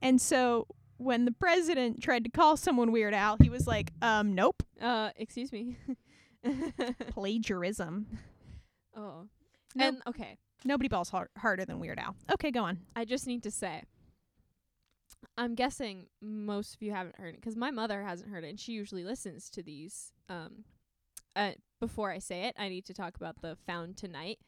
And 0.00 0.20
so 0.20 0.66
when 0.96 1.26
the 1.26 1.32
president 1.32 2.02
tried 2.02 2.24
to 2.24 2.30
call 2.30 2.56
someone 2.56 2.90
Weird 2.90 3.12
Al, 3.14 3.36
he 3.40 3.50
was 3.50 3.66
like, 3.66 3.92
"Um, 4.00 4.34
nope, 4.34 4.62
Uh, 4.80 5.10
excuse 5.16 5.52
me. 5.52 5.76
plagiarism. 7.10 8.06
oh. 8.96 9.26
No. 9.74 9.86
And 9.88 10.02
okay, 10.06 10.36
Nobody 10.64 10.88
balls 10.88 11.08
har- 11.10 11.30
harder 11.38 11.64
than 11.64 11.80
Weird 11.80 11.98
Al." 11.98 12.14
Okay, 12.32 12.50
go 12.50 12.62
on. 12.64 12.80
I 12.94 13.04
just 13.06 13.26
need 13.26 13.42
to 13.44 13.50
say 13.50 13.82
I'm 15.36 15.54
guessing 15.54 16.06
most 16.20 16.74
of 16.74 16.82
you 16.82 16.92
haven't 16.92 17.16
heard 17.16 17.34
it 17.34 17.40
'cause 17.42 17.56
my 17.56 17.70
mother 17.70 18.02
hasn't 18.02 18.30
heard 18.30 18.44
it 18.44 18.48
and 18.50 18.60
she 18.60 18.72
usually 18.72 19.02
listens 19.04 19.48
to 19.50 19.62
these 19.62 20.12
um 20.28 20.64
uh 21.34 21.52
before 21.80 22.10
I 22.10 22.18
say 22.18 22.42
it, 22.44 22.54
I 22.58 22.68
need 22.68 22.84
to 22.86 22.94
talk 22.94 23.16
about 23.16 23.40
the 23.40 23.56
Found 23.66 23.96
Tonight 23.96 24.38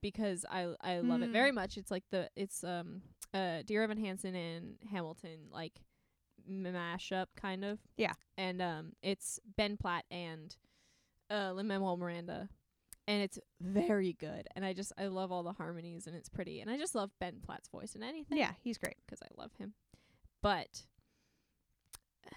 because 0.00 0.44
I 0.48 0.74
I 0.80 1.00
love 1.00 1.22
it 1.22 1.30
Mm. 1.30 1.32
very 1.32 1.50
much. 1.52 1.76
It's 1.76 1.90
like 1.90 2.04
the 2.10 2.30
it's 2.36 2.62
um 2.62 3.02
uh 3.34 3.62
Dear 3.66 3.82
Evan 3.82 3.98
Hansen 3.98 4.34
and 4.36 4.76
Hamilton 4.90 5.48
like 5.50 5.80
mashup 6.48 7.26
kind 7.36 7.64
of. 7.64 7.80
Yeah. 7.96 8.12
And 8.38 8.62
um 8.62 8.92
it's 9.02 9.40
Ben 9.56 9.76
Platt 9.76 10.04
and 10.10 10.54
uh 11.32 11.52
Lin 11.52 11.66
Manuel 11.66 11.96
Miranda 11.96 12.48
and 13.08 13.22
it's 13.22 13.38
very 13.60 14.12
good 14.12 14.46
and 14.54 14.64
I 14.64 14.72
just 14.74 14.92
I 14.98 15.06
love 15.06 15.32
all 15.32 15.42
the 15.42 15.52
harmonies 15.52 16.06
and 16.06 16.14
it's 16.14 16.28
pretty 16.28 16.60
and 16.60 16.70
I 16.70 16.76
just 16.78 16.94
love 16.94 17.10
Ben 17.18 17.40
Platt's 17.44 17.68
voice 17.68 17.94
and 17.94 18.04
anything 18.04 18.38
Yeah, 18.38 18.52
he's 18.62 18.78
great. 18.78 18.96
'cause 19.08 19.18
I 19.22 19.28
love 19.40 19.52
him. 19.58 19.74
But 20.42 20.82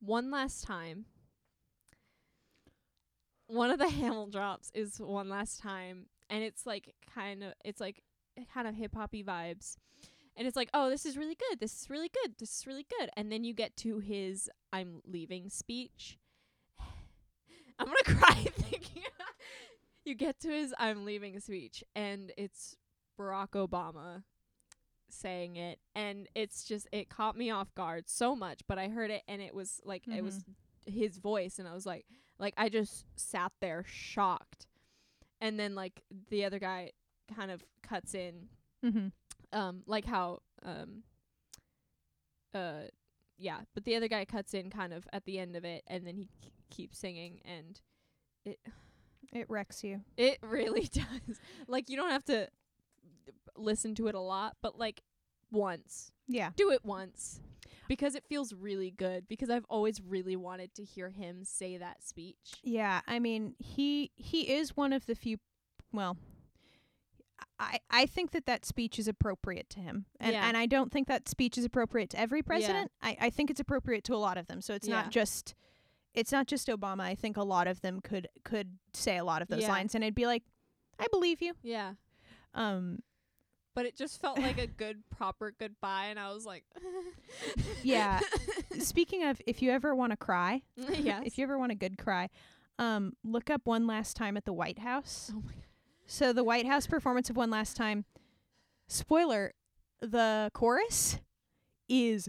one 0.00 0.30
last 0.30 0.64
time 0.64 1.06
one 3.46 3.70
of 3.70 3.78
the 3.78 3.84
Hamildrops 4.00 4.70
is 4.74 4.98
one 4.98 5.28
last 5.28 5.60
time 5.60 6.06
and 6.28 6.42
it's 6.42 6.66
like 6.66 6.94
kind 7.14 7.42
of 7.44 7.52
it's 7.64 7.80
like 7.80 8.02
kind 8.52 8.66
of 8.68 8.74
hip 8.74 8.94
hoppy 8.94 9.22
vibes. 9.22 9.76
And 10.38 10.46
it's 10.46 10.54
like, 10.56 10.68
"Oh, 10.74 10.90
this 10.90 11.06
is 11.06 11.16
really 11.16 11.34
good. 11.48 11.60
This 11.60 11.80
is 11.80 11.88
really 11.88 12.10
good. 12.10 12.34
This 12.38 12.58
is 12.58 12.66
really 12.66 12.84
good." 12.98 13.08
And 13.16 13.32
then 13.32 13.42
you 13.42 13.54
get 13.54 13.74
to 13.78 14.00
his 14.00 14.50
I'm 14.70 15.00
leaving 15.06 15.48
speech. 15.48 16.18
I'm 17.78 17.86
to 17.88 18.04
cry 18.14 18.34
thinking 18.56 19.02
you 20.04 20.14
get 20.14 20.38
to 20.40 20.48
his 20.48 20.74
I'm 20.78 21.04
leaving 21.04 21.38
speech 21.40 21.82
and 21.94 22.32
it's 22.36 22.76
Barack 23.18 23.50
Obama 23.50 24.22
saying 25.08 25.56
it 25.56 25.78
and 25.94 26.28
it's 26.34 26.64
just 26.64 26.88
it 26.92 27.08
caught 27.08 27.36
me 27.36 27.50
off 27.50 27.74
guard 27.74 28.08
so 28.08 28.34
much 28.36 28.60
but 28.68 28.78
I 28.78 28.88
heard 28.88 29.10
it 29.10 29.22
and 29.28 29.40
it 29.40 29.54
was 29.54 29.80
like 29.84 30.02
it 30.08 30.22
was 30.22 30.44
his 30.84 31.18
voice 31.18 31.58
and 31.58 31.66
I 31.68 31.74
was 31.74 31.86
like 31.86 32.06
like 32.38 32.54
I 32.56 32.68
just 32.68 33.04
sat 33.16 33.52
there 33.60 33.84
shocked 33.86 34.66
and 35.40 35.58
then 35.58 35.74
like 35.74 36.02
the 36.30 36.44
other 36.44 36.58
guy 36.58 36.92
kind 37.34 37.50
of 37.50 37.64
cuts 37.82 38.14
in 38.14 38.48
Mm-hmm. 38.84 39.08
um 39.58 39.82
like 39.86 40.04
how 40.04 40.40
um 40.62 41.02
uh 42.54 42.82
yeah 43.38 43.58
but 43.74 43.84
the 43.84 43.96
other 43.96 44.06
guy 44.08 44.24
cuts 44.24 44.54
in 44.54 44.70
kind 44.70 44.92
of 44.92 45.08
at 45.12 45.24
the 45.24 45.38
end 45.38 45.56
of 45.56 45.64
it 45.64 45.82
and 45.86 46.06
then 46.06 46.14
he 46.16 46.28
k- 46.70 46.76
keeps 46.76 46.98
singing 46.98 47.40
and 47.44 47.80
It 48.44 48.58
it 49.32 49.46
wrecks 49.50 49.82
you. 49.84 50.02
it 50.16 50.38
really 50.42 50.84
does 50.92 51.38
like 51.66 51.88
you 51.90 51.96
don't 51.96 52.10
have 52.10 52.24
to 52.26 52.48
listen 53.56 53.94
to 53.94 54.06
it 54.08 54.14
a 54.14 54.20
lot 54.20 54.56
but 54.62 54.78
like 54.78 55.02
once 55.50 56.12
Yeah. 56.28 56.50
do 56.56 56.70
it 56.70 56.84
once 56.84 57.40
because 57.88 58.14
it 58.16 58.24
feels 58.28 58.52
really 58.52 58.90
good 58.90 59.26
because 59.28 59.48
I've 59.48 59.64
always 59.70 60.00
really 60.02 60.34
wanted 60.36 60.74
to 60.74 60.84
hear 60.84 61.10
him 61.10 61.44
say 61.44 61.76
that 61.78 62.02
speech 62.04 62.54
Yeah, 62.62 63.00
I 63.06 63.18
mean, 63.20 63.54
he 63.58 64.10
he 64.16 64.52
is 64.52 64.76
one 64.76 64.92
of 64.92 65.06
the 65.06 65.14
few 65.14 65.38
well, 65.92 66.16
I 67.58 67.78
I 67.90 68.06
think 68.06 68.32
that 68.32 68.46
that 68.46 68.64
speech 68.64 68.98
is 68.98 69.08
appropriate 69.08 69.70
to 69.70 69.80
him. 69.80 70.06
And 70.20 70.32
Yeah. 70.32 70.46
and 70.48 70.56
I 70.56 70.66
don't 70.66 70.90
think 70.92 71.06
that 71.08 71.28
speech 71.28 71.56
is 71.56 71.64
appropriate 71.64 72.10
to 72.10 72.20
every 72.20 72.42
president. 72.42 72.90
I 73.00 73.16
I 73.20 73.30
think 73.30 73.50
it's 73.50 73.60
appropriate 73.60 74.04
to 74.04 74.14
a 74.14 74.18
lot 74.18 74.36
of 74.36 74.46
them. 74.48 74.60
So 74.60 74.74
it's 74.74 74.88
Yeah. 74.88 75.02
not 75.02 75.10
just 75.10 75.54
it's 76.16 76.32
not 76.32 76.46
just 76.48 76.66
Obama. 76.68 77.02
I 77.02 77.14
think 77.14 77.36
a 77.36 77.42
lot 77.44 77.68
of 77.68 77.80
them 77.82 78.00
could 78.00 78.26
could 78.44 78.78
say 78.94 79.16
a 79.18 79.24
lot 79.24 79.42
of 79.42 79.48
those 79.48 79.62
Yeah. 79.62 79.68
lines 79.68 79.94
and 79.94 80.04
I'd 80.04 80.14
be 80.14 80.26
like, 80.26 80.42
I 80.98 81.06
believe 81.12 81.40
you. 81.42 81.54
Yeah. 81.62 81.92
Um 82.54 83.00
But 83.74 83.86
it 83.86 83.94
just 83.96 84.20
felt 84.20 84.38
like 84.40 84.58
a 84.58 84.66
good 84.82 85.02
proper 85.10 85.52
goodbye 85.58 86.06
and 86.06 86.18
I 86.18 86.32
was 86.32 86.44
like 86.46 86.64
Yeah. 87.82 88.20
speaking 88.78 89.22
of 89.24 89.40
if 89.46 89.62
you 89.62 89.70
ever 89.70 89.94
want 89.94 90.12
to 90.12 90.16
cry, 90.16 90.62
yes. 90.76 91.22
if 91.26 91.38
you 91.38 91.44
ever 91.44 91.58
want 91.58 91.72
a 91.72 91.76
good 91.76 91.98
cry, 91.98 92.28
um 92.78 93.12
look 93.22 93.50
up 93.50 93.62
One 93.64 93.86
Last 93.86 94.16
Time 94.16 94.36
at 94.36 94.44
the 94.44 94.52
White 94.52 94.78
House. 94.80 95.30
Oh 95.34 95.40
my 95.44 95.52
god. 95.52 95.62
So 96.06 96.32
the 96.32 96.44
White 96.44 96.66
House 96.66 96.86
performance 96.86 97.28
of 97.30 97.36
One 97.36 97.50
Last 97.50 97.76
Time, 97.76 98.04
spoiler, 98.88 99.52
the 100.00 100.50
chorus 100.54 101.18
is 101.88 102.28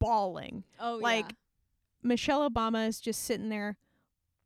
bawling. 0.00 0.64
Oh 0.80 0.98
Like, 1.00 1.26
yeah. 1.26 1.36
Michelle 2.04 2.48
Obama 2.48 2.86
is 2.86 3.00
just 3.00 3.22
sitting 3.22 3.48
there 3.48 3.76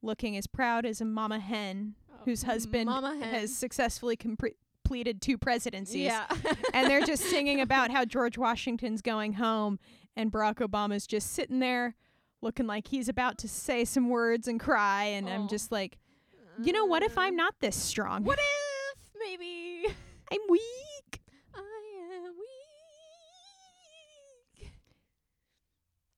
looking 0.00 0.36
as 0.36 0.46
proud 0.46 0.86
as 0.86 1.00
a 1.00 1.04
mama 1.04 1.38
hen 1.40 1.94
Oh, 2.10 2.20
whose 2.24 2.44
husband 2.44 2.86
Mama 2.86 3.16
hen. 3.20 3.34
has 3.34 3.54
successfully 3.54 4.16
compre- 4.16 4.54
completed 4.84 5.20
two 5.20 5.36
presidencies. 5.36 6.06
Yeah. 6.06 6.26
and 6.72 6.88
they're 6.88 7.04
just 7.04 7.22
singing 7.24 7.60
about 7.60 7.90
how 7.90 8.04
George 8.04 8.38
Washington's 8.38 9.02
going 9.02 9.34
home 9.34 9.78
and 10.16 10.32
Barack 10.32 10.56
Obama's 10.66 11.06
just 11.06 11.32
sitting 11.32 11.58
there 11.58 11.94
looking 12.40 12.66
like 12.66 12.86
he's 12.88 13.08
about 13.08 13.36
to 13.38 13.48
say 13.48 13.84
some 13.84 14.08
words 14.08 14.46
and 14.48 14.58
cry 14.60 15.04
and 15.04 15.28
I'm 15.28 15.42
Oh. 15.42 15.48
just 15.48 15.70
like, 15.72 15.98
you 16.62 16.72
know 16.72 16.86
what 16.86 17.02
if 17.02 17.18
I'm 17.18 17.36
not 17.36 17.54
this 17.60 17.76
strong? 17.76 18.24
What 18.24 18.38
if 18.38 18.98
maybe 19.20 19.86
I'm 20.32 20.38
weak. 20.48 21.20
I 21.54 22.24
am 22.24 22.32
weak? 24.60 24.70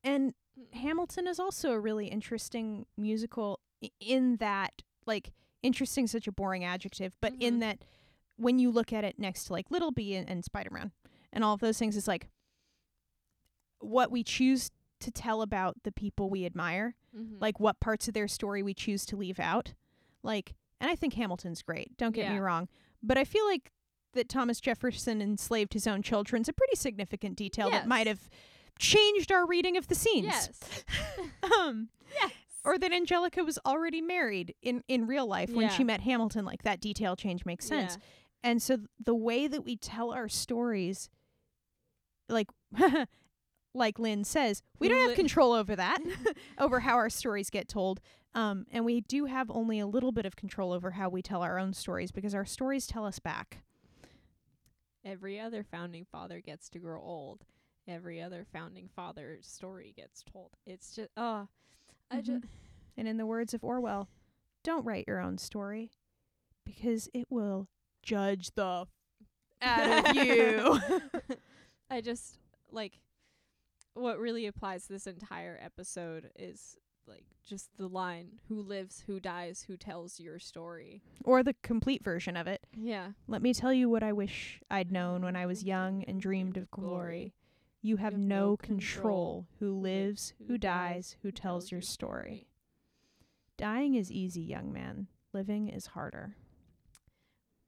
And 0.05 0.35
Hamilton 0.73 1.27
is 1.27 1.39
also 1.41 1.73
a 1.73 1.81
really 1.81 2.07
interesting 2.09 2.87
musical 2.97 3.61
in 4.01 4.37
that 4.37 4.83
like 5.07 5.33
interesting 5.63 6.05
is 6.05 6.11
such 6.11 6.27
a 6.29 6.33
boring 6.33 6.65
adjective, 6.65 7.17
but 7.21 7.33
in 7.41 7.57
Mhm. 7.57 7.61
that 7.61 7.85
when 8.37 8.59
you 8.59 8.71
look 8.71 8.93
at 8.93 9.05
it 9.05 9.19
next 9.19 9.45
to 9.45 9.53
like 9.53 9.71
Little 9.71 9.91
Bee 9.91 10.15
and, 10.15 10.29
and 10.29 10.45
Spider-Man 10.45 10.93
and 11.33 11.45
all 11.45 11.55
of 11.55 11.61
those 11.61 11.79
things 11.79 11.97
it's 11.97 12.09
like 12.09 12.29
what 13.81 14.11
we 14.11 14.23
choose 14.23 14.71
to 15.01 15.11
tell 15.11 15.41
about 15.43 15.83
the 15.85 15.93
people 15.93 16.29
we 16.29 16.45
admire, 16.45 16.95
Mhm. 17.17 17.41
like 17.41 17.59
what 17.59 17.81
parts 17.81 18.07
of 18.09 18.15
their 18.15 18.29
story 18.29 18.63
we 18.63 18.75
choose 18.75 19.07
to 19.07 19.17
leave 19.17 19.41
out. 19.41 19.75
Like 20.23 20.55
and 20.83 20.91
I 20.91 20.95
think 20.97 21.13
Hamilton's 21.15 21.61
great, 21.63 21.95
don't 21.99 22.13
get 22.13 22.33
me 22.33 22.39
wrong, 22.39 22.69
but 23.03 23.19
I 23.19 23.25
feel 23.25 23.45
like 23.47 23.71
that 24.13 24.29
Thomas 24.31 24.61
Jefferson 24.61 25.21
enslaved 25.23 25.75
his 25.75 25.87
own 25.87 26.03
children's 26.03 26.49
a 26.49 26.53
pretty 26.55 26.75
significant 26.77 27.37
detail 27.37 27.71
that 27.71 27.87
might 27.87 28.07
have 28.07 28.29
changed 28.81 29.31
our 29.31 29.47
reading 29.47 29.77
of 29.77 29.87
the 29.87 29.95
scenes. 29.95 30.27
Yes. 30.27 30.85
um 31.59 31.91
yes. 32.21 32.33
or 32.65 32.79
that 32.79 32.93
Angelica 32.93 33.45
was 33.45 33.59
already 33.65 34.01
married 34.01 34.55
in 34.63 34.83
in 34.89 35.07
real 35.07 35.27
life 35.27 35.51
when 35.51 35.69
she 35.71 35.85
met 35.85 36.01
Hamilton 36.01 36.45
like 36.45 36.63
that 36.65 36.81
detail 36.81 37.15
change 37.15 37.45
makes 37.45 37.67
sense. 37.67 37.97
Yeah. 37.97 38.05
And 38.43 38.63
so 38.63 38.77
th- 38.77 38.89
the 39.05 39.15
way 39.15 39.47
that 39.47 39.65
we 39.65 39.77
tell 39.77 40.13
our 40.13 40.29
stories 40.29 41.11
like 42.29 42.49
like 43.75 43.99
Lin 43.99 44.25
says, 44.25 44.63
we 44.81 44.89
don't 44.89 45.09
have 45.09 45.15
control 45.17 45.53
over 45.53 45.77
that, 45.77 46.01
over 46.59 46.81
how 46.81 46.97
our 46.97 47.11
stories 47.11 47.51
get 47.51 47.69
told. 47.69 48.01
Um 48.35 48.65
and 48.73 48.85
we 48.85 49.03
do 49.03 49.27
have 49.27 49.51
only 49.51 49.79
a 49.79 49.87
little 49.87 50.11
bit 50.11 50.25
of 50.25 50.37
control 50.37 50.73
over 50.73 50.93
how 50.93 51.11
we 51.11 51.21
tell 51.21 51.43
our 51.43 51.59
own 51.59 51.75
stories 51.75 52.11
because 52.13 52.35
our 52.35 52.47
stories 52.47 52.87
tell 52.87 53.05
us 53.05 53.19
back. 53.19 53.63
Every 55.05 55.39
other 55.39 55.65
founding 55.65 56.07
father 56.11 56.41
gets 56.41 56.69
to 56.71 56.79
grow 56.79 57.01
old. 57.01 57.45
Every 57.91 58.23
other 58.23 58.47
founding 58.53 58.89
father's 58.95 59.47
story 59.47 59.93
gets 59.97 60.23
told. 60.23 60.51
It's 60.67 60.95
just 60.95 61.11
oh 61.17 61.49
I 62.11 62.19
Mhm. 62.21 62.25
just 62.25 62.45
And 62.97 63.09
in 63.09 63.17
the 63.17 63.27
words 63.27 63.53
of 63.55 63.65
Orwell, 63.65 64.09
don't 64.63 64.85
write 64.85 65.07
your 65.09 65.21
own 65.21 65.39
story 65.39 65.91
because 66.65 67.09
it 67.15 67.27
will 67.31 67.69
judge 68.03 68.51
the 68.55 68.87
out 69.63 70.09
of 70.09 70.15
you. 70.17 70.81
I 71.91 72.01
just 72.01 72.39
like 72.71 73.01
what 73.95 74.19
really 74.19 74.47
applies 74.47 74.87
to 74.87 74.93
this 74.93 75.07
entire 75.07 75.59
episode 75.61 76.31
is 76.39 76.77
like 77.07 77.25
just 77.45 77.77
the 77.77 77.89
line 77.89 78.39
who 78.49 78.63
lives, 78.63 79.03
who 79.07 79.19
dies, 79.19 79.63
who 79.67 79.77
tells 79.77 80.21
your 80.21 80.39
story. 80.39 81.03
or 81.25 81.43
the 81.43 81.55
complete 81.63 82.05
version 82.05 82.37
of 82.37 82.47
it. 82.47 82.61
Yeah. 82.77 83.13
Let 83.27 83.43
me 83.43 83.53
tell 83.53 83.73
you 83.73 83.89
what 83.89 84.03
I 84.05 84.13
wish 84.13 84.61
I'd 84.71 84.93
known 84.93 85.23
when 85.23 85.35
I 85.35 85.47
was 85.47 85.65
young 85.65 86.05
and 86.05 86.21
dreamed 86.21 86.57
of 86.57 86.71
glory. 86.71 87.35
You 87.83 87.97
have 87.97 88.17
no 88.17 88.57
control 88.57 89.47
who 89.59 89.73
lives, 89.81 90.35
who 90.47 90.59
dies, 90.59 91.17
who 91.23 91.33
tells 91.33 91.73
your 91.73 91.81
story. 91.81 92.47
Dying 93.57 93.95
is 93.95 94.13
easy, 94.13 94.43
young 94.43 94.73
man. 94.73 95.07
Living 95.33 95.69
is 95.69 95.87
harder. 95.87 96.37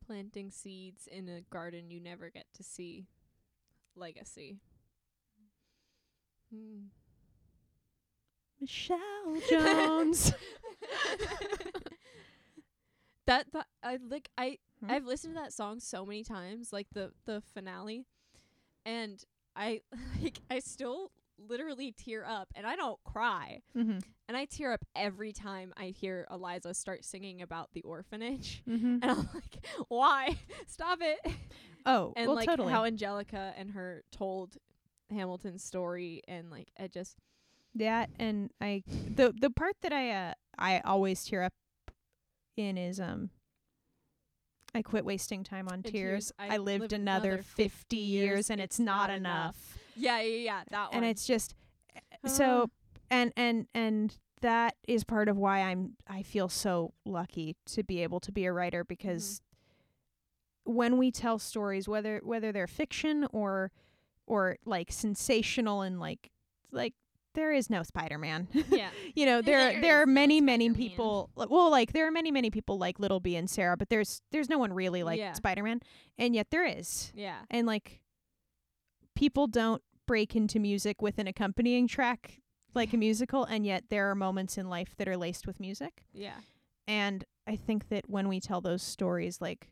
Planting 0.06 0.50
seeds 0.50 1.06
in 1.10 1.28
a 1.28 1.40
garden 1.42 1.90
you 1.90 2.00
never 2.00 2.28
get 2.28 2.46
to 2.54 2.62
see. 2.62 3.06
Legacy. 3.96 4.58
Hmm. 6.52 6.86
Michelle 8.60 8.98
Jones. 9.50 10.34
that 13.26 13.46
that 13.52 13.66
I 13.82 13.98
like 14.08 14.28
I 14.36 14.58
Hmm? 14.82 14.90
I've 14.90 15.06
listened 15.06 15.34
to 15.34 15.40
that 15.40 15.52
song 15.52 15.80
so 15.80 16.04
many 16.04 16.24
times, 16.24 16.72
like 16.72 16.88
the 16.92 17.12
the 17.24 17.42
finale, 17.54 18.04
and 18.84 19.22
I 19.56 19.80
like 20.22 20.40
I 20.50 20.58
still 20.60 21.10
literally 21.38 21.92
tear 21.92 22.24
up, 22.24 22.48
and 22.54 22.66
I 22.66 22.76
don't 22.76 22.98
cry, 23.04 23.62
mm-hmm. 23.76 23.98
and 24.28 24.36
I 24.36 24.44
tear 24.44 24.72
up 24.72 24.84
every 24.94 25.32
time 25.32 25.72
I 25.76 25.86
hear 25.86 26.26
Eliza 26.30 26.72
start 26.74 27.04
singing 27.04 27.42
about 27.42 27.70
the 27.72 27.82
orphanage, 27.82 28.62
Mm-hmm. 28.68 28.98
and 29.02 29.04
I'm 29.10 29.28
like, 29.34 29.66
why? 29.88 30.36
Stop 30.66 30.98
it! 31.02 31.18
Oh, 31.84 32.12
And 32.16 32.28
well, 32.28 32.36
like 32.36 32.48
totally. 32.48 32.72
how 32.72 32.84
Angelica 32.84 33.52
and 33.56 33.70
her 33.72 34.04
told 34.12 34.56
Hamilton's 35.10 35.64
story, 35.64 36.22
and 36.28 36.50
like 36.50 36.68
I 36.78 36.86
just 36.88 37.16
that 37.74 38.10
and 38.18 38.50
I 38.60 38.82
the 38.88 39.34
the 39.38 39.50
part 39.50 39.74
that 39.82 39.92
I 39.92 40.10
uh 40.10 40.34
I 40.58 40.80
always 40.84 41.24
tear 41.24 41.42
up 41.42 41.52
in 42.56 42.76
is 42.78 43.00
um 43.00 43.30
I 44.74 44.82
quit 44.82 45.04
wasting 45.04 45.44
time 45.44 45.68
on 45.68 45.82
tears. 45.82 45.92
tears, 45.92 46.32
I 46.38 46.54
I, 46.54 46.58
lived 46.58 46.80
lived 46.80 46.92
another 46.92 47.30
another 47.30 47.42
50 47.42 47.62
50 47.62 47.96
years 47.96 48.50
and 48.50 48.60
it's 48.60 48.78
not 48.78 49.08
not 49.08 49.10
enough. 49.10 49.78
yeah 49.96 50.20
yeah 50.20 50.36
yeah 50.36 50.62
that 50.70 50.92
one. 50.92 50.96
And 50.96 51.04
it's 51.04 51.26
just 51.26 51.54
eh, 51.94 52.28
so 52.28 52.70
ah. 52.70 52.98
and 53.10 53.32
and 53.36 53.66
and 53.74 54.16
that 54.40 54.76
is 54.86 55.04
part 55.04 55.28
of 55.28 55.36
why 55.36 55.60
I'm 55.60 55.96
I 56.08 56.22
feel 56.22 56.48
so 56.48 56.94
lucky 57.04 57.56
to 57.66 57.82
be 57.82 58.02
able 58.02 58.20
to 58.20 58.32
be 58.32 58.44
a 58.44 58.52
writer 58.52 58.84
because 58.84 59.40
mm-hmm. 60.66 60.74
when 60.74 60.98
we 60.98 61.10
tell 61.10 61.38
stories 61.38 61.88
whether 61.88 62.20
whether 62.22 62.52
they're 62.52 62.66
fiction 62.66 63.26
or 63.32 63.72
or 64.26 64.56
like 64.64 64.92
sensational 64.92 65.82
and 65.82 66.00
like 66.00 66.30
like 66.70 66.94
there 67.34 67.52
is 67.52 67.70
no 67.70 67.82
Spider-Man. 67.82 68.48
yeah. 68.70 68.90
You 69.14 69.26
know 69.26 69.42
there 69.42 69.72
There 69.72 69.80
there 69.82 69.98
are 69.98 70.02
is 70.02 70.08
no 70.08 70.12
many 70.12 70.40
many 70.40 70.70
people 70.70 71.30
well 71.36 71.70
like 71.70 71.92
there 71.92 72.06
are 72.06 72.10
many 72.10 72.30
many 72.30 72.50
people 72.50 72.78
like 72.78 72.98
Little 72.98 73.20
Bee 73.20 73.36
and 73.36 73.48
Sarah 73.48 73.76
but 73.76 73.88
there's 73.88 74.22
there's 74.32 74.48
no 74.48 74.58
one 74.58 74.72
really 74.72 75.02
like 75.02 75.18
Yeah. 75.18 75.32
Spider-Man 75.32 75.80
and 76.18 76.34
yet 76.34 76.48
there 76.50 76.64
is. 76.66 77.12
Yeah. 77.14 77.38
And 77.50 77.66
like 77.66 78.00
people 79.14 79.46
don't 79.46 79.82
break 80.06 80.34
into 80.36 80.58
music 80.58 81.00
with 81.00 81.18
an 81.18 81.26
accompanying 81.26 81.86
track 81.88 82.40
like 82.74 82.92
a 82.92 82.96
musical 82.96 83.44
and 83.44 83.64
yet 83.66 83.84
there 83.90 84.10
are 84.10 84.14
moments 84.14 84.56
in 84.58 84.68
life 84.68 84.94
that 84.96 85.06
are 85.08 85.16
laced 85.16 85.46
with 85.46 85.60
music. 85.60 86.04
Yeah. 86.12 86.34
And 86.88 87.24
I 87.46 87.56
think 87.56 87.88
that 87.88 88.08
when 88.08 88.28
we 88.28 88.40
tell 88.40 88.60
those 88.60 88.82
stories 88.82 89.40
like 89.40 89.68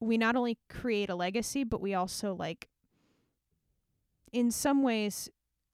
we 0.00 0.16
not 0.18 0.34
only 0.36 0.58
create 0.68 1.10
a 1.10 1.14
legacy 1.14 1.62
but 1.64 1.80
we 1.80 1.94
also 1.94 2.34
like 2.34 2.68
in 4.32 4.50
some 4.50 4.82
ways 4.82 5.28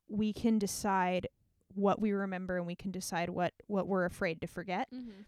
we 0.08 0.32
can 0.32 0.58
decide 0.58 1.26
what 1.74 2.00
we 2.00 2.12
remember 2.12 2.56
and 2.56 2.66
we 2.66 2.74
can 2.74 2.90
decide 2.90 3.28
what 3.28 3.52
what 3.66 3.86
we're 3.86 4.04
afraid 4.04 4.40
to 4.40 4.46
forget 4.46 4.88
mm-hmm. 4.94 5.22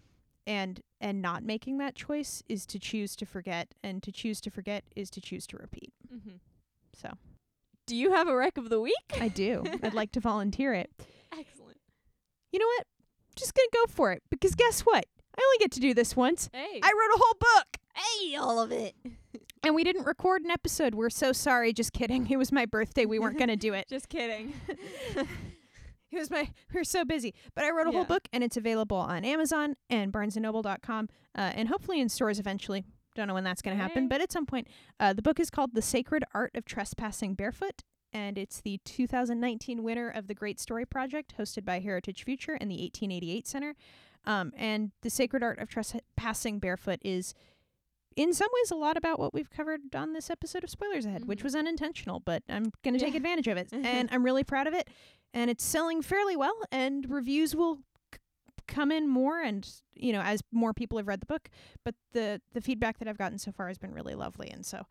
and 0.46 0.80
and 1.00 1.20
not 1.20 1.42
making 1.42 1.78
that 1.78 1.94
choice 1.94 2.42
is 2.48 2.64
to 2.66 2.78
choose 2.78 3.14
to 3.16 3.26
forget 3.26 3.74
and 3.84 4.02
to 4.02 4.10
choose 4.10 4.40
to 4.40 4.50
forget 4.50 4.84
is 4.96 5.10
to 5.10 5.20
choose 5.20 5.46
to 5.46 5.56
repeat 5.58 5.92
Mm-hmm. 6.12 6.36
so 6.94 7.10
Do 7.86 7.94
you 7.96 8.12
have 8.14 8.28
a 8.28 8.34
rec 8.36 8.56
of 8.56 8.70
the 8.70 8.80
week? 8.80 8.94
I 9.20 9.28
do 9.28 9.62
I'd 9.82 9.92
like 9.94 10.12
to 10.12 10.20
volunteer 10.20 10.72
it 10.74 10.90
Excellent. 11.38 11.76
you 12.52 12.58
know 12.58 12.66
what 12.66 12.86
just 13.36 13.54
gonna 13.54 13.68
go 13.74 13.92
for 13.92 14.12
it 14.12 14.22
because 14.30 14.54
guess 14.54 14.80
what 14.82 15.04
I 15.38 15.42
only 15.44 15.58
get 15.58 15.70
to 15.72 15.80
do 15.80 15.92
this 15.94 16.16
once 16.16 16.48
Hey. 16.52 16.80
I 16.82 16.88
wrote 16.92 17.14
a 17.14 17.22
whole 17.22 17.34
book 17.38 17.66
hey, 17.94 18.36
all 18.36 18.60
of 18.60 18.70
it. 18.72 18.94
And 19.62 19.74
we 19.74 19.84
didn't 19.84 20.04
record 20.04 20.42
an 20.42 20.50
episode. 20.50 20.94
We're 20.94 21.10
so 21.10 21.32
sorry. 21.32 21.72
Just 21.72 21.92
kidding. 21.92 22.30
It 22.30 22.36
was 22.36 22.52
my 22.52 22.66
birthday. 22.66 23.06
We 23.06 23.18
weren't 23.18 23.38
going 23.38 23.48
to 23.48 23.56
do 23.56 23.74
it. 23.74 23.86
Just 23.90 24.08
kidding. 24.08 24.54
It 26.10 26.18
was 26.18 26.30
my 26.30 26.48
we 26.72 26.80
are 26.80 26.84
so 26.84 27.04
busy. 27.04 27.34
But 27.54 27.64
I 27.64 27.70
wrote 27.70 27.86
a 27.86 27.90
whole 27.90 28.06
book 28.06 28.28
and 28.32 28.42
it's 28.42 28.56
available 28.56 28.96
on 28.96 29.26
Amazon 29.26 29.76
and 29.90 30.10
barnesandnoble.com 30.10 31.08
uh, 31.36 31.52
and 31.54 31.68
hopefully 31.68 32.00
in 32.00 32.08
stores 32.08 32.38
eventually. 32.38 32.84
Don't 33.14 33.28
know 33.28 33.34
when 33.34 33.44
that's 33.44 33.60
going 33.60 33.76
to 33.76 33.82
happen, 33.82 34.08
but 34.08 34.22
at 34.22 34.32
some 34.32 34.46
point. 34.46 34.68
Uh, 34.98 35.12
the 35.12 35.20
book 35.20 35.38
is 35.38 35.50
called 35.50 35.74
The 35.74 35.82
Sacred 35.82 36.24
Art 36.34 36.52
of 36.54 36.64
Trespassing 36.64 37.34
Barefoot 37.34 37.82
and 38.12 38.38
it's 38.38 38.60
the 38.60 38.80
2019 38.84 39.82
winner 39.82 40.08
of 40.08 40.28
the 40.28 40.34
Great 40.34 40.58
Story 40.58 40.86
Project, 40.86 41.34
hosted 41.38 41.64
by 41.64 41.80
Heritage 41.80 42.24
Future 42.24 42.56
and 42.58 42.70
the 42.70 42.76
1888 42.76 43.46
Center. 43.46 43.74
Um, 44.24 44.52
and 44.56 44.92
the 45.02 45.10
Sacred 45.10 45.42
Art 45.42 45.58
of 45.58 45.68
Trespassing 45.68 46.58
Barefoot 46.58 47.00
is, 47.02 47.34
in 48.18 48.32
some 48.34 48.48
ways, 48.52 48.70
a 48.70 48.74
lot 48.74 48.96
about 48.96 49.18
what 49.18 49.32
we've 49.32 49.48
covered 49.48 49.94
on 49.94 50.12
this 50.12 50.28
episode 50.28 50.64
of 50.64 50.70
Spoilers 50.70 51.06
Ahead, 51.06 51.26
which 51.26 51.40
Mhm. 51.40 51.44
was 51.44 51.54
unintentional, 51.54 52.18
but 52.20 52.42
I'm 52.48 52.72
going 52.82 52.94
to 52.94 53.00
take 53.00 53.14
advantage 53.14 53.46
of 53.46 53.56
it. 53.56 53.68
and 53.72 54.08
I'm 54.12 54.24
really 54.24 54.44
proud 54.44 54.66
of 54.66 54.74
it. 54.74 54.88
And 55.32 55.50
it's 55.50 55.62
selling 55.64 56.02
fairly 56.02 56.34
well, 56.36 56.56
and 56.72 57.08
reviews 57.08 57.54
will 57.54 57.76
c- 58.12 58.18
come 58.66 58.90
in 58.90 59.08
more 59.08 59.40
and 59.40 59.70
you 59.94 60.12
know 60.12 60.20
as 60.20 60.42
more 60.52 60.72
people 60.74 60.98
have 60.98 61.06
read 61.08 61.20
the 61.20 61.26
book 61.26 61.48
but 61.84 61.94
the 62.12 62.40
the 62.52 62.60
feedback 62.60 62.98
that 62.98 63.08
i've 63.08 63.16
gotten 63.18 63.38
so 63.38 63.50
far 63.50 63.66
has 63.68 63.78
been 63.78 63.92
really 63.92 64.14
lovely 64.14 64.48
and 64.50 64.64
so 64.66 64.84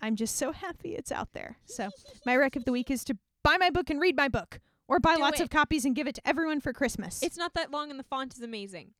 i'm 0.00 0.14
just 0.16 0.36
so 0.36 0.52
happy 0.52 0.94
it's 0.94 1.10
out 1.12 1.32
there 1.34 1.58
so 1.66 1.90
my 2.24 2.34
rec 2.36 2.54
of 2.56 2.64
the 2.64 2.72
week 2.72 2.90
is 2.90 3.02
to 3.04 3.18
buy 3.42 3.56
my 3.58 3.68
book 3.70 3.90
and 3.90 4.00
read 4.00 4.16
my 4.16 4.28
book 4.28 4.60
or 4.88 4.98
buy 5.00 5.16
Do 5.16 5.20
lots 5.22 5.40
it. 5.40 5.44
of 5.44 5.50
copies 5.50 5.84
and 5.84 5.94
give 5.96 6.06
it 6.06 6.14
to 6.14 6.22
everyone 6.26 6.60
for 6.60 6.72
christmas 6.72 7.22
It's 7.22 7.36
not 7.36 7.52
that 7.54 7.70
long 7.72 7.90
and 7.90 7.98
the 7.98 8.04
font 8.04 8.34
is 8.34 8.40
amazing. 8.40 8.92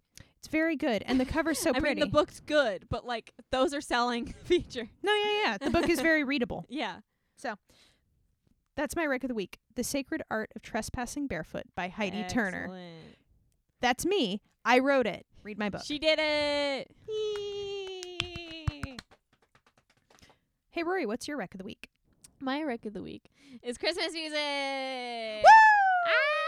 It's 0.44 0.52
very 0.52 0.76
good 0.76 1.02
and 1.06 1.18
the 1.18 1.24
cover's 1.24 1.58
so 1.58 1.70
I 1.74 1.80
pretty 1.80 2.02
mean, 2.02 2.10
the 2.10 2.12
book's 2.12 2.38
good, 2.40 2.84
but 2.90 3.06
like 3.06 3.32
those 3.50 3.72
are 3.72 3.80
selling 3.80 4.26
feature. 4.44 4.90
no 5.02 5.14
yeah 5.14 5.42
yeah 5.42 5.58
the 5.58 5.70
book 5.70 5.88
is 5.88 6.00
very 6.00 6.22
readable. 6.22 6.66
Yeah. 6.74 6.96
So 7.36 7.54
that's 8.76 8.94
my 8.94 9.06
rec 9.06 9.24
of 9.24 9.28
the 9.28 9.34
week. 9.34 9.58
The 9.74 9.84
sacred 9.84 10.22
art 10.30 10.50
of 10.54 10.60
trespassing 10.62 11.26
barefoot 11.28 11.64
by 11.74 11.88
heidi 11.88 12.24
turner. 12.24 12.64
Excellent. 12.64 13.16
that's 13.80 14.04
me. 14.04 14.42
I 14.66 14.80
wrote 14.80 15.06
it. 15.06 15.24
Read 15.42 15.58
my 15.58 15.70
book. 15.70 15.82
She 15.84 15.98
did 15.98 16.18
it. 16.20 16.90
hey 20.70 20.82
rory 20.82 21.06
what's 21.06 21.26
your 21.26 21.38
rec 21.38 21.54
of 21.54 21.58
the 21.58 21.64
week? 21.64 21.88
My 22.40 22.62
rec 22.62 22.84
of 22.84 22.92
the 22.92 23.02
week 23.02 23.30
is 23.62 23.78
Christmas 23.78 24.12
music. 24.12 25.44
Ah! 25.46 26.43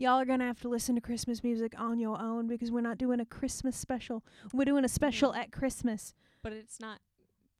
Y'all 0.00 0.18
are 0.18 0.24
gonna 0.24 0.46
have 0.46 0.58
to 0.58 0.68
listen 0.70 0.94
to 0.94 1.00
Christmas 1.02 1.44
music 1.44 1.74
on 1.78 1.98
your 1.98 2.18
own 2.18 2.46
because 2.46 2.70
we're 2.70 2.80
not 2.80 2.96
doing 2.96 3.20
a 3.20 3.24
Christmas 3.26 3.76
special. 3.76 4.24
We're 4.50 4.64
doing 4.64 4.82
a 4.82 4.86
mm. 4.86 4.90
special 4.90 5.34
at 5.34 5.52
Christmas. 5.52 6.14
But 6.42 6.54
it's 6.54 6.80
not 6.80 7.00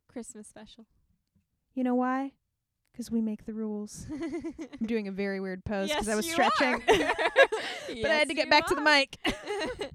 Christmas 0.09 0.49
special. 0.49 0.87
You 1.75 1.85
know 1.85 1.95
why? 1.95 2.33
Because 2.91 3.11
we 3.11 3.21
make 3.21 3.45
the 3.45 3.53
rules. 3.53 4.07
I'm 4.81 4.87
doing 4.87 5.07
a 5.07 5.13
very 5.13 5.39
weird 5.39 5.67
pose 5.67 5.91
because 5.91 6.09
I 6.09 6.15
was 6.15 6.27
you 6.27 6.33
stretching, 6.33 6.77
are. 6.77 6.81
but 6.87 8.11
I 8.11 8.15
had 8.15 8.29
to 8.29 8.35
get 8.35 8.49
back 8.49 8.67
to 8.69 8.75
the 8.75 8.81
mic. 8.81 9.19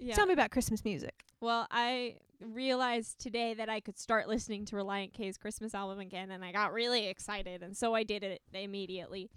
yeah. 0.00 0.16
Tell 0.16 0.26
me 0.26 0.32
about 0.32 0.50
Christmas 0.50 0.84
music. 0.84 1.22
Well, 1.40 1.68
I 1.70 2.16
realized 2.40 3.18
today 3.18 3.54
that 3.54 3.68
I 3.68 3.80
could 3.80 3.98
start 3.98 4.28
listening 4.28 4.64
to 4.66 4.76
Relient 4.76 5.12
K's 5.12 5.36
Christmas 5.36 5.74
album 5.74 5.98
again, 6.00 6.30
and 6.30 6.44
I 6.44 6.52
got 6.52 6.72
really 6.72 7.06
excited, 7.08 7.62
and 7.62 7.76
so 7.76 7.94
I 7.94 8.02
did 8.04 8.22
it 8.22 8.40
immediately. 8.52 9.30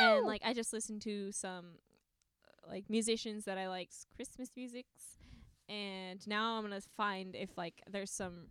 And 0.00 0.24
like, 0.26 0.42
I 0.44 0.54
just 0.54 0.72
listened 0.72 1.02
to 1.02 1.32
some 1.32 1.66
uh, 2.66 2.70
like 2.72 2.84
musicians 2.88 3.44
that 3.44 3.58
I 3.58 3.68
likes 3.68 4.06
Christmas 4.16 4.50
musics, 4.56 5.18
and 5.68 6.26
now 6.26 6.56
I'm 6.56 6.62
gonna 6.62 6.80
find 6.96 7.34
if 7.36 7.56
like 7.56 7.82
there's 7.90 8.10
some. 8.10 8.48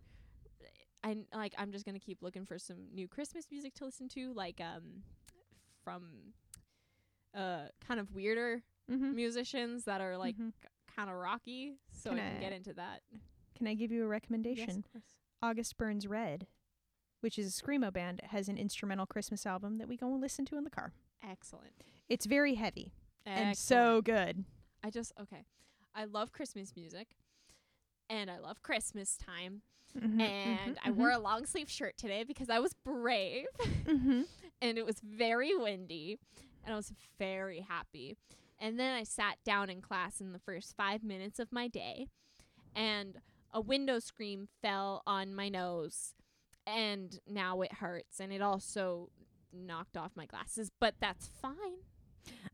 I 1.04 1.16
like 1.32 1.54
I'm 1.56 1.70
just 1.72 1.84
gonna 1.86 2.00
keep 2.00 2.22
looking 2.22 2.44
for 2.44 2.58
some 2.58 2.76
new 2.92 3.06
Christmas 3.08 3.46
music 3.50 3.74
to 3.74 3.84
listen 3.84 4.08
to, 4.10 4.32
like 4.34 4.60
um, 4.60 5.02
from 5.84 6.02
uh 7.34 7.66
kind 7.86 8.00
of 8.00 8.14
weirder 8.14 8.62
Mm-hmm. 8.90 9.14
musicians 9.16 9.84
that 9.84 10.00
are 10.00 10.16
like 10.16 10.34
Mhm. 10.38 10.50
kind 10.96 11.10
of 11.10 11.16
rocky, 11.16 11.74
so 11.92 12.08
Can 12.08 12.18
I 12.20 12.22
can 12.22 12.36
I- 12.38 12.40
get 12.40 12.52
into 12.54 12.72
that. 12.72 13.02
Can 13.58 13.66
I 13.66 13.74
give 13.74 13.90
you 13.92 14.02
a 14.02 14.06
Yes, 14.06 14.10
recommendation? 14.10 14.70
of 14.86 14.92
course. 14.92 15.04
August 15.42 15.76
Burns 15.76 16.06
Red, 16.06 16.46
which 17.20 17.38
is 17.38 17.46
a 17.58 17.62
screamo 17.62 17.92
band, 17.92 18.20
has 18.30 18.48
an 18.48 18.56
instrumental 18.56 19.04
Christmas 19.06 19.44
album 19.46 19.78
that 19.78 19.88
we 19.88 19.96
go 19.96 20.12
and 20.12 20.20
listen 20.20 20.44
to 20.46 20.56
in 20.56 20.64
the 20.64 20.70
car. 20.70 20.92
Excellent. 21.28 21.72
It's 22.08 22.26
very 22.26 22.54
heavy 22.54 22.92
and 23.26 23.56
so 23.56 24.00
good. 24.00 24.44
I 24.82 24.90
just 24.90 25.12
okay. 25.20 25.44
I 25.94 26.04
love 26.04 26.32
Christmas 26.32 26.72
music, 26.76 27.08
and 28.08 28.30
I 28.30 28.38
love 28.38 28.62
Christmas 28.62 29.16
time. 29.16 29.62
Mm-hmm, 29.98 30.20
and 30.20 30.78
I 30.84 30.90
wore 30.90 31.10
a 31.10 31.18
long 31.18 31.46
sleeve 31.46 31.68
shirt 31.70 31.96
today 31.96 32.22
because 32.22 32.48
I 32.50 32.58
was 32.60 32.72
brave, 32.84 33.46
Mm-hmm. 33.84 34.22
and 34.62 34.78
it 34.78 34.84
was 34.86 35.00
very 35.00 35.56
windy, 35.56 36.18
and 36.64 36.72
I 36.74 36.76
was 36.76 36.92
very 37.18 37.60
happy. 37.60 38.16
And 38.60 38.78
then 38.78 38.94
I 38.94 39.02
sat 39.04 39.36
down 39.44 39.70
in 39.70 39.80
class 39.80 40.20
in 40.20 40.32
the 40.32 40.38
first 40.38 40.76
five 40.76 41.02
minutes 41.02 41.38
of 41.38 41.50
my 41.52 41.68
day, 41.68 42.06
and 42.76 43.16
a 43.52 43.60
window 43.60 43.98
screen 43.98 44.48
fell 44.62 45.02
on 45.06 45.34
my 45.34 45.48
nose, 45.48 46.14
and 46.66 47.18
now 47.26 47.60
it 47.62 47.74
hurts, 47.74 48.20
and 48.20 48.32
it 48.32 48.42
also 48.42 49.10
knocked 49.52 49.96
off 49.96 50.12
my 50.14 50.26
glasses, 50.26 50.70
but 50.80 50.94
that's 51.00 51.28
fine. 51.40 51.82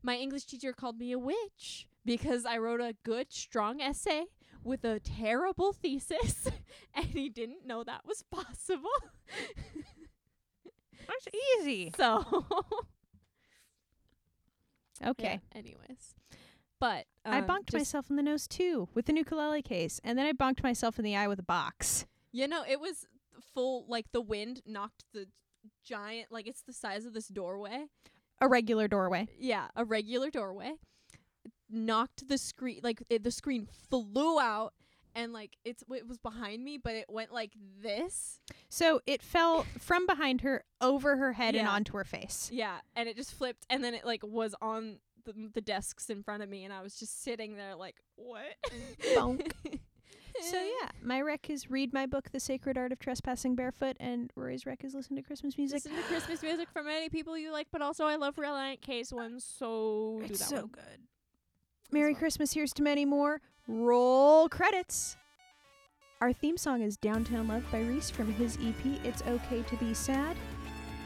My 0.01 0.15
English 0.15 0.45
teacher 0.45 0.73
called 0.73 0.97
me 0.97 1.11
a 1.11 1.19
witch 1.19 1.87
because 2.05 2.45
I 2.45 2.57
wrote 2.57 2.81
a 2.81 2.95
good, 3.03 3.31
strong 3.33 3.81
essay 3.81 4.25
with 4.63 4.83
a 4.85 4.99
terrible 4.99 5.73
thesis, 5.73 6.47
and 6.93 7.05
he 7.05 7.29
didn't 7.29 7.65
know 7.65 7.83
that 7.83 8.05
was 8.05 8.23
possible. 8.23 8.89
That's 11.07 11.27
easy. 11.59 11.91
so, 11.97 12.45
Okay. 15.05 15.39
yeah, 15.53 15.59
anyways. 15.59 16.15
But 16.79 17.05
I 17.23 17.39
um, 17.39 17.45
bonked 17.45 17.67
just- 17.67 17.73
myself 17.73 18.09
in 18.09 18.15
the 18.15 18.23
nose 18.23 18.47
too 18.47 18.89
with 18.93 19.05
the 19.05 19.13
new 19.13 19.19
ukulele 19.19 19.61
case, 19.61 19.99
and 20.03 20.17
then 20.17 20.25
I 20.25 20.33
bonked 20.33 20.63
myself 20.63 20.99
in 20.99 21.05
the 21.05 21.15
eye 21.15 21.27
with 21.27 21.39
a 21.39 21.43
box. 21.43 22.05
You 22.31 22.47
know, 22.47 22.63
it 22.67 22.79
was 22.79 23.05
full 23.53 23.85
like 23.87 24.11
the 24.11 24.21
wind 24.21 24.61
knocked 24.65 25.05
the 25.13 25.27
giant 25.83 26.31
like 26.31 26.47
it's 26.47 26.61
the 26.61 26.73
size 26.73 27.05
of 27.05 27.13
this 27.13 27.27
doorway. 27.27 27.85
A 28.41 28.47
regular 28.47 28.87
doorway. 28.87 29.27
Yeah, 29.39 29.67
a 29.75 29.85
regular 29.85 30.29
doorway. 30.29 30.73
Knocked 31.69 32.27
the 32.27 32.37
screen 32.37 32.81
like 32.83 33.01
it, 33.09 33.23
the 33.23 33.31
screen 33.31 33.67
flew 33.89 34.39
out 34.39 34.73
and 35.15 35.31
like 35.33 35.57
it's 35.63 35.83
it 35.89 36.07
was 36.07 36.17
behind 36.17 36.63
me 36.63 36.77
but 36.77 36.93
it 36.93 37.05
went 37.09 37.33
like 37.33 37.53
this. 37.81 38.39
So 38.69 38.99
it 39.07 39.23
fell 39.23 39.65
from 39.79 40.05
behind 40.05 40.41
her 40.41 40.63
over 40.81 41.17
her 41.17 41.33
head 41.33 41.55
and 41.55 41.67
onto 41.67 41.97
her 41.97 42.03
face. 42.03 42.49
Yeah, 42.53 42.79
and 42.95 43.07
it 43.09 43.15
just 43.15 43.33
flipped 43.33 43.65
and 43.69 43.83
then 43.83 43.93
it 43.93 44.05
like 44.05 44.21
was 44.23 44.53
on 44.61 44.99
the 45.25 45.49
the 45.53 45.61
desks 45.61 46.09
in 46.09 46.23
front 46.23 46.43
of 46.43 46.49
me 46.49 46.63
and 46.63 46.73
I 46.73 46.81
was 46.81 46.95
just 46.95 47.23
sitting 47.23 47.57
there 47.57 47.75
like 47.75 47.95
what? 48.15 48.55
Bonk. 49.15 49.51
So 50.41 50.57
yeah, 50.57 50.89
my 51.01 51.21
rec 51.21 51.49
is 51.49 51.71
read 51.71 51.93
my 51.93 52.05
book, 52.05 52.29
The 52.33 52.41
Sacred 52.41 52.77
Art 52.77 52.91
of 52.91 52.99
Trespassing 52.99 53.55
Barefoot, 53.55 53.95
and 54.01 54.33
Rory's 54.35 54.65
rec 54.65 54.83
is 54.83 54.93
listen 54.93 55.15
to 55.15 55.21
Christmas 55.21 55.57
music. 55.57 55.75
Listen 55.85 55.95
to 55.95 56.03
Christmas 56.09 56.43
music 56.43 56.67
from 56.73 56.87
many 56.87 57.07
people 57.07 57.37
you 57.37 57.53
like, 57.53 57.67
but 57.71 57.81
also 57.81 58.03
I 58.03 58.17
love 58.17 58.35
Relient 58.35 58.81
K's 58.81 59.13
ones, 59.13 59.45
so 59.45 60.17
do 60.19 60.25
It's 60.25 60.39
that 60.39 60.49
so 60.49 60.55
one. 60.57 60.69
good. 60.73 60.99
Merry 61.89 62.11
well. 62.11 62.19
Christmas. 62.19 62.51
Here's 62.51 62.73
to 62.73 62.83
many 62.83 63.05
more. 63.05 63.39
Roll 63.69 64.49
credits. 64.49 65.15
Our 66.19 66.33
theme 66.33 66.57
song 66.57 66.81
is 66.81 66.97
Downtown 66.97 67.47
Love 67.47 67.63
by 67.71 67.79
Reese 67.79 68.09
from 68.09 68.33
his 68.33 68.57
EP 68.57 69.05
It's 69.05 69.21
Okay 69.25 69.61
to 69.69 69.75
Be 69.77 69.93
Sad. 69.93 70.35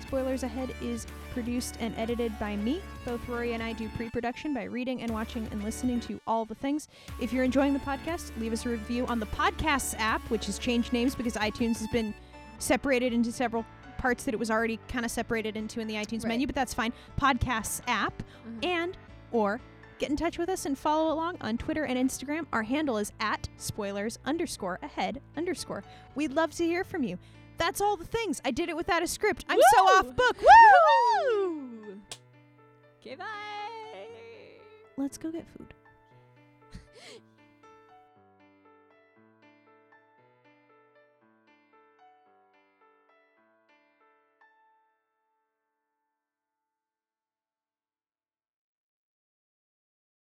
Spoilers 0.09 0.41
Ahead 0.41 0.73
is 0.81 1.05
produced 1.33 1.77
and 1.79 1.95
edited 1.95 2.37
by 2.39 2.55
me. 2.55 2.81
Both 3.05 3.27
Rory 3.29 3.53
and 3.53 3.61
I 3.61 3.73
do 3.73 3.87
pre 3.89 4.09
production 4.09 4.55
by 4.55 4.63
reading 4.63 5.03
and 5.03 5.11
watching 5.11 5.47
and 5.51 5.63
listening 5.63 5.99
to 6.01 6.19
all 6.25 6.45
the 6.45 6.55
things. 6.55 6.87
If 7.21 7.31
you're 7.31 7.43
enjoying 7.43 7.73
the 7.73 7.79
podcast, 7.79 8.31
leave 8.39 8.51
us 8.51 8.65
a 8.65 8.69
review 8.69 9.05
on 9.05 9.19
the 9.19 9.27
Podcasts 9.27 9.93
app, 9.99 10.27
which 10.31 10.47
has 10.47 10.57
changed 10.57 10.93
names 10.93 11.13
because 11.13 11.35
iTunes 11.35 11.77
has 11.77 11.87
been 11.89 12.15
separated 12.57 13.13
into 13.13 13.31
several 13.31 13.63
parts 13.99 14.23
that 14.23 14.33
it 14.33 14.39
was 14.39 14.49
already 14.49 14.79
kind 14.87 15.05
of 15.05 15.11
separated 15.11 15.55
into 15.55 15.79
in 15.79 15.85
the 15.87 15.93
iTunes 15.93 16.23
Right. 16.23 16.29
menu, 16.29 16.47
but 16.47 16.55
that's 16.55 16.73
fine. 16.73 16.91
Podcasts 17.21 17.79
app 17.87 18.23
Mhm. 18.47 18.65
and 18.65 18.97
or 19.31 19.61
get 19.99 20.09
in 20.09 20.15
touch 20.15 20.39
with 20.39 20.49
us 20.49 20.65
and 20.65 20.75
follow 20.75 21.13
along 21.13 21.37
on 21.39 21.55
Twitter 21.55 21.83
and 21.83 21.99
Instagram. 21.99 22.47
Our 22.51 22.63
handle 22.63 22.97
is 22.97 23.13
at 23.19 23.47
spoilers 23.57 24.17
underscore 24.25 24.79
ahead 24.81 25.21
underscore. 25.37 25.83
We'd 26.15 26.33
love 26.33 26.49
to 26.55 26.63
hear 26.65 26.83
from 26.83 27.03
you. 27.03 27.19
That's 27.59 27.81
all 27.81 27.97
the 27.97 28.05
things. 28.05 28.41
I 28.43 28.51
did 28.51 28.69
it 28.69 28.75
without 28.75 29.03
a 29.03 29.07
script. 29.07 29.45
I'm 29.47 29.59
so 29.75 29.83
off 29.83 30.15
book. 30.15 30.37
Woo! 30.41 32.01
Okay, 33.01 33.15
bye. 33.15 33.25
Let's 34.97 35.17
go 35.17 35.31
get 35.31 35.45
food. 35.55 35.73